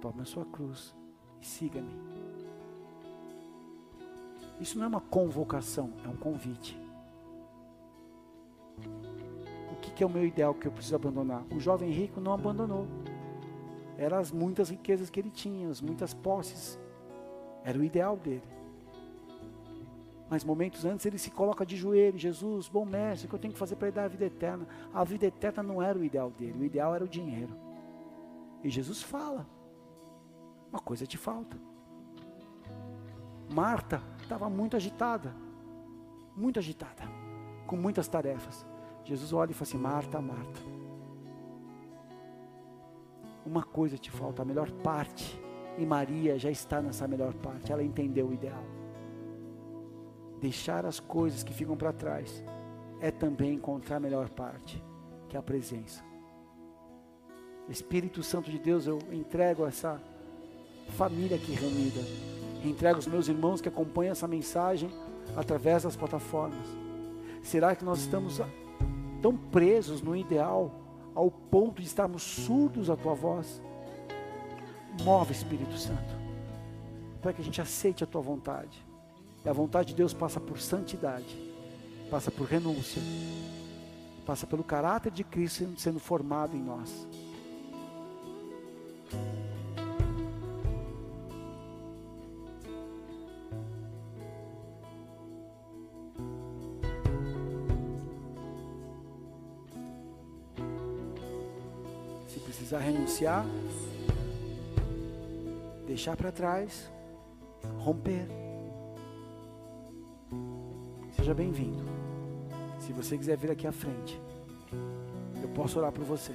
tome 0.00 0.20
a 0.20 0.24
sua 0.24 0.44
cruz 0.44 0.94
e 1.40 1.46
siga-me. 1.46 1.92
Isso 4.60 4.78
não 4.78 4.84
é 4.84 4.88
uma 4.88 5.00
convocação, 5.00 5.92
é 6.04 6.08
um 6.08 6.16
convite. 6.16 6.76
O 9.72 9.76
que, 9.80 9.90
que 9.92 10.02
é 10.02 10.06
o 10.06 10.10
meu 10.10 10.24
ideal 10.24 10.54
que 10.54 10.66
eu 10.66 10.72
preciso 10.72 10.96
abandonar? 10.96 11.44
O 11.52 11.58
jovem 11.58 11.90
rico 11.90 12.20
não 12.20 12.32
abandonou. 12.32 12.86
Eram 13.98 14.18
as 14.18 14.30
muitas 14.30 14.70
riquezas 14.70 15.10
que 15.10 15.20
ele 15.20 15.30
tinha, 15.30 15.68
as 15.68 15.80
muitas 15.80 16.14
posses. 16.14 16.78
Era 17.64 17.78
o 17.78 17.84
ideal 17.84 18.16
dele. 18.16 18.61
Mas 20.32 20.44
momentos 20.44 20.86
antes 20.86 21.04
ele 21.04 21.18
se 21.18 21.30
coloca 21.30 21.66
de 21.66 21.76
joelho, 21.76 22.16
Jesus, 22.16 22.66
bom 22.66 22.86
mestre, 22.86 23.26
o 23.26 23.28
que 23.28 23.34
eu 23.34 23.38
tenho 23.38 23.52
que 23.52 23.58
fazer 23.58 23.76
para 23.76 23.88
lhe 23.88 23.92
dar 23.92 24.04
a 24.04 24.08
vida 24.08 24.24
eterna? 24.24 24.66
A 24.90 25.04
vida 25.04 25.26
eterna 25.26 25.62
não 25.62 25.82
era 25.82 25.98
o 25.98 26.02
ideal 26.02 26.30
dele, 26.30 26.58
o 26.58 26.64
ideal 26.64 26.94
era 26.94 27.04
o 27.04 27.06
dinheiro. 27.06 27.54
E 28.64 28.70
Jesus 28.70 29.02
fala: 29.02 29.46
uma 30.72 30.80
coisa 30.80 31.06
te 31.06 31.18
falta. 31.18 31.54
Marta 33.52 34.02
estava 34.22 34.48
muito 34.48 34.74
agitada, 34.74 35.34
muito 36.34 36.58
agitada, 36.58 37.02
com 37.66 37.76
muitas 37.76 38.08
tarefas. 38.08 38.64
Jesus 39.04 39.34
olha 39.34 39.50
e 39.50 39.54
fala 39.54 39.68
assim: 39.68 39.76
Marta, 39.76 40.18
Marta, 40.18 40.60
uma 43.44 43.62
coisa 43.62 43.98
te 43.98 44.10
falta, 44.10 44.40
a 44.40 44.46
melhor 44.46 44.70
parte. 44.82 45.38
E 45.76 45.84
Maria 45.84 46.38
já 46.38 46.50
está 46.50 46.80
nessa 46.80 47.06
melhor 47.06 47.34
parte, 47.34 47.70
ela 47.70 47.82
entendeu 47.82 48.28
o 48.28 48.32
ideal. 48.32 48.81
Deixar 50.42 50.84
as 50.84 50.98
coisas 50.98 51.44
que 51.44 51.54
ficam 51.54 51.76
para 51.76 51.92
trás 51.92 52.42
é 53.00 53.12
também 53.12 53.54
encontrar 53.54 53.98
a 53.98 54.00
melhor 54.00 54.28
parte, 54.28 54.82
que 55.28 55.36
é 55.36 55.38
a 55.38 55.42
presença. 55.42 56.02
Espírito 57.68 58.24
Santo 58.24 58.50
de 58.50 58.58
Deus, 58.58 58.88
eu 58.88 58.98
entrego 59.12 59.64
essa 59.64 60.02
família 60.96 61.36
aqui 61.36 61.52
reunida. 61.52 62.00
Entrego 62.64 62.98
os 62.98 63.06
meus 63.06 63.28
irmãos 63.28 63.60
que 63.60 63.68
acompanham 63.68 64.10
essa 64.10 64.26
mensagem 64.26 64.90
através 65.36 65.84
das 65.84 65.94
plataformas. 65.94 66.66
Será 67.40 67.76
que 67.76 67.84
nós 67.84 68.00
estamos 68.00 68.40
tão 69.22 69.36
presos 69.36 70.02
no 70.02 70.16
ideal 70.16 70.72
ao 71.14 71.30
ponto 71.30 71.80
de 71.80 71.86
estarmos 71.86 72.20
surdos 72.20 72.90
à 72.90 72.96
tua 72.96 73.14
voz? 73.14 73.62
Move, 75.04 75.30
Espírito 75.30 75.78
Santo, 75.78 76.16
para 77.20 77.32
que 77.32 77.40
a 77.40 77.44
gente 77.44 77.60
aceite 77.60 78.02
a 78.02 78.08
tua 78.08 78.20
vontade. 78.20 78.84
E 79.44 79.48
a 79.48 79.52
vontade 79.52 79.88
de 79.88 79.94
Deus 79.94 80.14
passa 80.14 80.38
por 80.38 80.58
santidade, 80.60 81.36
passa 82.10 82.30
por 82.30 82.46
renúncia, 82.46 83.02
passa 84.24 84.46
pelo 84.46 84.62
caráter 84.62 85.10
de 85.10 85.24
Cristo 85.24 85.68
sendo 85.76 85.98
formado 85.98 86.56
em 86.56 86.62
nós. 86.62 87.08
Se 102.28 102.38
precisar 102.38 102.78
renunciar, 102.78 103.44
deixar 105.84 106.16
para 106.16 106.30
trás, 106.30 106.88
romper. 107.78 108.51
Seja 111.22 111.34
bem-vindo. 111.34 111.84
Se 112.80 112.92
você 112.92 113.16
quiser 113.16 113.36
vir 113.36 113.52
aqui 113.52 113.64
à 113.64 113.70
frente, 113.70 114.20
eu 115.40 115.48
posso 115.50 115.78
orar 115.78 115.92
por 115.92 116.02
você. 116.02 116.32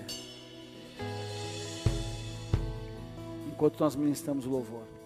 Enquanto 3.51 3.81
nós 3.81 3.97
ministramos 3.97 4.45
o 4.45 4.49
louvor. 4.49 4.96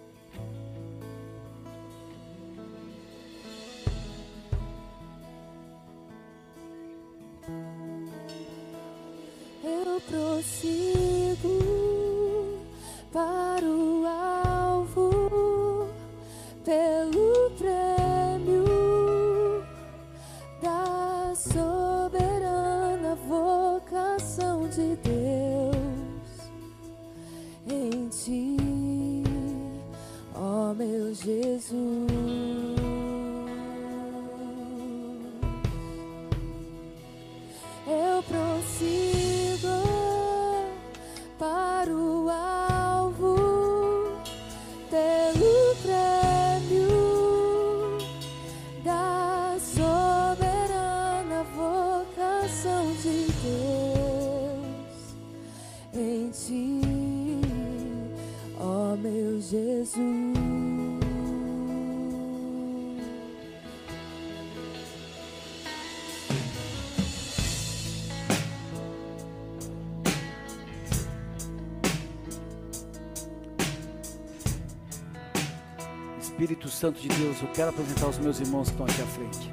Santo 76.82 77.00
de 77.00 77.06
Deus, 77.10 77.40
eu 77.40 77.46
quero 77.54 77.70
apresentar 77.70 78.08
os 78.08 78.18
meus 78.18 78.40
irmãos 78.40 78.68
que 78.68 78.72
estão 78.72 78.86
aqui 78.86 79.02
à 79.02 79.06
frente. 79.06 79.52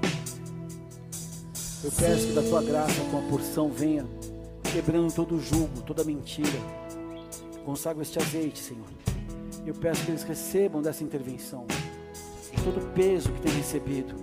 Eu 1.83 1.91
peço 1.91 2.25
que 2.25 2.33
da 2.33 2.41
tua 2.41 2.63
graça, 2.63 2.99
a 3.03 3.09
tua 3.11 3.21
porção 3.29 3.69
venha 3.69 4.03
quebrando 4.73 5.13
todo 5.13 5.39
julgo, 5.39 5.79
toda 5.83 6.03
mentira. 6.03 6.59
Consagro 7.63 8.01
este 8.01 8.17
azeite, 8.17 8.57
Senhor. 8.57 8.87
Eu 9.63 9.75
peço 9.75 10.03
que 10.05 10.09
eles 10.09 10.23
recebam 10.23 10.81
dessa 10.81 11.03
intervenção, 11.03 11.67
de 12.51 12.63
todo 12.63 12.79
o 12.79 12.87
peso 12.93 13.31
que 13.31 13.41
tem 13.41 13.53
recebido, 13.53 14.15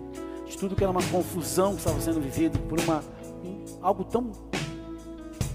de 0.45 0.59
tudo 0.59 0.75
que 0.75 0.83
era 0.83 0.91
uma 0.91 1.05
confusão 1.05 1.75
que 1.75 1.79
estava 1.79 2.01
sendo 2.01 2.21
vivido 2.21 2.59
por 2.69 2.81
uma 2.81 3.05
um, 3.45 3.65
algo 3.83 4.03
tão 4.03 4.33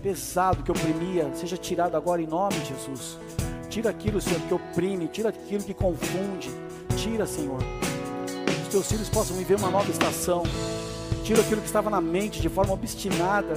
pesado 0.01 0.63
que 0.63 0.71
oprimia, 0.71 1.29
seja 1.35 1.57
tirado 1.57 1.97
agora 1.97 2.21
em 2.21 2.27
nome 2.27 2.57
de 2.59 2.69
Jesus. 2.69 3.19
Tira 3.69 3.89
aquilo, 3.89 4.21
Senhor, 4.21 4.39
que 4.39 4.53
oprime, 4.53 5.09
tira 5.09 5.27
aquilo 5.27 5.65
que 5.65 5.73
confunde. 5.73 6.49
Tira, 7.01 7.25
Senhor. 7.25 7.57
Os 8.61 8.67
teus 8.67 8.87
filhos 8.87 9.09
possam 9.09 9.35
viver 9.35 9.55
uma 9.55 9.71
nova 9.71 9.89
estação. 9.89 10.43
Tira 11.23 11.41
aquilo 11.41 11.59
que 11.59 11.65
estava 11.65 11.89
na 11.89 11.99
mente 11.99 12.39
de 12.39 12.47
forma 12.47 12.73
obstinada, 12.73 13.55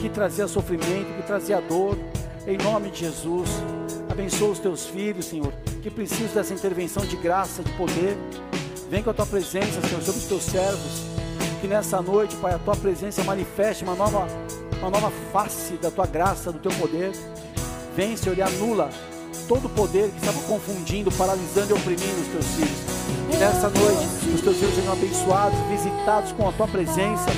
que 0.00 0.08
trazia 0.08 0.48
sofrimento, 0.48 1.14
que 1.14 1.26
trazia 1.26 1.60
dor. 1.60 1.98
Em 2.46 2.56
nome 2.56 2.90
de 2.90 3.00
Jesus. 3.00 3.50
Abençoa 4.08 4.52
os 4.52 4.58
teus 4.58 4.86
filhos, 4.86 5.26
Senhor, 5.26 5.52
que 5.82 5.90
precisam 5.90 6.36
dessa 6.36 6.54
intervenção 6.54 7.04
de 7.04 7.16
graça, 7.16 7.62
de 7.62 7.70
poder. 7.72 8.16
Vem 8.88 9.02
com 9.02 9.10
a 9.10 9.14
tua 9.14 9.26
presença, 9.26 9.78
Senhor, 9.82 10.00
sobre 10.00 10.20
os 10.22 10.26
teus 10.26 10.44
servos. 10.44 11.02
Que 11.60 11.68
nessa 11.68 12.00
noite, 12.00 12.34
Pai, 12.36 12.54
a 12.54 12.58
tua 12.58 12.76
presença 12.76 13.22
manifeste 13.24 13.84
uma 13.84 13.94
nova, 13.94 14.26
uma 14.78 14.88
nova 14.88 15.12
face 15.34 15.74
da 15.74 15.90
tua 15.90 16.06
graça, 16.06 16.50
do 16.50 16.58
teu 16.58 16.72
poder. 16.72 17.12
Vem, 17.94 18.16
Senhor, 18.16 18.38
e 18.38 18.42
anula 18.42 18.88
todo 19.46 19.66
o 19.66 19.70
poder 19.70 20.10
que 20.10 20.18
estava 20.18 20.40
confundindo, 20.46 21.10
paralisando 21.12 21.70
e 21.70 21.78
oprimindo 21.78 22.20
os 22.20 22.28
teus 22.28 22.46
filhos. 22.54 22.85
Nessa 23.38 23.68
noite, 23.68 24.06
os 24.34 24.40
teus 24.40 24.56
filhos 24.56 24.74
sejam 24.74 24.92
abençoados, 24.92 25.58
visitados 25.68 26.32
com 26.32 26.48
a 26.48 26.52
tua 26.52 26.66
presença. 26.66 27.28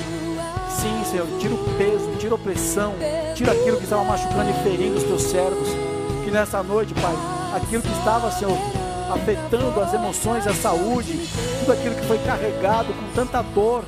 Sim, 0.71 1.03
Senhor, 1.11 1.27
tira 1.41 1.55
o 1.55 1.59
peso, 1.77 2.09
tira 2.19 2.33
a 2.33 2.37
opressão, 2.37 2.95
tira 3.35 3.53
aquilo 3.53 3.79
que 3.79 3.85
estava 3.85 4.05
machucando 4.05 4.51
e 4.51 4.63
ferindo 4.63 4.97
os 4.97 5.03
teus 5.03 5.23
servos. 5.23 5.69
Que 6.25 6.31
nessa 6.31 6.63
noite, 6.63 6.95
Pai, 6.95 7.15
aquilo 7.57 7.83
que 7.83 7.93
estava, 7.93 8.31
Senhor, 8.31 8.57
afetando 9.13 9.81
as 9.81 9.93
emoções, 9.93 10.47
a 10.47 10.55
saúde, 10.55 11.19
tudo 11.61 11.73
aquilo 11.73 11.95
que 11.95 12.07
foi 12.07 12.19
carregado 12.19 12.93
com 12.93 13.15
tanta 13.15 13.43
dor, 13.43 13.83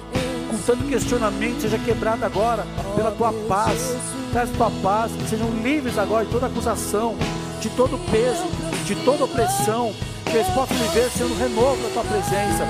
com 0.50 0.58
tanto 0.66 0.84
questionamento, 0.84 1.60
seja 1.60 1.78
quebrado 1.78 2.24
agora 2.24 2.66
pela 2.96 3.10
tua 3.12 3.32
paz. 3.46 3.96
Traz 4.32 4.48
tua 4.50 4.70
paz, 4.82 5.12
que 5.12 5.28
sejam 5.28 5.50
livres 5.62 5.98
agora 5.98 6.24
de 6.24 6.30
toda 6.30 6.46
acusação, 6.46 7.16
de 7.60 7.68
todo 7.70 7.98
peso, 8.10 8.44
de 8.90 9.04
toda 9.04 9.22
opressão, 9.24 9.92
que 10.24 10.36
eles 10.36 10.48
possam 10.48 10.76
viver 10.76 11.08
sendo 11.10 11.38
renovo 11.38 11.80
da 11.80 11.90
tua 11.90 12.02
presença. 12.02 12.66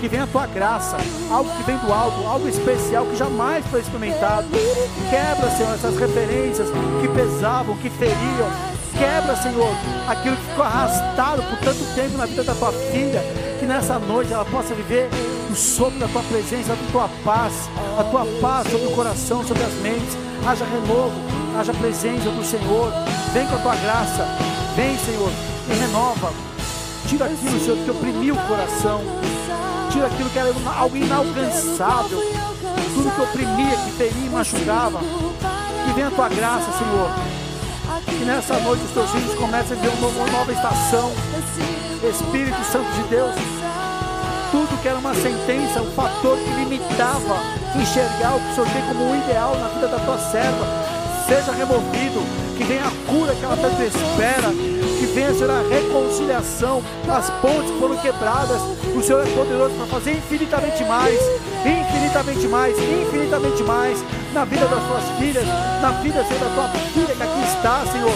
Que 0.00 0.06
venha 0.08 0.22
a 0.22 0.26
tua 0.28 0.46
graça, 0.46 0.96
algo 1.28 1.50
que 1.56 1.62
vem 1.64 1.76
do 1.78 1.92
alto, 1.92 2.24
algo 2.24 2.48
especial 2.48 3.04
que 3.06 3.16
jamais 3.16 3.66
foi 3.66 3.80
experimentado. 3.80 4.46
Quebra, 5.10 5.50
Senhor, 5.56 5.74
essas 5.74 5.98
referências 5.98 6.68
que 7.00 7.08
pesavam, 7.08 7.76
que 7.78 7.90
feriam. 7.90 8.48
Quebra, 8.96 9.34
Senhor, 9.36 9.68
aquilo 10.06 10.36
que 10.36 10.42
ficou 10.50 10.64
arrastado 10.64 11.42
por 11.42 11.58
tanto 11.58 11.94
tempo 11.96 12.16
na 12.16 12.26
vida 12.26 12.44
da 12.44 12.54
tua 12.54 12.72
filha. 12.72 13.20
Que 13.58 13.66
nessa 13.66 13.98
noite 13.98 14.32
ela 14.32 14.44
possa 14.44 14.72
viver 14.72 15.08
o 15.50 15.54
sopro 15.56 15.98
da 15.98 16.06
tua 16.06 16.22
presença, 16.22 16.74
a 16.74 16.92
tua 16.92 17.08
paz, 17.24 17.68
a 17.98 18.04
tua 18.04 18.24
paz 18.40 18.70
sobre 18.70 18.86
o 18.86 18.92
coração, 18.92 19.44
sobre 19.44 19.64
as 19.64 19.72
mentes. 19.82 20.16
Haja 20.46 20.64
renovo, 20.64 21.16
haja 21.58 21.72
presença 21.72 22.30
do 22.30 22.44
Senhor. 22.44 22.92
Vem 23.32 23.46
com 23.48 23.56
a 23.56 23.58
tua 23.58 23.74
graça, 23.74 24.28
vem, 24.76 24.96
Senhor, 24.98 25.30
e 25.68 25.74
renova. 25.74 26.32
Tira 27.08 27.26
aquilo, 27.26 27.60
Senhor, 27.60 27.78
que 27.84 27.90
oprimiu 27.90 28.34
o 28.34 28.46
coração. 28.46 29.00
Tira 29.90 30.06
aquilo 30.06 30.30
que 30.30 30.38
era 30.38 30.52
algo 30.76 30.96
inalcançável. 30.96 32.20
Tudo 32.94 33.14
que 33.14 33.20
oprimia, 33.20 33.76
que 33.76 33.90
feria 33.92 34.26
e 34.26 34.30
machucava. 34.30 34.98
Que 34.98 35.92
venha 35.94 36.08
a 36.08 36.10
tua 36.10 36.28
graça, 36.28 36.66
Senhor. 36.72 37.10
Que 38.04 38.24
nessa 38.24 38.58
noite 38.60 38.84
os 38.84 38.90
teus 38.90 39.10
filhos 39.10 39.34
comecem 39.34 39.78
a 39.78 39.80
ver 39.80 39.88
uma 39.88 40.26
nova 40.30 40.52
estação. 40.52 41.12
Espírito 42.02 42.64
Santo 42.64 42.90
de 42.92 43.02
Deus. 43.08 43.34
Tudo 44.50 44.80
que 44.80 44.88
era 44.88 44.98
uma 44.98 45.14
sentença, 45.14 45.82
um 45.82 45.90
fator 45.92 46.38
que 46.38 46.50
limitava 46.50 47.36
enxergar 47.80 48.36
o 48.36 48.40
que 48.40 48.50
o 48.50 48.54
Senhor 48.54 48.68
tem 48.70 48.82
como 48.86 49.10
um 49.10 49.22
ideal 49.22 49.56
na 49.58 49.68
vida 49.68 49.88
da 49.88 49.98
tua 49.98 50.18
serva, 50.18 50.66
seja 51.26 51.52
removido. 51.52 52.24
Que 52.56 52.64
venha 52.64 52.86
a 52.86 53.10
cura 53.10 53.34
que 53.34 53.44
ela 53.44 53.56
tanto 53.56 53.82
espera. 53.82 54.75
Que 54.98 55.06
venha, 55.06 55.32
Senhor, 55.34 55.50
a 55.50 55.62
reconciliação. 55.68 56.82
As 57.08 57.30
pontes 57.40 57.70
que 57.70 57.78
foram 57.78 57.96
quebradas. 57.98 58.60
O 58.94 59.02
Senhor 59.02 59.26
é 59.26 59.30
poderoso 59.30 59.74
para 59.74 59.86
fazer 59.86 60.12
infinitamente 60.12 60.82
mais, 60.84 61.20
infinitamente 61.64 62.48
mais, 62.48 62.76
infinitamente 62.78 63.62
mais 63.62 64.04
na 64.32 64.44
vida 64.44 64.66
das 64.66 64.82
tuas 64.86 65.18
filhas, 65.18 65.44
na 65.82 65.90
vida, 66.02 66.24
Senhor, 66.24 66.40
da 66.40 66.54
tua 66.54 66.68
filha 66.94 67.14
que 67.14 67.22
aqui 67.22 67.56
está, 67.56 67.84
Senhor. 67.92 68.14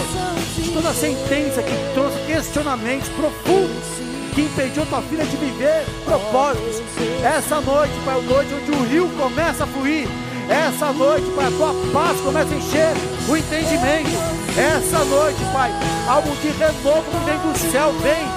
De 0.55 0.71
toda 0.71 0.93
sentença 0.93 1.61
que 1.61 1.93
trouxe 1.93 2.17
questionamentos 2.25 3.09
profundos 3.09 4.11
que 4.33 4.41
impediu 4.41 4.85
tua 4.85 5.01
filha 5.01 5.25
de 5.25 5.35
viver 5.35 5.85
propósitos. 6.05 6.81
Essa 7.23 7.59
noite, 7.61 7.93
Pai, 8.05 8.17
é 8.17 8.21
noite 8.21 8.53
onde 8.53 8.71
o 8.71 8.83
rio 8.85 9.09
começa 9.17 9.63
a 9.65 9.67
fluir. 9.67 10.07
Essa 10.51 10.91
noite, 10.91 11.31
Pai, 11.31 11.47
a 11.47 11.51
tua 11.51 11.73
paz 11.93 12.19
começa 12.19 12.53
a 12.53 12.57
encher 12.57 12.93
o 13.29 13.37
entendimento. 13.37 14.11
Essa 14.57 15.05
noite, 15.05 15.39
Pai, 15.53 15.71
algo 16.09 16.35
de 16.35 16.49
renovo 16.49 17.03
que 17.03 17.25
vem 17.25 17.39
do 17.39 17.57
céu, 17.71 17.93
vem. 18.01 18.27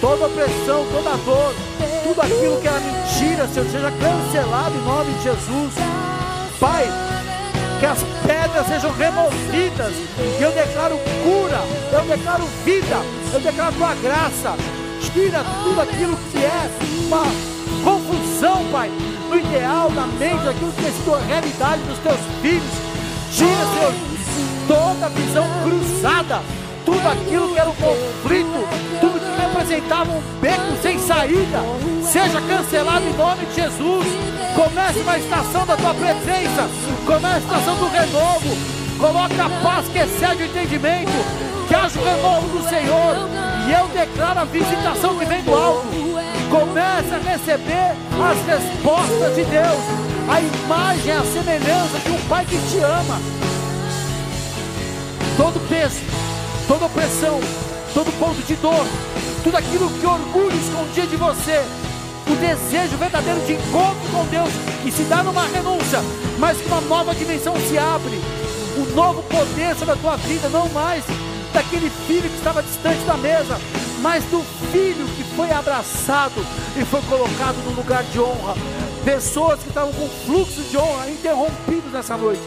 Toda 0.00 0.26
opressão, 0.26 0.86
toda 0.92 1.16
dor, 1.24 1.52
tudo 2.04 2.20
aquilo 2.20 2.60
que 2.60 2.68
era 2.68 2.78
mentira, 2.78 3.48
Senhor, 3.48 3.68
seja 3.68 3.90
cancelado 3.90 4.76
em 4.76 4.84
nome 4.84 5.12
de 5.14 5.24
Jesus. 5.24 5.74
Pai, 6.60 6.86
que 7.80 7.86
as 7.86 7.98
pedras 8.24 8.66
sejam 8.68 8.92
removidas. 8.92 9.92
Eu 10.38 10.52
declaro 10.52 10.96
cura, 11.24 11.58
eu 11.92 12.16
declaro 12.16 12.44
vida, 12.64 12.96
eu 13.34 13.40
declaro 13.40 13.74
tua 13.74 13.94
graça. 13.96 14.54
Tira 15.12 15.42
tudo 15.64 15.80
aquilo 15.80 16.16
que 16.30 16.38
é 16.38 16.70
uma 17.08 17.24
confusão, 17.82 18.64
Pai, 18.70 18.88
ideal, 19.38 19.90
na 19.90 20.06
mente, 20.06 20.48
aquilo 20.48 20.72
que 20.72 20.82
sido 20.82 21.14
a 21.14 21.18
realidade 21.18 21.82
dos 21.82 21.98
teus 21.98 22.20
filhos. 22.42 22.62
Tira, 23.32 23.66
Senhor, 23.74 23.94
toda 24.66 25.08
visão 25.10 25.46
cruzada, 25.62 26.42
tudo 26.84 27.08
aquilo 27.08 27.52
que 27.52 27.58
era 27.58 27.68
um 27.68 27.74
conflito, 27.74 28.68
tudo 29.00 29.20
que 29.20 29.40
representava 29.40 30.10
um 30.12 30.22
beco 30.40 30.82
sem 30.82 30.98
saída, 30.98 31.60
seja 32.02 32.40
cancelado 32.40 33.04
em 33.04 33.12
nome 33.14 33.46
de 33.46 33.54
Jesus. 33.54 34.06
Comece 34.54 35.00
uma 35.00 35.18
estação 35.18 35.66
da 35.66 35.76
tua 35.76 35.94
presença, 35.94 36.68
comece 37.04 37.34
a 37.34 37.38
estação 37.38 37.76
do 37.76 37.88
renovo. 37.88 38.76
Coloca 38.98 39.44
a 39.44 39.50
paz 39.62 39.86
que 39.88 39.98
excede 39.98 40.42
o 40.42 40.46
entendimento, 40.46 41.12
que 41.68 41.74
haja 41.74 42.00
o 42.00 42.04
renovo 42.04 42.48
do 42.48 42.66
Senhor. 42.66 43.28
E 43.68 43.72
eu 43.72 43.88
declaro 43.88 44.40
a 44.40 44.44
visitação 44.44 45.18
que 45.18 45.26
vem 45.26 45.42
do 45.42 45.54
alto. 45.54 45.65
Receber 47.46 47.94
as 48.20 48.44
respostas 48.44 49.36
de 49.36 49.44
Deus, 49.44 49.78
a 50.28 50.40
imagem, 50.40 51.12
a 51.12 51.22
semelhança 51.22 52.00
de 52.00 52.10
um 52.10 52.28
Pai 52.28 52.44
que 52.44 52.58
te 52.58 52.78
ama. 52.78 53.20
Todo 55.36 55.68
peso, 55.68 56.00
toda 56.66 56.86
opressão, 56.86 57.38
todo 57.94 58.10
ponto 58.18 58.44
de 58.44 58.56
dor, 58.56 58.84
tudo 59.44 59.56
aquilo 59.56 59.88
que 59.90 60.04
orgulho 60.04 60.56
escondia 60.56 61.06
de 61.06 61.14
você, 61.14 61.64
o 62.28 62.34
desejo 62.34 62.96
verdadeiro 62.96 63.38
de 63.46 63.52
encontro 63.52 64.10
com 64.10 64.24
Deus, 64.24 64.50
que 64.82 64.90
se 64.90 65.04
dá 65.04 65.22
numa 65.22 65.46
renúncia, 65.46 66.00
mas 66.40 66.58
que 66.58 66.66
uma 66.66 66.80
nova 66.80 67.14
dimensão 67.14 67.54
se 67.68 67.78
abre, 67.78 68.20
um 68.76 68.92
novo 68.96 69.22
poder 69.22 69.76
sobre 69.76 69.94
a 69.94 69.98
tua 69.98 70.16
vida, 70.16 70.48
não 70.48 70.68
mais 70.70 71.04
daquele 71.54 71.90
filho 72.08 72.28
que 72.28 72.38
estava 72.38 72.60
distante 72.60 73.04
da 73.06 73.16
mesa, 73.16 73.56
mas 74.02 74.24
do 74.24 74.42
filho 74.72 75.06
que 75.16 75.25
foi 75.36 75.52
abraçado 75.52 76.40
e 76.80 76.84
foi 76.86 77.02
colocado 77.02 77.56
no 77.66 77.76
lugar 77.76 78.02
de 78.04 78.18
honra. 78.18 78.54
Pessoas 79.04 79.60
que 79.60 79.68
estavam 79.68 79.92
com 79.92 80.08
fluxo 80.08 80.62
de 80.62 80.78
honra 80.78 81.10
interrompidos 81.10 81.92
nessa 81.92 82.16
noite 82.16 82.42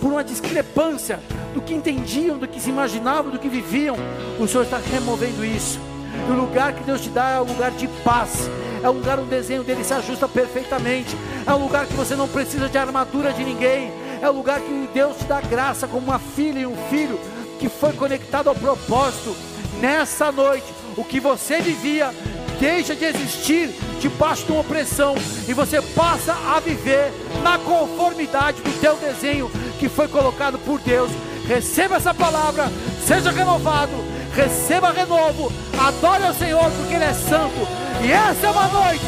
por 0.00 0.12
uma 0.12 0.22
discrepância 0.22 1.18
do 1.54 1.62
que 1.62 1.74
entendiam, 1.74 2.36
do 2.36 2.46
que 2.46 2.60
se 2.60 2.68
imaginavam, 2.68 3.30
do 3.30 3.38
que 3.38 3.48
viviam. 3.48 3.96
O 4.38 4.46
Senhor 4.46 4.64
está 4.64 4.78
removendo 4.78 5.44
isso. 5.44 5.80
E 6.28 6.30
o 6.30 6.34
lugar 6.34 6.74
que 6.74 6.84
Deus 6.84 7.00
te 7.00 7.08
dá 7.08 7.30
é 7.30 7.40
um 7.40 7.44
lugar 7.44 7.70
de 7.70 7.88
paz. 8.04 8.50
É 8.82 8.90
um 8.90 8.92
lugar 8.92 9.18
onde 9.18 9.28
o 9.28 9.30
desenho 9.30 9.64
dele 9.64 9.82
se 9.82 9.94
ajusta 9.94 10.28
perfeitamente. 10.28 11.16
É 11.46 11.52
um 11.54 11.62
lugar 11.62 11.86
que 11.86 11.94
você 11.94 12.14
não 12.14 12.28
precisa 12.28 12.68
de 12.68 12.76
armadura 12.76 13.32
de 13.32 13.42
ninguém. 13.42 13.90
É 14.20 14.28
um 14.30 14.34
lugar 14.34 14.60
que 14.60 14.90
Deus 14.92 15.16
te 15.16 15.24
dá 15.24 15.40
graça 15.40 15.88
como 15.88 16.06
uma 16.06 16.18
filha 16.18 16.60
e 16.60 16.66
um 16.66 16.76
filho 16.90 17.18
que 17.58 17.70
foi 17.70 17.94
conectado 17.94 18.48
ao 18.48 18.54
propósito. 18.54 19.34
Nessa 19.80 20.30
noite, 20.30 20.66
o 20.96 21.04
que 21.04 21.20
você 21.20 21.60
vivia 21.60 22.12
deixa 22.58 22.94
de 22.94 23.04
existir 23.04 23.70
debaixo 24.00 24.46
de 24.46 24.52
uma 24.52 24.62
opressão 24.62 25.14
e 25.46 25.52
você 25.52 25.80
passa 25.82 26.32
a 26.32 26.58
viver 26.58 27.12
na 27.42 27.58
conformidade 27.58 28.62
do 28.62 28.80
teu 28.80 28.96
desenho 28.96 29.50
que 29.78 29.88
foi 29.88 30.08
colocado 30.08 30.58
por 30.58 30.80
Deus. 30.80 31.10
Receba 31.46 31.96
essa 31.96 32.14
palavra, 32.14 32.70
seja 33.06 33.30
renovado, 33.30 33.92
receba 34.34 34.90
renovo, 34.90 35.52
adore 35.78 36.24
ao 36.24 36.34
Senhor 36.34 36.70
porque 36.72 36.94
Ele 36.94 37.04
é 37.04 37.12
santo. 37.12 37.68
E 38.02 38.10
essa 38.10 38.46
é 38.46 38.50
uma 38.50 38.68
noite 38.68 39.04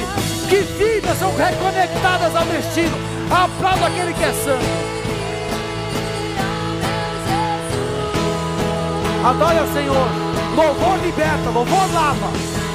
que 0.48 0.56
vidas 0.56 1.18
são 1.18 1.34
reconectadas 1.34 2.34
ao 2.36 2.44
destino. 2.44 2.96
Aplauda 3.30 3.86
aquele 3.86 4.14
que 4.14 4.24
é 4.24 4.32
santo. 4.32 4.88
Adore 9.24 9.58
ao 9.58 9.66
Senhor. 9.68 10.27
Louvor 10.56 10.98
liberta, 11.02 11.50
louvor 11.50 11.92
lava. 11.92 12.67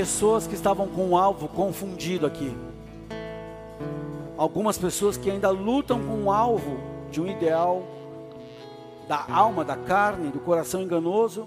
Pessoas 0.00 0.46
que 0.46 0.54
estavam 0.54 0.88
com 0.88 1.10
o 1.10 1.18
alvo 1.18 1.46
confundido 1.46 2.24
aqui. 2.24 2.56
Algumas 4.34 4.78
pessoas 4.78 5.18
que 5.18 5.30
ainda 5.30 5.50
lutam 5.50 6.00
com 6.02 6.24
o 6.24 6.32
alvo 6.32 6.78
de 7.10 7.20
um 7.20 7.26
ideal 7.26 7.82
da 9.06 9.26
alma, 9.30 9.62
da 9.62 9.76
carne, 9.76 10.30
do 10.30 10.40
coração 10.40 10.80
enganoso, 10.80 11.46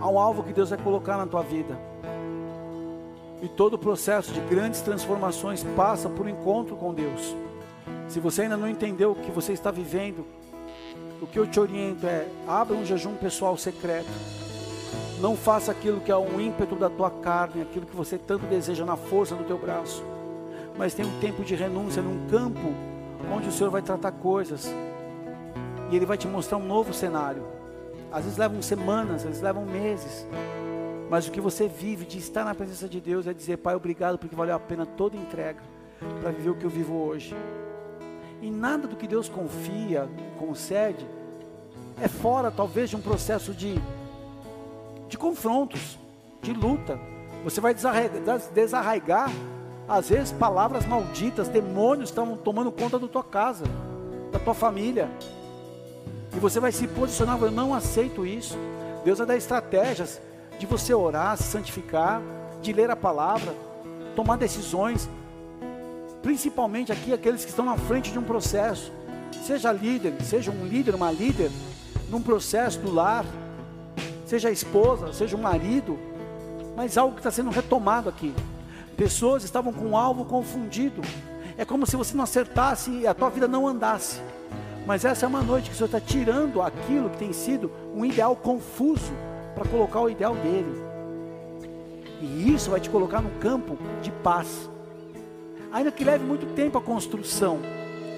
a 0.00 0.08
um 0.08 0.18
alvo 0.18 0.42
que 0.42 0.52
Deus 0.52 0.70
vai 0.70 0.78
colocar 0.82 1.16
na 1.16 1.24
tua 1.24 1.42
vida. 1.42 1.78
E 3.40 3.46
todo 3.46 3.74
o 3.74 3.78
processo 3.78 4.32
de 4.32 4.40
grandes 4.40 4.80
transformações 4.80 5.62
passa 5.76 6.08
por 6.08 6.28
encontro 6.28 6.74
com 6.74 6.92
Deus. 6.92 7.36
Se 8.08 8.18
você 8.18 8.42
ainda 8.42 8.56
não 8.56 8.68
entendeu 8.68 9.12
o 9.12 9.14
que 9.14 9.30
você 9.30 9.52
está 9.52 9.70
vivendo, 9.70 10.26
o 11.22 11.28
que 11.28 11.38
eu 11.38 11.46
te 11.46 11.60
oriento 11.60 12.04
é: 12.08 12.26
abra 12.44 12.76
um 12.76 12.84
jejum 12.84 13.14
pessoal 13.14 13.56
secreto 13.56 14.47
não 15.20 15.36
faça 15.36 15.72
aquilo 15.72 16.00
que 16.00 16.10
é 16.10 16.16
um 16.16 16.40
ímpeto 16.40 16.76
da 16.76 16.88
tua 16.88 17.10
carne, 17.10 17.62
aquilo 17.62 17.86
que 17.86 17.96
você 17.96 18.16
tanto 18.16 18.46
deseja 18.46 18.84
na 18.84 18.96
força 18.96 19.34
do 19.34 19.44
teu 19.44 19.58
braço. 19.58 20.02
Mas 20.76 20.94
tem 20.94 21.04
um 21.04 21.20
tempo 21.20 21.42
de 21.42 21.54
renúncia 21.54 22.00
num 22.00 22.28
campo 22.28 22.72
onde 23.34 23.48
o 23.48 23.52
Senhor 23.52 23.70
vai 23.70 23.82
tratar 23.82 24.12
coisas. 24.12 24.72
E 25.90 25.96
Ele 25.96 26.06
vai 26.06 26.16
te 26.16 26.28
mostrar 26.28 26.58
um 26.58 26.66
novo 26.66 26.92
cenário. 26.94 27.44
Às 28.12 28.24
vezes 28.24 28.38
levam 28.38 28.62
semanas, 28.62 29.16
às 29.16 29.24
vezes 29.24 29.42
levam 29.42 29.64
meses. 29.64 30.26
Mas 31.10 31.26
o 31.26 31.32
que 31.32 31.40
você 31.40 31.66
vive 31.66 32.04
de 32.04 32.18
estar 32.18 32.44
na 32.44 32.54
presença 32.54 32.88
de 32.88 33.00
Deus 33.00 33.26
é 33.26 33.32
dizer, 33.32 33.56
Pai, 33.58 33.74
obrigado 33.74 34.18
porque 34.18 34.36
valeu 34.36 34.54
a 34.54 34.60
pena 34.60 34.86
toda 34.86 35.16
entrega 35.16 35.60
para 36.20 36.30
viver 36.30 36.50
o 36.50 36.54
que 36.54 36.64
eu 36.64 36.70
vivo 36.70 36.94
hoje. 36.94 37.34
E 38.40 38.50
nada 38.50 38.86
do 38.86 38.94
que 38.94 39.06
Deus 39.06 39.28
confia, 39.28 40.08
concede, 40.38 41.04
é 42.00 42.06
fora 42.06 42.50
talvez 42.50 42.90
de 42.90 42.96
um 42.96 43.00
processo 43.00 43.52
de 43.52 43.80
de 45.08 45.16
confrontos, 45.16 45.98
de 46.42 46.52
luta. 46.52 46.98
Você 47.44 47.60
vai 47.60 47.74
desarraigar, 47.74 49.30
às 49.88 50.08
vezes, 50.10 50.32
palavras 50.32 50.86
malditas, 50.86 51.48
demônios 51.48 52.10
estão 52.10 52.36
tomando 52.36 52.70
conta 52.70 52.98
da 52.98 53.08
tua 53.08 53.24
casa, 53.24 53.64
da 54.30 54.38
tua 54.38 54.54
família. 54.54 55.08
E 56.36 56.38
você 56.38 56.60
vai 56.60 56.70
se 56.72 56.86
posicionar, 56.86 57.40
eu 57.40 57.50
não 57.50 57.74
aceito 57.74 58.26
isso. 58.26 58.56
Deus 59.04 59.18
vai 59.18 59.26
dar 59.26 59.36
estratégias 59.36 60.20
de 60.58 60.66
você 60.66 60.92
orar, 60.92 61.36
se 61.36 61.44
santificar, 61.44 62.20
de 62.60 62.72
ler 62.72 62.90
a 62.90 62.96
palavra, 62.96 63.54
tomar 64.14 64.36
decisões, 64.36 65.08
principalmente 66.22 66.92
aqui 66.92 67.12
aqueles 67.12 67.44
que 67.44 67.50
estão 67.50 67.64
na 67.64 67.76
frente 67.76 68.12
de 68.12 68.18
um 68.18 68.24
processo. 68.24 68.92
Seja 69.42 69.72
líder, 69.72 70.20
seja 70.22 70.50
um 70.50 70.66
líder, 70.66 70.94
uma 70.94 71.10
líder, 71.10 71.50
num 72.10 72.20
processo 72.20 72.78
do 72.80 72.92
lar, 72.92 73.24
seja 74.28 74.50
a 74.50 74.52
esposa, 74.52 75.10
seja 75.14 75.34
o 75.34 75.40
marido, 75.40 75.98
mas 76.76 76.98
algo 76.98 77.14
que 77.14 77.20
está 77.20 77.30
sendo 77.30 77.48
retomado 77.50 78.10
aqui. 78.10 78.34
Pessoas 78.94 79.42
estavam 79.42 79.72
com 79.72 79.92
o 79.92 79.96
alvo 79.96 80.26
confundido. 80.26 81.00
É 81.56 81.64
como 81.64 81.86
se 81.86 81.96
você 81.96 82.14
não 82.14 82.24
acertasse 82.24 82.90
e 82.90 83.06
a 83.06 83.14
tua 83.14 83.30
vida 83.30 83.48
não 83.48 83.66
andasse. 83.66 84.20
Mas 84.86 85.06
essa 85.06 85.24
é 85.24 85.28
uma 85.28 85.40
noite 85.40 85.70
que 85.70 85.74
o 85.74 85.78
Senhor 85.78 85.86
está 85.86 86.00
tirando 86.00 86.60
aquilo 86.60 87.08
que 87.08 87.16
tem 87.16 87.32
sido 87.32 87.72
um 87.94 88.04
ideal 88.04 88.36
confuso 88.36 89.12
para 89.54 89.64
colocar 89.64 90.02
o 90.02 90.10
ideal 90.10 90.34
dele. 90.34 90.82
E 92.20 92.52
isso 92.52 92.70
vai 92.70 92.80
te 92.80 92.90
colocar 92.90 93.22
no 93.22 93.30
campo 93.40 93.78
de 94.02 94.10
paz. 94.10 94.68
Ainda 95.72 95.90
que 95.90 96.04
leve 96.04 96.24
muito 96.24 96.46
tempo 96.54 96.76
a 96.76 96.82
construção, 96.82 97.60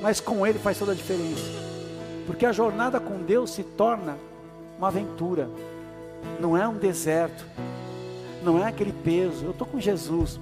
mas 0.03 0.21
com 0.21 0.45
ele 0.45 0.59
faz 0.59 0.77
toda 0.77 0.91
a 0.91 0.95
diferença. 0.95 1.45
Porque 2.27 2.45
a 2.45 2.53
jornada 2.53 2.99
com 2.99 3.19
Deus 3.19 3.51
se 3.51 3.63
torna 3.63 4.19
uma 4.77 4.89
aventura 4.89 5.49
não 6.41 6.57
é 6.57 6.67
um 6.67 6.75
deserto, 6.75 7.45
não 8.43 8.59
é 8.59 8.69
aquele 8.69 8.93
peso. 8.93 9.45
Eu 9.45 9.51
estou 9.51 9.67
com 9.67 9.81
Jesus. 9.81 10.41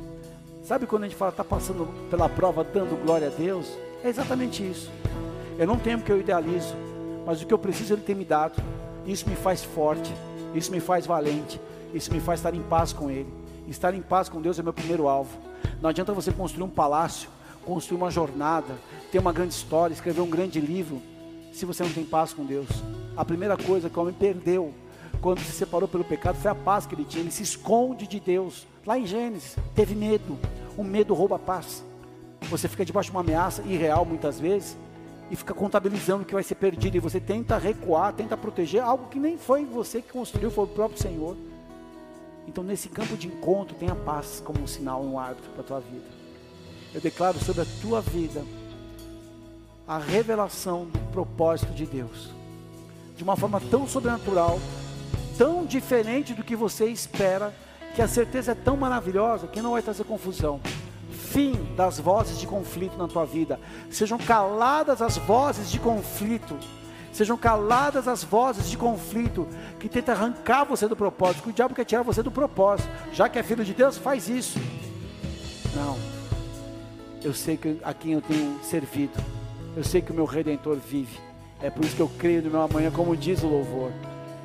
Sabe 0.63 0.87
quando 0.87 1.05
a 1.05 1.09
gente 1.09 1.17
fala, 1.17 1.31
está 1.31 1.45
passando 1.45 1.89
pela 2.11 2.29
prova 2.29 2.63
dando 2.63 3.01
glória 3.03 3.29
a 3.29 3.31
Deus? 3.31 3.67
É 4.05 4.09
exatamente 4.09 4.63
isso. 4.63 4.91
Eu 5.59 5.67
não 5.67 5.79
tenho 5.79 5.99
o 5.99 6.03
que 6.03 6.13
eu 6.13 6.21
idealizo, 6.21 6.75
mas 7.27 7.43
o 7.43 7.47
que 7.47 7.53
eu 7.53 7.59
preciso 7.59 7.95
Ele 7.95 8.03
tem 8.03 8.15
me 8.15 8.25
dado. 8.25 8.63
Isso 9.07 9.29
me 9.29 9.35
faz 9.35 9.65
forte, 9.65 10.13
isso 10.55 10.71
me 10.71 10.81
faz 10.81 11.07
valente, 11.07 11.61
isso 11.95 12.13
me 12.13 12.21
faz 12.21 12.41
estar 12.41 12.55
em 12.55 12.63
paz 12.63 12.93
com 12.93 13.11
Ele. 13.11 13.33
Estar 13.67 13.95
em 13.95 14.03
paz 14.03 14.29
com 14.29 14.41
Deus 14.41 14.59
é 14.59 14.63
meu 14.63 14.73
primeiro 14.73 15.09
alvo. 15.09 15.37
Não 15.81 15.91
adianta 15.91 16.13
você 16.13 16.31
construir 16.31 16.65
um 16.65 16.69
palácio, 16.69 17.29
construir 17.65 17.97
uma 17.99 18.11
jornada, 18.11 18.75
ter 19.11 19.19
uma 19.19 19.33
grande 19.33 19.55
história, 19.55 19.93
escrever 19.93 20.21
um 20.21 20.31
grande 20.31 20.61
livro, 20.61 21.03
se 21.53 21.65
você 21.65 21.83
não 21.83 21.91
tem 21.91 22.05
paz 22.05 22.33
com 22.33 22.45
Deus. 22.45 22.69
A 23.17 23.25
primeira 23.25 23.57
coisa 23.57 23.91
que 23.91 23.99
o 23.99 24.03
homem 24.03 24.15
perdeu 24.15 24.73
quando 25.19 25.41
se 25.41 25.53
separou 25.53 25.89
pelo 25.89 26.05
pecado, 26.05 26.37
foi 26.37 26.51
a 26.51 26.55
paz 26.55 26.87
que 26.87 26.95
ele 26.95 27.05
tinha. 27.05 27.23
Ele 27.23 27.31
se 27.31 27.43
esconde 27.43 28.07
de 28.07 28.21
Deus. 28.21 28.67
Lá 28.87 28.99
em 28.99 29.07
Gênesis, 29.07 29.57
teve 29.75 29.95
medo. 29.95 30.39
O 30.77 30.85
medo 30.85 31.15
rouba 31.15 31.37
a 31.37 31.39
paz. 31.39 31.85
Você 32.43 32.69
fica 32.69 32.85
debaixo 32.85 33.11
de 33.11 33.17
uma 33.17 33.23
ameaça 33.23 33.63
irreal 33.63 34.05
muitas 34.05 34.39
vezes 34.39 34.77
e 35.31 35.37
fica 35.37 35.53
contabilizando 35.53 36.25
que 36.25 36.35
vai 36.35 36.43
ser 36.43 36.55
perdido. 36.55 36.97
E 36.97 37.01
você 37.01 37.21
tenta 37.21 37.59
recuar, 37.59 38.13
tenta 38.13 38.37
proteger 38.37 38.83
algo 38.83 39.09
que 39.09 39.19
nem 39.19 39.37
foi 39.37 39.65
você 39.65 40.01
que 40.01 40.13
construiu, 40.13 40.51
foi 40.51 40.65
o 40.65 40.69
próprio 40.69 41.01
Senhor. 41.01 41.37
Então, 42.47 42.65
nesse 42.65 42.89
campo 42.89 43.17
de 43.17 43.27
encontro, 43.27 43.77
tenha 43.77 43.95
paz 43.95 44.43
como 44.45 44.63
um 44.63 44.67
sinal, 44.67 45.03
um 45.03 45.19
árbitro 45.19 45.51
para 45.51 45.61
a 45.61 45.65
tua 45.65 45.81
vida. 45.81 46.07
Eu 46.95 47.01
declaro 47.01 47.39
sobre 47.45 47.63
a 47.63 47.67
tua 47.83 48.01
vida 48.01 48.43
a 49.87 49.99
revelação 49.99 50.85
do 50.85 50.99
propósito 51.13 51.73
de 51.73 51.87
Deus, 51.87 52.31
de 53.17 53.23
uma 53.23 53.37
forma 53.37 53.59
tão 53.59 53.87
sobrenatural 53.87 54.59
tão 55.39 55.65
diferente 55.65 56.35
do 56.35 56.43
que 56.43 56.57
você 56.57 56.87
espera, 56.87 57.55
que 57.95 58.03
a 58.03 58.09
certeza 58.09 58.53
é 58.53 58.55
tão 58.55 58.77
maravilhosa 58.77 59.47
que 59.47 59.63
não 59.63 59.71
vai 59.71 59.83
trazer 59.83 60.03
confusão. 60.03 60.61
Fim 61.11 61.53
das 61.77 62.01
vozes 62.01 62.39
de 62.39 62.47
conflito 62.47 62.99
na 62.99 63.07
tua 63.07 63.25
vida. 63.25 63.61
Sejam 63.91 64.19
caladas 64.19 65.01
as 65.01 65.17
vozes 65.17 65.71
de 65.71 65.79
conflito. 65.79 66.57
Sejam 67.13 67.37
caladas 67.37 68.09
as 68.09 68.25
vozes 68.25 68.69
de 68.69 68.77
conflito 68.77 69.47
que 69.79 69.89
tentam 69.89 70.15
arrancar 70.15 70.65
você 70.65 70.89
do 70.89 70.97
propósito. 70.97 71.45
Que 71.45 71.51
o 71.51 71.53
diabo 71.53 71.75
quer 71.75 71.85
tirar 71.85 72.03
você 72.03 72.23
do 72.23 72.31
propósito. 72.31 72.89
Já 73.13 73.29
que 73.29 73.39
é 73.39 73.43
filho 73.43 73.65
de 73.65 73.75
Deus, 73.75 73.97
faz 73.97 74.29
isso. 74.29 74.59
Não. 75.75 75.97
Eu 77.23 77.35
sei 77.35 77.57
que 77.57 77.79
a 77.83 77.95
quem 77.95 78.13
eu 78.13 78.21
tenho 78.21 78.59
servido. 78.63 79.23
Eu 79.77 79.85
sei 79.85 80.01
que 80.01 80.11
o 80.11 80.15
meu 80.15 80.25
redentor 80.25 80.77
vive. 80.77 81.19
É 81.63 81.71
por 81.71 81.85
isso 81.85 81.97
que 81.97 82.03
eu 82.03 82.11
creio 82.19 82.43
no 82.43 82.51
meu 82.51 82.63
amanhã, 82.63 82.91
como 82.91 83.17
diz 83.17 83.43
o 83.43 83.49
louvor. 83.49 83.93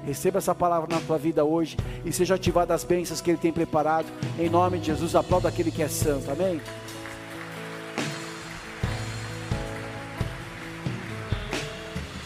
Receba 0.06 0.40
essa 0.40 0.54
palavra 0.54 0.94
na 0.94 1.02
tua 1.02 1.18
vida 1.18 1.46
hoje 1.46 1.78
e 2.04 2.12
seja 2.12 2.36
ativada 2.36 2.74
as 2.74 2.84
bênçãos 2.84 3.22
que 3.22 3.32
Ele 3.32 3.38
tem 3.38 3.54
preparado. 3.54 4.08
Em 4.38 4.50
nome 4.50 4.78
de 4.80 4.88
Jesus, 4.88 5.16
aplauda 5.16 5.48
aquele 5.48 5.72
que 5.72 5.82
é 5.82 5.88
santo. 5.88 6.30
Amém? 6.30 6.60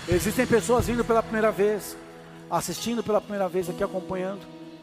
Existem 0.09 0.47
pessoas 0.47 0.88
vindo 0.88 1.03
pela 1.03 1.21
primeira 1.21 1.51
vez, 1.51 1.97
assistindo 2.49 3.03
pela 3.03 3.19
primeira 3.19 3.47
vez 3.47 3.69
aqui, 3.69 3.84
acompanhando. 3.84 4.39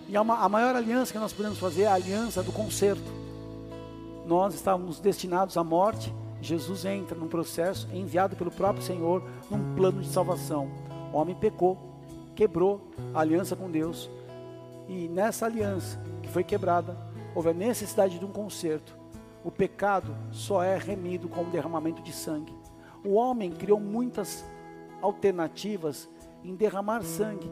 E 0.06 0.16
a, 0.16 0.20
a 0.20 0.48
maior 0.48 0.76
aliança 0.76 1.12
que 1.12 1.18
nós 1.18 1.32
podemos 1.32 1.58
fazer 1.58 1.84
é 1.84 1.86
a 1.86 1.94
aliança 1.94 2.42
do 2.42 2.52
conserto. 2.52 3.10
Nós 4.26 4.54
estávamos 4.54 5.00
destinados 5.00 5.56
à 5.56 5.64
morte. 5.64 6.14
Jesus 6.40 6.84
entra 6.84 7.16
num 7.16 7.26
processo 7.26 7.88
enviado 7.92 8.36
pelo 8.36 8.50
próprio 8.50 8.84
Senhor 8.84 9.22
num 9.50 9.74
plano 9.74 10.02
de 10.02 10.08
salvação. 10.08 10.70
O 11.10 11.16
homem 11.16 11.34
pecou, 11.34 11.93
quebrou 12.34 12.90
a 13.12 13.20
aliança 13.20 13.56
com 13.56 13.70
Deus. 13.70 14.10
E 14.88 15.08
nessa 15.08 15.46
aliança 15.46 15.98
que 16.22 16.28
foi 16.28 16.44
quebrada, 16.44 16.96
houve 17.34 17.50
a 17.50 17.54
necessidade 17.54 18.18
de 18.18 18.24
um 18.24 18.32
conserto. 18.32 18.96
O 19.42 19.50
pecado 19.50 20.14
só 20.30 20.62
é 20.62 20.76
remido 20.76 21.28
com 21.28 21.42
o 21.42 21.50
derramamento 21.50 22.02
de 22.02 22.12
sangue. 22.12 22.52
O 23.04 23.14
homem 23.14 23.50
criou 23.50 23.78
muitas 23.78 24.44
alternativas 25.02 26.08
em 26.42 26.54
derramar 26.54 27.02
sangue 27.02 27.50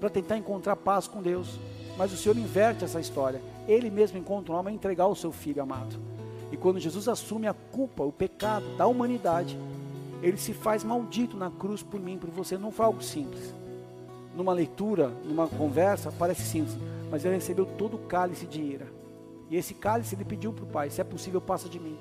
para 0.00 0.10
tentar 0.10 0.36
encontrar 0.36 0.76
paz 0.76 1.06
com 1.06 1.22
Deus. 1.22 1.58
Mas 1.96 2.12
o 2.12 2.16
Senhor 2.16 2.36
inverte 2.36 2.84
essa 2.84 3.00
história. 3.00 3.40
Ele 3.66 3.90
mesmo 3.90 4.18
encontra 4.18 4.52
um 4.52 4.56
homem 4.56 4.72
a 4.72 4.76
entregar 4.76 5.06
o 5.06 5.16
seu 5.16 5.32
filho 5.32 5.62
amado. 5.62 5.96
E 6.52 6.56
quando 6.56 6.78
Jesus 6.78 7.08
assume 7.08 7.46
a 7.46 7.54
culpa, 7.54 8.02
o 8.04 8.12
pecado 8.12 8.64
da 8.76 8.86
humanidade, 8.86 9.58
ele 10.22 10.36
se 10.36 10.52
faz 10.52 10.84
maldito 10.84 11.36
na 11.36 11.50
cruz 11.50 11.82
por 11.82 12.00
mim, 12.00 12.18
por 12.18 12.30
você. 12.30 12.58
Não 12.58 12.70
foi 12.70 12.86
algo 12.86 13.02
simples. 13.02 13.54
Numa 14.36 14.52
leitura, 14.52 15.08
numa 15.24 15.48
conversa, 15.48 16.12
parece 16.12 16.42
simples, 16.42 16.76
mas 17.10 17.24
ele 17.24 17.34
recebeu 17.34 17.64
todo 17.64 17.94
o 17.94 18.06
cálice 18.06 18.46
de 18.46 18.60
ira. 18.60 18.86
E 19.50 19.56
esse 19.56 19.74
cálice 19.74 20.14
ele 20.14 20.24
pediu 20.24 20.52
para 20.52 20.64
o 20.64 20.68
Pai: 20.68 20.90
se 20.90 21.00
é 21.00 21.04
possível, 21.04 21.40
passa 21.40 21.68
de 21.68 21.80
mim. 21.80 21.96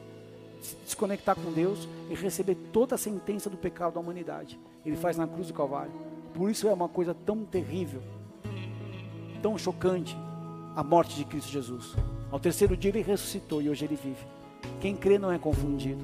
Se 0.61 0.75
desconectar 0.83 1.35
com 1.35 1.51
Deus 1.51 1.87
e 2.09 2.15
receber 2.15 2.55
toda 2.73 2.95
a 2.95 2.97
sentença 2.97 3.49
do 3.49 3.57
pecado 3.57 3.93
da 3.93 3.99
humanidade. 3.99 4.59
Ele 4.85 4.95
faz 4.95 5.15
na 5.15 5.27
cruz 5.27 5.47
do 5.47 5.53
Calvário. 5.53 5.91
Por 6.33 6.49
isso 6.49 6.67
é 6.67 6.73
uma 6.73 6.89
coisa 6.89 7.13
tão 7.13 7.45
terrível, 7.45 8.01
tão 9.41 9.57
chocante, 9.57 10.17
a 10.75 10.83
morte 10.83 11.15
de 11.15 11.23
Cristo 11.23 11.51
Jesus. 11.51 11.95
Ao 12.31 12.39
terceiro 12.39 12.75
dia 12.75 12.91
ele 12.91 13.01
ressuscitou 13.01 13.61
e 13.61 13.69
hoje 13.69 13.85
ele 13.85 13.95
vive. 13.95 14.25
Quem 14.81 14.95
crê 14.95 15.17
não 15.17 15.31
é 15.31 15.37
confundido. 15.37 16.03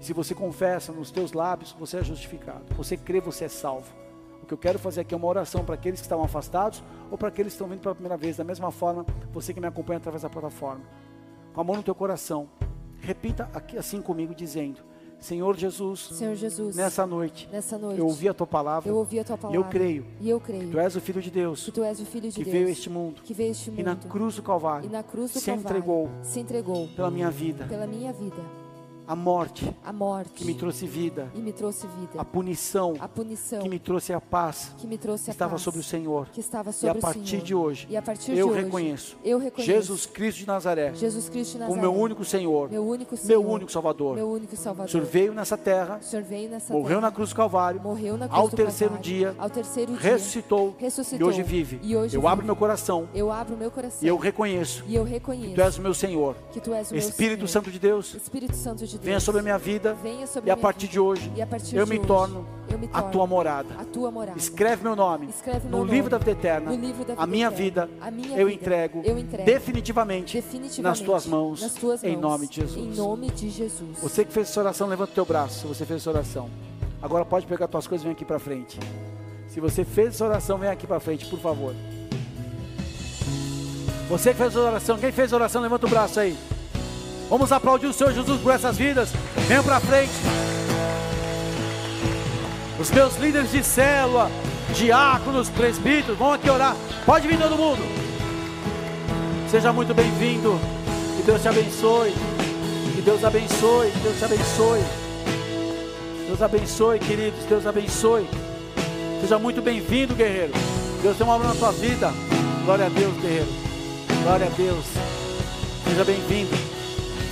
Se 0.00 0.12
você 0.12 0.34
confessa 0.34 0.92
nos 0.92 1.10
teus 1.10 1.32
lábios, 1.32 1.74
você 1.78 1.98
é 1.98 2.04
justificado. 2.04 2.64
Você 2.76 2.96
crê, 2.96 3.20
você 3.20 3.44
é 3.44 3.48
salvo. 3.48 3.92
O 4.46 4.48
que 4.48 4.54
eu 4.54 4.58
quero 4.58 4.78
fazer 4.78 5.00
aqui 5.00 5.12
é 5.12 5.16
uma 5.16 5.26
oração 5.26 5.64
para 5.64 5.74
aqueles 5.74 5.98
que 5.98 6.06
estavam 6.06 6.24
afastados 6.24 6.80
ou 7.10 7.18
para 7.18 7.26
aqueles 7.26 7.52
que 7.52 7.56
estão 7.56 7.66
vindo 7.66 7.80
pela 7.80 7.96
primeira 7.96 8.16
vez. 8.16 8.36
Da 8.36 8.44
mesma 8.44 8.70
forma, 8.70 9.04
você 9.32 9.52
que 9.52 9.60
me 9.60 9.66
acompanha 9.66 9.96
através 9.96 10.22
da 10.22 10.30
plataforma. 10.30 10.84
Com 11.52 11.60
a 11.60 11.64
mão 11.64 11.74
no 11.74 11.82
teu 11.82 11.96
coração, 11.96 12.48
repita 13.00 13.50
aqui 13.52 13.76
assim 13.76 14.00
comigo, 14.00 14.32
dizendo: 14.36 14.82
Senhor 15.18 15.56
Jesus, 15.56 15.98
Senhor 16.12 16.36
Jesus, 16.36 16.76
nessa 16.76 17.04
noite, 17.04 17.48
nessa 17.50 17.76
noite, 17.76 17.98
eu 17.98 18.06
ouvi 18.06 18.28
a 18.28 18.34
tua 18.34 18.46
palavra, 18.46 18.88
eu 18.88 18.96
ouvi 18.96 19.18
a 19.18 19.24
tua 19.24 19.34
e 19.34 19.38
palavra, 19.38 19.58
eu 19.60 19.64
creio, 19.64 20.06
e 20.20 20.30
eu 20.30 20.38
creio, 20.38 20.70
tu 20.70 20.78
és 20.78 20.94
o 20.94 21.00
Filho 21.00 21.20
de 21.20 21.30
Deus, 21.32 21.64
que 21.64 21.72
tu 21.72 21.82
és 21.82 22.00
o 22.00 22.06
filho 22.06 22.30
de 22.30 22.36
que 22.36 22.44
Deus, 22.44 22.52
veio 22.52 22.68
este 22.68 22.88
mundo, 22.88 23.22
que 23.22 23.34
veio 23.34 23.50
este 23.50 23.70
mundo, 23.70 23.80
e 23.80 23.82
na 23.82 23.96
cruz 23.96 24.36
do 24.36 24.42
Calvário, 24.44 24.88
e 24.88 24.92
na 24.92 25.02
cruz 25.02 25.32
do 25.32 25.40
se 25.40 25.46
Calvário, 25.46 25.68
entregou 25.68 26.10
se 26.22 26.38
entregou 26.38 26.86
pela 26.94 27.10
minha 27.10 27.30
vida, 27.32 27.64
pela 27.64 27.86
minha 27.86 28.12
vida, 28.12 28.40
a 29.06 29.14
morte 29.14 29.72
a 29.84 29.92
morte 29.92 30.30
que 30.32 30.44
me 30.44 30.54
trouxe 30.54 30.86
vida, 30.86 31.30
e 31.34 31.38
me 31.38 31.52
trouxe 31.52 31.86
vida, 31.86 32.20
a 32.20 32.24
punição 32.24 32.94
a 32.98 33.08
punição 33.08 33.60
que 33.60 33.68
me 33.68 33.78
trouxe 33.78 34.12
a 34.12 34.20
paz, 34.20 34.72
que 34.78 34.86
me 34.86 34.98
trouxe 34.98 35.30
a 35.30 35.32
estava 35.32 35.52
paz, 35.52 35.62
sobre 35.62 35.80
o 35.80 35.82
Senhor. 35.82 36.28
que 36.32 36.40
estava 36.40 36.70
E 36.70 36.72
sobre 36.72 36.98
a 36.98 37.00
partir 37.00 37.20
o 37.20 37.26
Senhor. 37.26 37.44
de 37.44 37.54
hoje, 37.54 37.86
e 37.90 37.96
a 37.96 38.02
partir 38.02 38.30
eu 38.32 38.36
de 38.48 38.52
hoje, 38.52 38.62
reconheço 38.64 39.16
eu 39.24 39.38
reconheço 39.38 39.72
Jesus 39.72 40.06
Cristo 40.06 40.38
de 40.38 40.46
Nazaré 40.46 40.92
Jesus 40.94 41.28
Cristo 41.28 41.52
de 41.52 41.58
como 41.58 41.76
Nazaré, 41.76 41.82
meu 41.82 41.94
único 41.94 42.24
Senhor, 42.24 42.70
meu 42.70 42.84
único 42.86 43.14
meu 43.14 43.24
Senhor, 43.24 43.46
único 43.46 43.70
Salvador. 43.72 44.16
meu 44.16 44.28
único 44.30 44.54
O 44.54 44.56
Salvador. 44.56 44.90
Senhor 44.90 45.06
veio 45.06 45.32
nessa 45.34 45.56
terra, 45.56 46.00
O 46.02 46.22
veio 46.22 46.50
nessa 46.50 46.72
morreu 46.72 46.88
terra, 46.88 47.00
na 47.02 47.10
cruz 47.12 47.30
do 47.30 47.36
Calvário, 47.36 47.80
morreu 47.80 48.16
na 48.16 48.26
cruz 48.28 48.40
ao 48.40 48.48
do 48.48 48.56
terceiro 48.56 48.94
Calvário, 48.94 49.14
dia, 49.18 49.34
ao 49.38 49.50
terceiro 49.50 49.92
dia, 49.92 50.00
ressuscitou 50.00 50.74
e 50.78 50.82
ressuscitou, 50.82 51.28
hoje 51.28 51.42
vive. 51.42 51.78
e 51.82 51.96
hoje 51.96 52.16
Eu 52.16 52.20
vive. 52.22 52.32
abro 52.32 52.44
meu 52.46 52.56
coração 52.56 53.08
Eu 53.14 53.30
abro 53.30 53.54
o 53.54 53.58
meu 53.58 53.70
coração 53.70 54.00
e 54.02 54.08
eu 54.08 54.16
reconheço 54.16 54.84
e 54.86 54.94
eu 54.96 55.04
reconheço 55.04 55.50
que 55.50 55.54
tu 55.54 55.60
és 55.62 55.78
o 55.78 55.82
meu 55.82 55.94
Senhor. 55.94 56.36
que 56.52 56.60
tu 56.60 56.74
és 56.74 56.90
o 56.90 56.94
meu 56.94 56.98
Espírito. 57.00 57.46
Santo 57.46 57.70
de 57.70 57.78
Deus, 57.78 58.14
Espírito 58.14 58.56
Santo 58.56 58.86
de 58.86 58.95
Deus, 58.96 59.04
venha 59.06 59.20
sobre 59.20 59.40
a 59.40 59.42
minha 59.42 59.58
vida 59.58 59.94
venha 60.02 60.26
sobre 60.26 60.48
e 60.48 60.52
a 60.52 60.56
minha 60.56 60.72
vida. 60.72 60.86
de 60.88 61.00
hoje 61.00 61.32
e 61.36 61.42
a 61.42 61.46
partir 61.46 61.76
eu 61.76 61.84
de 61.84 61.90
me 61.92 61.98
hoje, 61.98 62.06
torno 62.06 62.46
eu 62.68 62.78
me 62.78 62.86
a 62.86 62.88
torno 63.00 63.10
tua 63.12 63.26
morada. 63.26 63.68
a 63.78 63.84
tua 63.84 64.10
morada. 64.10 64.38
Escreve 64.38 64.82
meu 64.82 64.96
nome 64.96 65.28
Escreve 65.28 65.68
no 65.68 65.78
meu 65.78 65.86
livro 65.86 66.10
da 66.10 66.18
nome 66.18 66.24
vida 66.34 66.38
eterna. 66.38 66.70
da 67.16 67.22
A 67.22 67.26
minha 67.26 67.46
eterna. 67.46 67.62
vida 67.64 67.90
a 68.00 68.10
minha 68.10 68.38
eu 68.38 68.46
vida, 68.48 68.52
entrego 68.60 69.02
eu 69.04 69.18
entrego 69.18 69.44
definitivamente 69.44 70.36
definitivamente 70.36 70.82
nas 70.82 71.00
tuas 71.00 71.26
mãos, 71.26 71.62
nas 71.62 71.74
tuas 71.74 72.02
em 72.04 72.12
mãos, 72.12 72.20
nome 72.22 72.46
de 72.48 72.56
Jesus. 72.56 72.76
Em 72.86 72.90
nome 73.00 73.30
de 73.30 73.50
Jesus. 73.50 73.98
Você 74.02 74.24
que 74.24 74.32
fez 74.32 74.48
essa 74.50 74.60
oração, 74.60 74.88
levanta 74.88 75.12
o 75.12 75.14
teu 75.14 75.24
braço. 75.24 75.68
Você 75.68 75.84
fez 75.86 76.00
essa 76.02 76.10
oração, 76.10 76.50
agora 77.00 77.24
pode 77.24 77.46
pegar 77.46 77.68
tuas 77.68 77.86
coisas 77.86 78.02
e 78.02 78.06
vem 78.06 78.12
aqui 78.12 78.24
para 78.24 78.38
frente. 78.38 78.78
Se 79.48 79.60
você 79.60 79.84
fez 79.84 80.08
essa 80.08 80.24
oração, 80.26 80.58
vem 80.58 80.68
aqui 80.68 80.86
para 80.86 80.98
frente, 81.00 81.24
por 81.26 81.38
favor. 81.38 81.74
Você 84.08 84.30
que 84.32 84.38
fez 84.38 84.56
a 84.56 84.60
oração, 84.60 84.98
quem 84.98 85.10
fez 85.10 85.32
a 85.32 85.36
oração, 85.36 85.62
levanta 85.62 85.86
o 85.86 85.90
braço 85.90 86.20
aí. 86.20 86.36
Vamos 87.28 87.50
aplaudir 87.50 87.86
o 87.86 87.92
Senhor 87.92 88.12
Jesus 88.12 88.40
por 88.40 88.52
essas 88.52 88.76
vidas. 88.76 89.10
Venham 89.48 89.64
para 89.64 89.80
frente. 89.80 90.12
Os 92.78 92.90
meus 92.90 93.16
líderes 93.16 93.50
de 93.50 93.64
célula, 93.64 94.30
diáconos, 94.74 95.48
presbíteros, 95.48 96.16
vão 96.16 96.32
aqui 96.32 96.48
orar. 96.48 96.76
Pode 97.04 97.26
vir 97.26 97.38
todo 97.38 97.56
mundo. 97.56 97.82
Seja 99.50 99.72
muito 99.72 99.94
bem-vindo. 99.94 100.58
Que 101.16 101.22
Deus 101.22 101.42
te 101.42 101.48
abençoe. 101.48 102.14
Que 102.94 103.02
Deus 103.02 103.24
abençoe. 103.24 103.90
Que 103.90 103.98
Deus 103.98 104.18
te 104.18 104.24
abençoe. 104.24 104.84
Deus 106.26 106.42
abençoe, 106.42 106.98
queridos. 106.98 107.44
Deus 107.44 107.66
abençoe. 107.66 108.28
Seja 109.20 109.38
muito 109.38 109.62
bem-vindo, 109.62 110.14
guerreiro. 110.14 110.52
Deus 111.02 111.16
tem 111.16 111.26
uma 111.26 111.36
obra 111.36 111.48
na 111.48 111.54
tua 111.54 111.72
vida. 111.72 112.12
Glória 112.64 112.86
a 112.86 112.88
Deus, 112.88 113.14
guerreiro. 113.20 113.48
Glória 114.22 114.46
a 114.46 114.50
Deus. 114.50 114.84
Seja 115.84 116.04
bem-vindo. 116.04 116.75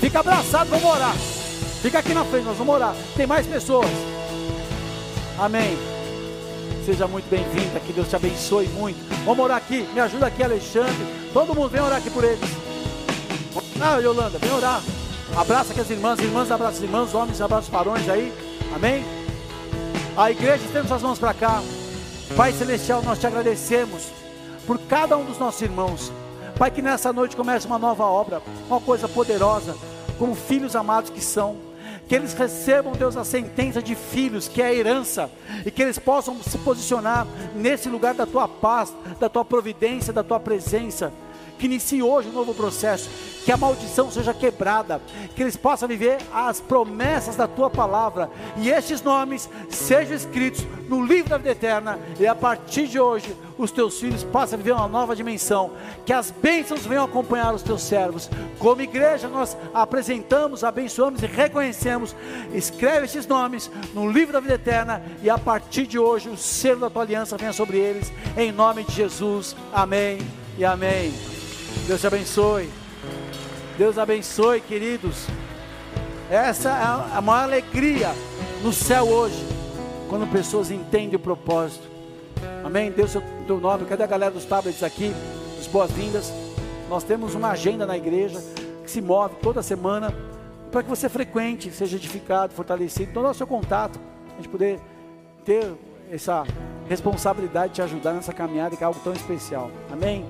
Fica 0.05 0.21
abraçado, 0.21 0.69
vamos 0.69 0.85
orar. 0.85 1.15
Fica 1.81 1.99
aqui 2.01 2.13
na 2.13 2.27
frente, 2.27 2.45
nós 2.45 2.59
vamos 2.59 2.75
orar. 2.75 2.95
Tem 3.17 3.27
mais 3.27 3.47
pessoas. 3.47 3.89
Amém. 5.39 5.79
Seja 6.85 7.09
muito 7.09 7.27
bem-vinda, 7.31 7.81
que 7.81 7.91
Deus 7.91 8.11
te 8.11 8.15
abençoe 8.15 8.69
muito. 8.69 8.99
Vamos 9.25 9.43
orar 9.43 9.57
aqui, 9.57 9.89
me 9.95 10.01
ajuda 10.01 10.27
aqui, 10.27 10.43
Alexandre. 10.43 10.93
Todo 11.33 11.55
mundo 11.55 11.71
vem 11.71 11.81
orar 11.81 11.97
aqui 11.97 12.11
por 12.11 12.23
eles. 12.23 12.39
Ah, 13.81 13.97
Yolanda, 13.97 14.39
vem 14.39 14.53
orar. 14.53 14.83
Abraça 15.35 15.73
aqui 15.73 15.81
as 15.81 15.89
irmãs, 15.89 16.19
irmãs 16.19 16.51
abraça 16.51 16.77
as 16.77 16.83
irmãs, 16.83 17.15
homens 17.15 17.41
abraça 17.41 17.63
os 17.63 17.69
varões 17.71 18.07
aí. 18.07 18.31
Amém? 18.77 19.03
A 20.19 20.31
igreja, 20.31 20.67
estende 20.67 20.87
suas 20.87 21.01
mãos 21.01 21.19
para 21.19 21.33
cá. 21.33 21.63
Pai 22.37 22.53
Celestial, 22.53 23.03
nós 23.03 23.19
te 23.19 23.27
agradecemos 23.27 24.09
por 24.67 24.79
cada 24.81 25.17
um 25.17 25.25
dos 25.25 25.39
nossos 25.39 25.63
irmãos. 25.63 26.13
Pai, 26.59 26.71
que 26.71 26.83
nessa 26.83 27.11
noite 27.11 27.35
comece 27.35 27.67
uma 27.67 27.79
nova 27.79 28.05
obra, 28.05 28.43
uma 28.69 28.81
coisa 28.81 29.09
poderosa, 29.09 29.75
como 30.19 30.35
filhos 30.35 30.75
amados 30.77 31.11
que 31.11 31.21
são. 31.21 31.57
Que 32.09 32.15
eles 32.15 32.35
recebam, 32.35 32.93
Deus, 32.93 33.17
a 33.17 33.25
sentença 33.25 33.83
de 33.83 33.95
filhos, 33.95 34.47
que 34.47 34.61
é 34.61 34.67
a 34.67 34.75
herança, 34.75 35.31
e 35.65 35.71
que 35.71 35.83
eles 35.83 35.99
possam 35.99 36.37
se 36.43 36.59
posicionar 36.59 37.27
nesse 37.55 37.89
lugar 37.89 38.13
da 38.13 38.27
tua 38.27 38.47
paz, 38.47 38.93
da 39.19 39.29
tua 39.29 39.45
providência, 39.45 40.13
da 40.13 40.23
tua 40.23 40.39
presença. 40.39 41.13
Que 41.59 41.67
inicie 41.67 42.03
hoje 42.03 42.29
um 42.29 42.33
novo 42.33 42.53
processo, 42.53 43.09
que 43.45 43.53
a 43.53 43.57
maldição 43.57 44.11
seja 44.11 44.35
quebrada, 44.35 45.01
que 45.35 45.43
eles 45.43 45.57
possam 45.57 45.89
viver 45.89 46.19
as 46.33 46.61
promessas 46.61 47.37
da 47.37 47.47
tua 47.47 47.71
palavra, 47.71 48.29
e 48.57 48.69
estes 48.69 49.01
nomes 49.01 49.49
sejam 49.71 50.15
escritos 50.15 50.67
no 50.89 51.03
livro 51.03 51.31
da 51.31 51.39
vida 51.39 51.53
eterna, 51.53 51.99
e 52.19 52.27
a 52.27 52.35
partir 52.35 52.87
de 52.87 53.01
hoje 53.01 53.35
os 53.57 53.71
teus 53.71 54.01
filhos 54.01 54.25
passam 54.25 54.59
a 54.59 54.63
viver 54.63 54.73
uma 54.73 54.89
nova 54.89 55.15
dimensão, 55.15 55.73
que 56.05 56.13
as 56.13 56.31
bênçãos 56.31 56.85
venham 56.85 57.05
acompanhar 57.05 57.55
os 57.55 57.63
teus 57.63 57.83
servos. 57.83 58.29
Como 58.59 58.83
igreja, 58.83 59.29
nós 59.29 59.57
apresentamos, 59.73 60.65
abençoamos 60.65 61.23
e 61.23 61.27
reconhecemos. 61.27 62.17
Escreve 62.53 63.07
esses 63.07 63.27
nomes 63.27 63.71
no 63.95 64.11
livro 64.11 64.33
da 64.33 64.41
vida 64.41 64.55
eterna, 64.55 65.03
e 65.23 65.31
a 65.31 65.39
partir 65.39 65.87
de 65.87 65.99
hoje 65.99 66.29
o 66.29 66.37
selo 66.37 66.81
da 66.81 66.91
tua 66.91 67.03
aliança 67.03 67.37
venha 67.37 67.53
sobre 67.53 67.79
eles, 67.79 68.13
em 68.37 68.51
nome 68.51 68.83
de 68.85 68.93
Jesus. 68.93 69.55
Amém 69.73 70.19
e 70.59 70.65
amém. 70.65 71.15
Deus 71.87 72.01
te 72.01 72.07
abençoe. 72.07 72.69
Deus 73.79 73.99
abençoe, 73.99 74.61
queridos. 74.61 75.27
Essa 76.31 76.71
é 76.71 77.17
a 77.17 77.21
maior 77.21 77.45
alegria 77.45 78.13
no 78.63 78.73
céu 78.73 79.05
hoje, 79.05 79.47
quando 80.09 80.27
pessoas 80.31 80.71
entendem 80.71 81.17
o 81.17 81.21
propósito. 81.21 81.94
Amém? 82.75 82.91
Deus, 82.91 83.15
o 83.15 83.23
teu 83.47 83.61
nome. 83.61 83.85
Cadê 83.85 84.03
a 84.03 84.07
galera 84.09 84.33
dos 84.33 84.45
tablets 84.45 84.83
aqui? 84.83 85.15
As 85.61 85.69
boas-vindas. 85.69 86.33
Nós 86.91 87.05
temos 87.05 87.37
uma 87.37 87.51
agenda 87.51 87.87
na 87.87 87.97
igreja 87.97 88.43
que 88.83 88.91
se 88.91 89.01
move 89.01 89.37
toda 89.41 89.63
semana 89.63 90.13
para 90.73 90.83
que 90.83 90.89
você 90.89 91.09
frequente, 91.09 91.71
seja 91.71 91.95
edificado, 91.95 92.53
fortalecido. 92.53 93.13
Então, 93.13 93.23
dá 93.23 93.31
o 93.31 93.35
seu 93.35 93.47
contato, 93.47 94.01
a 94.33 94.37
gente 94.39 94.49
poder 94.49 94.81
ter 95.45 95.73
essa 96.11 96.43
responsabilidade 96.89 97.69
de 97.69 97.75
te 97.77 97.83
ajudar 97.83 98.13
nessa 98.13 98.33
caminhada 98.33 98.75
que 98.77 98.83
é 98.83 98.87
algo 98.89 98.99
tão 99.05 99.13
especial. 99.13 99.71
Amém? 99.93 100.25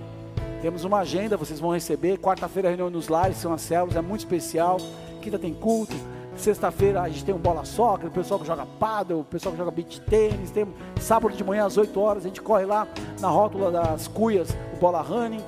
Temos 0.60 0.84
uma 0.84 0.98
agenda, 0.98 1.38
vocês 1.38 1.58
vão 1.58 1.72
receber. 1.72 2.18
Quarta-feira, 2.18 2.68
reunião 2.68 2.90
nos 2.90 3.08
lares, 3.08 3.38
são 3.38 3.54
as 3.54 3.62
células, 3.62 3.96
é 3.96 4.02
muito 4.02 4.20
especial. 4.20 4.76
Quinta 5.22 5.38
tem 5.38 5.54
culto. 5.54 5.96
Sexta-feira 6.36 7.02
a 7.02 7.08
gente 7.08 7.24
tem 7.24 7.34
um 7.34 7.38
bola 7.38 7.64
soccer, 7.64 8.08
o 8.08 8.10
pessoal 8.10 8.40
que 8.40 8.46
joga 8.46 8.66
paddle, 8.78 9.20
o 9.20 9.24
pessoal 9.24 9.52
que 9.52 9.58
joga 9.58 9.70
beach 9.70 10.00
tênis. 10.00 10.50
Tem 10.50 10.66
sábado 11.00 11.36
de 11.36 11.44
manhã 11.44 11.66
às 11.66 11.76
8 11.76 11.98
horas, 12.00 12.24
a 12.24 12.28
gente 12.28 12.42
corre 12.42 12.64
lá 12.64 12.86
na 13.20 13.28
rótula 13.28 13.70
das 13.70 14.08
cuias, 14.08 14.50
o 14.74 14.76
bola 14.76 15.00
running. 15.00 15.42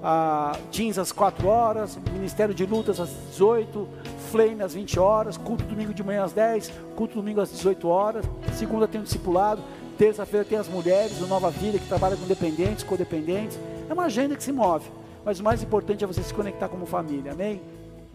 A 0.00 0.56
jeans 0.70 0.96
às 0.96 1.10
4 1.10 1.48
horas, 1.48 1.98
Ministério 2.12 2.54
de 2.54 2.64
Lutas 2.64 3.00
às 3.00 3.10
18, 3.30 3.88
Flame 4.30 4.62
às 4.62 4.74
20 4.74 5.00
horas, 5.00 5.36
culto 5.36 5.64
domingo 5.64 5.92
de 5.92 6.04
manhã 6.04 6.22
às 6.22 6.32
10, 6.32 6.72
culto 6.94 7.16
domingo 7.16 7.40
às 7.40 7.50
18 7.50 7.88
horas. 7.88 8.24
Segunda 8.52 8.86
tem 8.86 9.00
o 9.00 9.04
discipulado. 9.04 9.60
Terça-feira 9.98 10.44
tem 10.44 10.56
as 10.56 10.68
mulheres 10.68 11.18
do 11.18 11.26
Nova 11.26 11.50
Vida 11.50 11.78
que 11.78 11.88
trabalham 11.88 12.16
com 12.16 12.26
dependentes, 12.26 12.84
codependentes. 12.84 13.58
É 13.90 13.92
uma 13.92 14.04
agenda 14.04 14.36
que 14.36 14.44
se 14.44 14.52
move. 14.52 14.88
Mas 15.24 15.40
o 15.40 15.42
mais 15.42 15.60
importante 15.64 16.04
é 16.04 16.06
você 16.06 16.22
se 16.22 16.32
conectar 16.32 16.68
como 16.68 16.86
família. 16.86 17.32
Amém? 17.32 17.60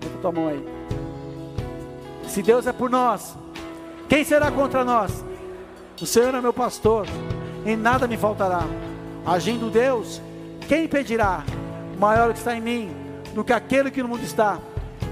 Levanta 0.01 0.21
tua 0.21 0.31
mão 0.31 0.47
aí. 0.47 0.63
Se 2.27 2.41
Deus 2.41 2.67
é 2.67 2.73
por 2.73 2.89
nós, 2.89 3.35
quem 4.09 4.23
será 4.23 4.51
contra 4.51 4.83
nós? 4.83 5.23
O 6.01 6.05
Senhor 6.05 6.35
é 6.35 6.41
meu 6.41 6.53
pastor, 6.53 7.07
em 7.65 7.77
nada 7.77 8.07
me 8.07 8.17
faltará. 8.17 8.63
Agindo 9.25 9.69
Deus, 9.69 10.21
quem 10.67 10.85
impedirá? 10.85 11.43
Maior 11.97 12.29
o 12.29 12.33
que 12.33 12.39
está 12.39 12.55
em 12.55 12.61
mim 12.61 12.91
do 13.33 13.43
que 13.43 13.53
aquele 13.53 13.89
que 13.89 14.01
no 14.03 14.09
mundo 14.09 14.23
está. 14.23 14.59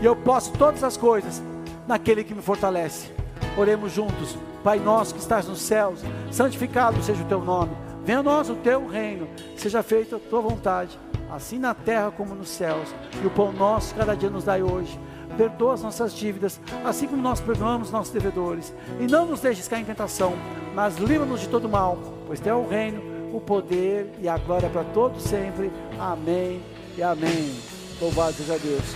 E 0.02 0.06
eu 0.06 0.16
posso 0.16 0.52
todas 0.54 0.84
as 0.84 0.98
coisas 0.98 1.42
naquele 1.88 2.24
que 2.24 2.34
me 2.34 2.42
fortalece. 2.42 3.12
Oremos 3.58 3.92
juntos. 3.94 4.38
Pai 4.64 4.80
nosso 4.80 5.16
que 5.16 5.20
estás 5.20 5.48
nos 5.48 5.62
céus, 5.62 6.02
santificado 6.30 7.02
seja 7.02 7.24
o 7.24 7.28
teu 7.28 7.42
nome. 7.42 7.72
Venha 8.04 8.20
a 8.20 8.24
nós 8.24 8.50
o 8.50 8.56
teu 8.56 8.88
reino, 8.88 9.28
seja 9.58 9.82
feita 9.82 10.18
a 10.18 10.20
tua 10.20 10.42
vontade, 10.42 11.00
assim 11.32 11.58
na 11.58 11.74
terra 11.74 12.12
como 12.12 12.36
nos 12.36 12.50
céus. 12.50 12.94
E 13.24 13.26
o 13.26 13.30
pão 13.30 13.52
nosso 13.52 13.96
cada 13.96 14.16
dia 14.16 14.30
nos 14.30 14.44
dai 14.44 14.62
hoje. 14.62 15.00
Perdoa 15.38 15.74
as 15.74 15.82
nossas 15.82 16.14
dívidas, 16.14 16.60
assim 16.84 17.08
como 17.08 17.22
nós 17.22 17.40
perdoamos 17.40 17.92
nossos 17.92 18.14
devedores. 18.14 18.74
E 19.00 19.08
não 19.08 19.26
nos 19.26 19.40
deixes 19.40 19.68
cair 19.68 19.82
em 19.82 19.86
tentação, 19.86 20.34
mas 20.76 20.98
livra-nos 20.98 21.42
de 21.42 21.48
todo 21.48 21.70
mal, 21.70 21.98
pois 22.28 22.40
teu 22.40 22.56
é 22.56 22.60
o 22.60 22.68
reino, 22.68 23.02
o 23.34 23.40
poder 23.40 24.14
e 24.22 24.28
a 24.28 24.38
glória 24.38 24.70
para 24.70 24.84
todos 24.84 25.24
sempre. 25.24 25.72
Amém 26.00 26.62
e 26.98 27.04
amém. 27.04 27.56
Louvado 28.00 28.34
seja 28.34 28.58
Deus. 28.60 28.96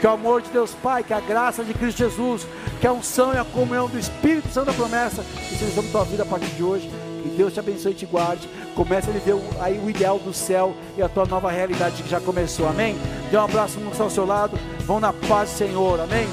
Que 0.00 0.06
o 0.06 0.10
amor 0.10 0.42
de 0.42 0.50
Deus 0.50 0.72
Pai, 0.82 1.02
que 1.02 1.14
a 1.14 1.20
graça 1.20 1.64
de 1.64 1.72
Cristo 1.72 1.98
Jesus, 1.98 2.46
que 2.80 2.86
a 2.86 2.92
unção 2.92 3.34
e 3.34 3.38
a 3.38 3.44
comunhão 3.44 3.88
do 3.88 3.98
Espírito 3.98 4.48
Santo 4.48 4.66
da 4.66 4.72
promessa, 4.72 5.22
seja 5.48 5.72
sobre 5.72 5.90
tua 5.90 6.04
vida 6.04 6.22
a 6.22 6.26
partir 6.26 6.50
de 6.50 6.62
hoje. 6.62 6.90
Deus 7.28 7.52
te 7.52 7.60
abençoe 7.60 7.92
e 7.92 7.94
te 7.94 8.06
guarde. 8.06 8.48
Comece 8.74 9.10
a 9.10 9.12
viver 9.12 9.34
o, 9.34 9.42
aí 9.60 9.78
o 9.78 9.88
ideal 9.88 10.18
do 10.18 10.32
céu 10.32 10.74
e 10.96 11.02
a 11.02 11.08
tua 11.08 11.24
nova 11.24 11.50
realidade 11.50 12.02
que 12.02 12.08
já 12.08 12.20
começou. 12.20 12.68
Amém? 12.68 12.96
Dê 13.30 13.36
um 13.36 13.42
abraço 13.42 13.80
no 13.80 13.90
ao 14.02 14.10
seu 14.10 14.26
lado. 14.26 14.58
Vão 14.80 15.00
na 15.00 15.12
paz 15.12 15.50
Senhor. 15.50 16.00
Amém? 16.00 16.26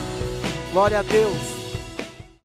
Glória 0.72 1.00
a 1.00 1.04
Deus. 1.04 1.63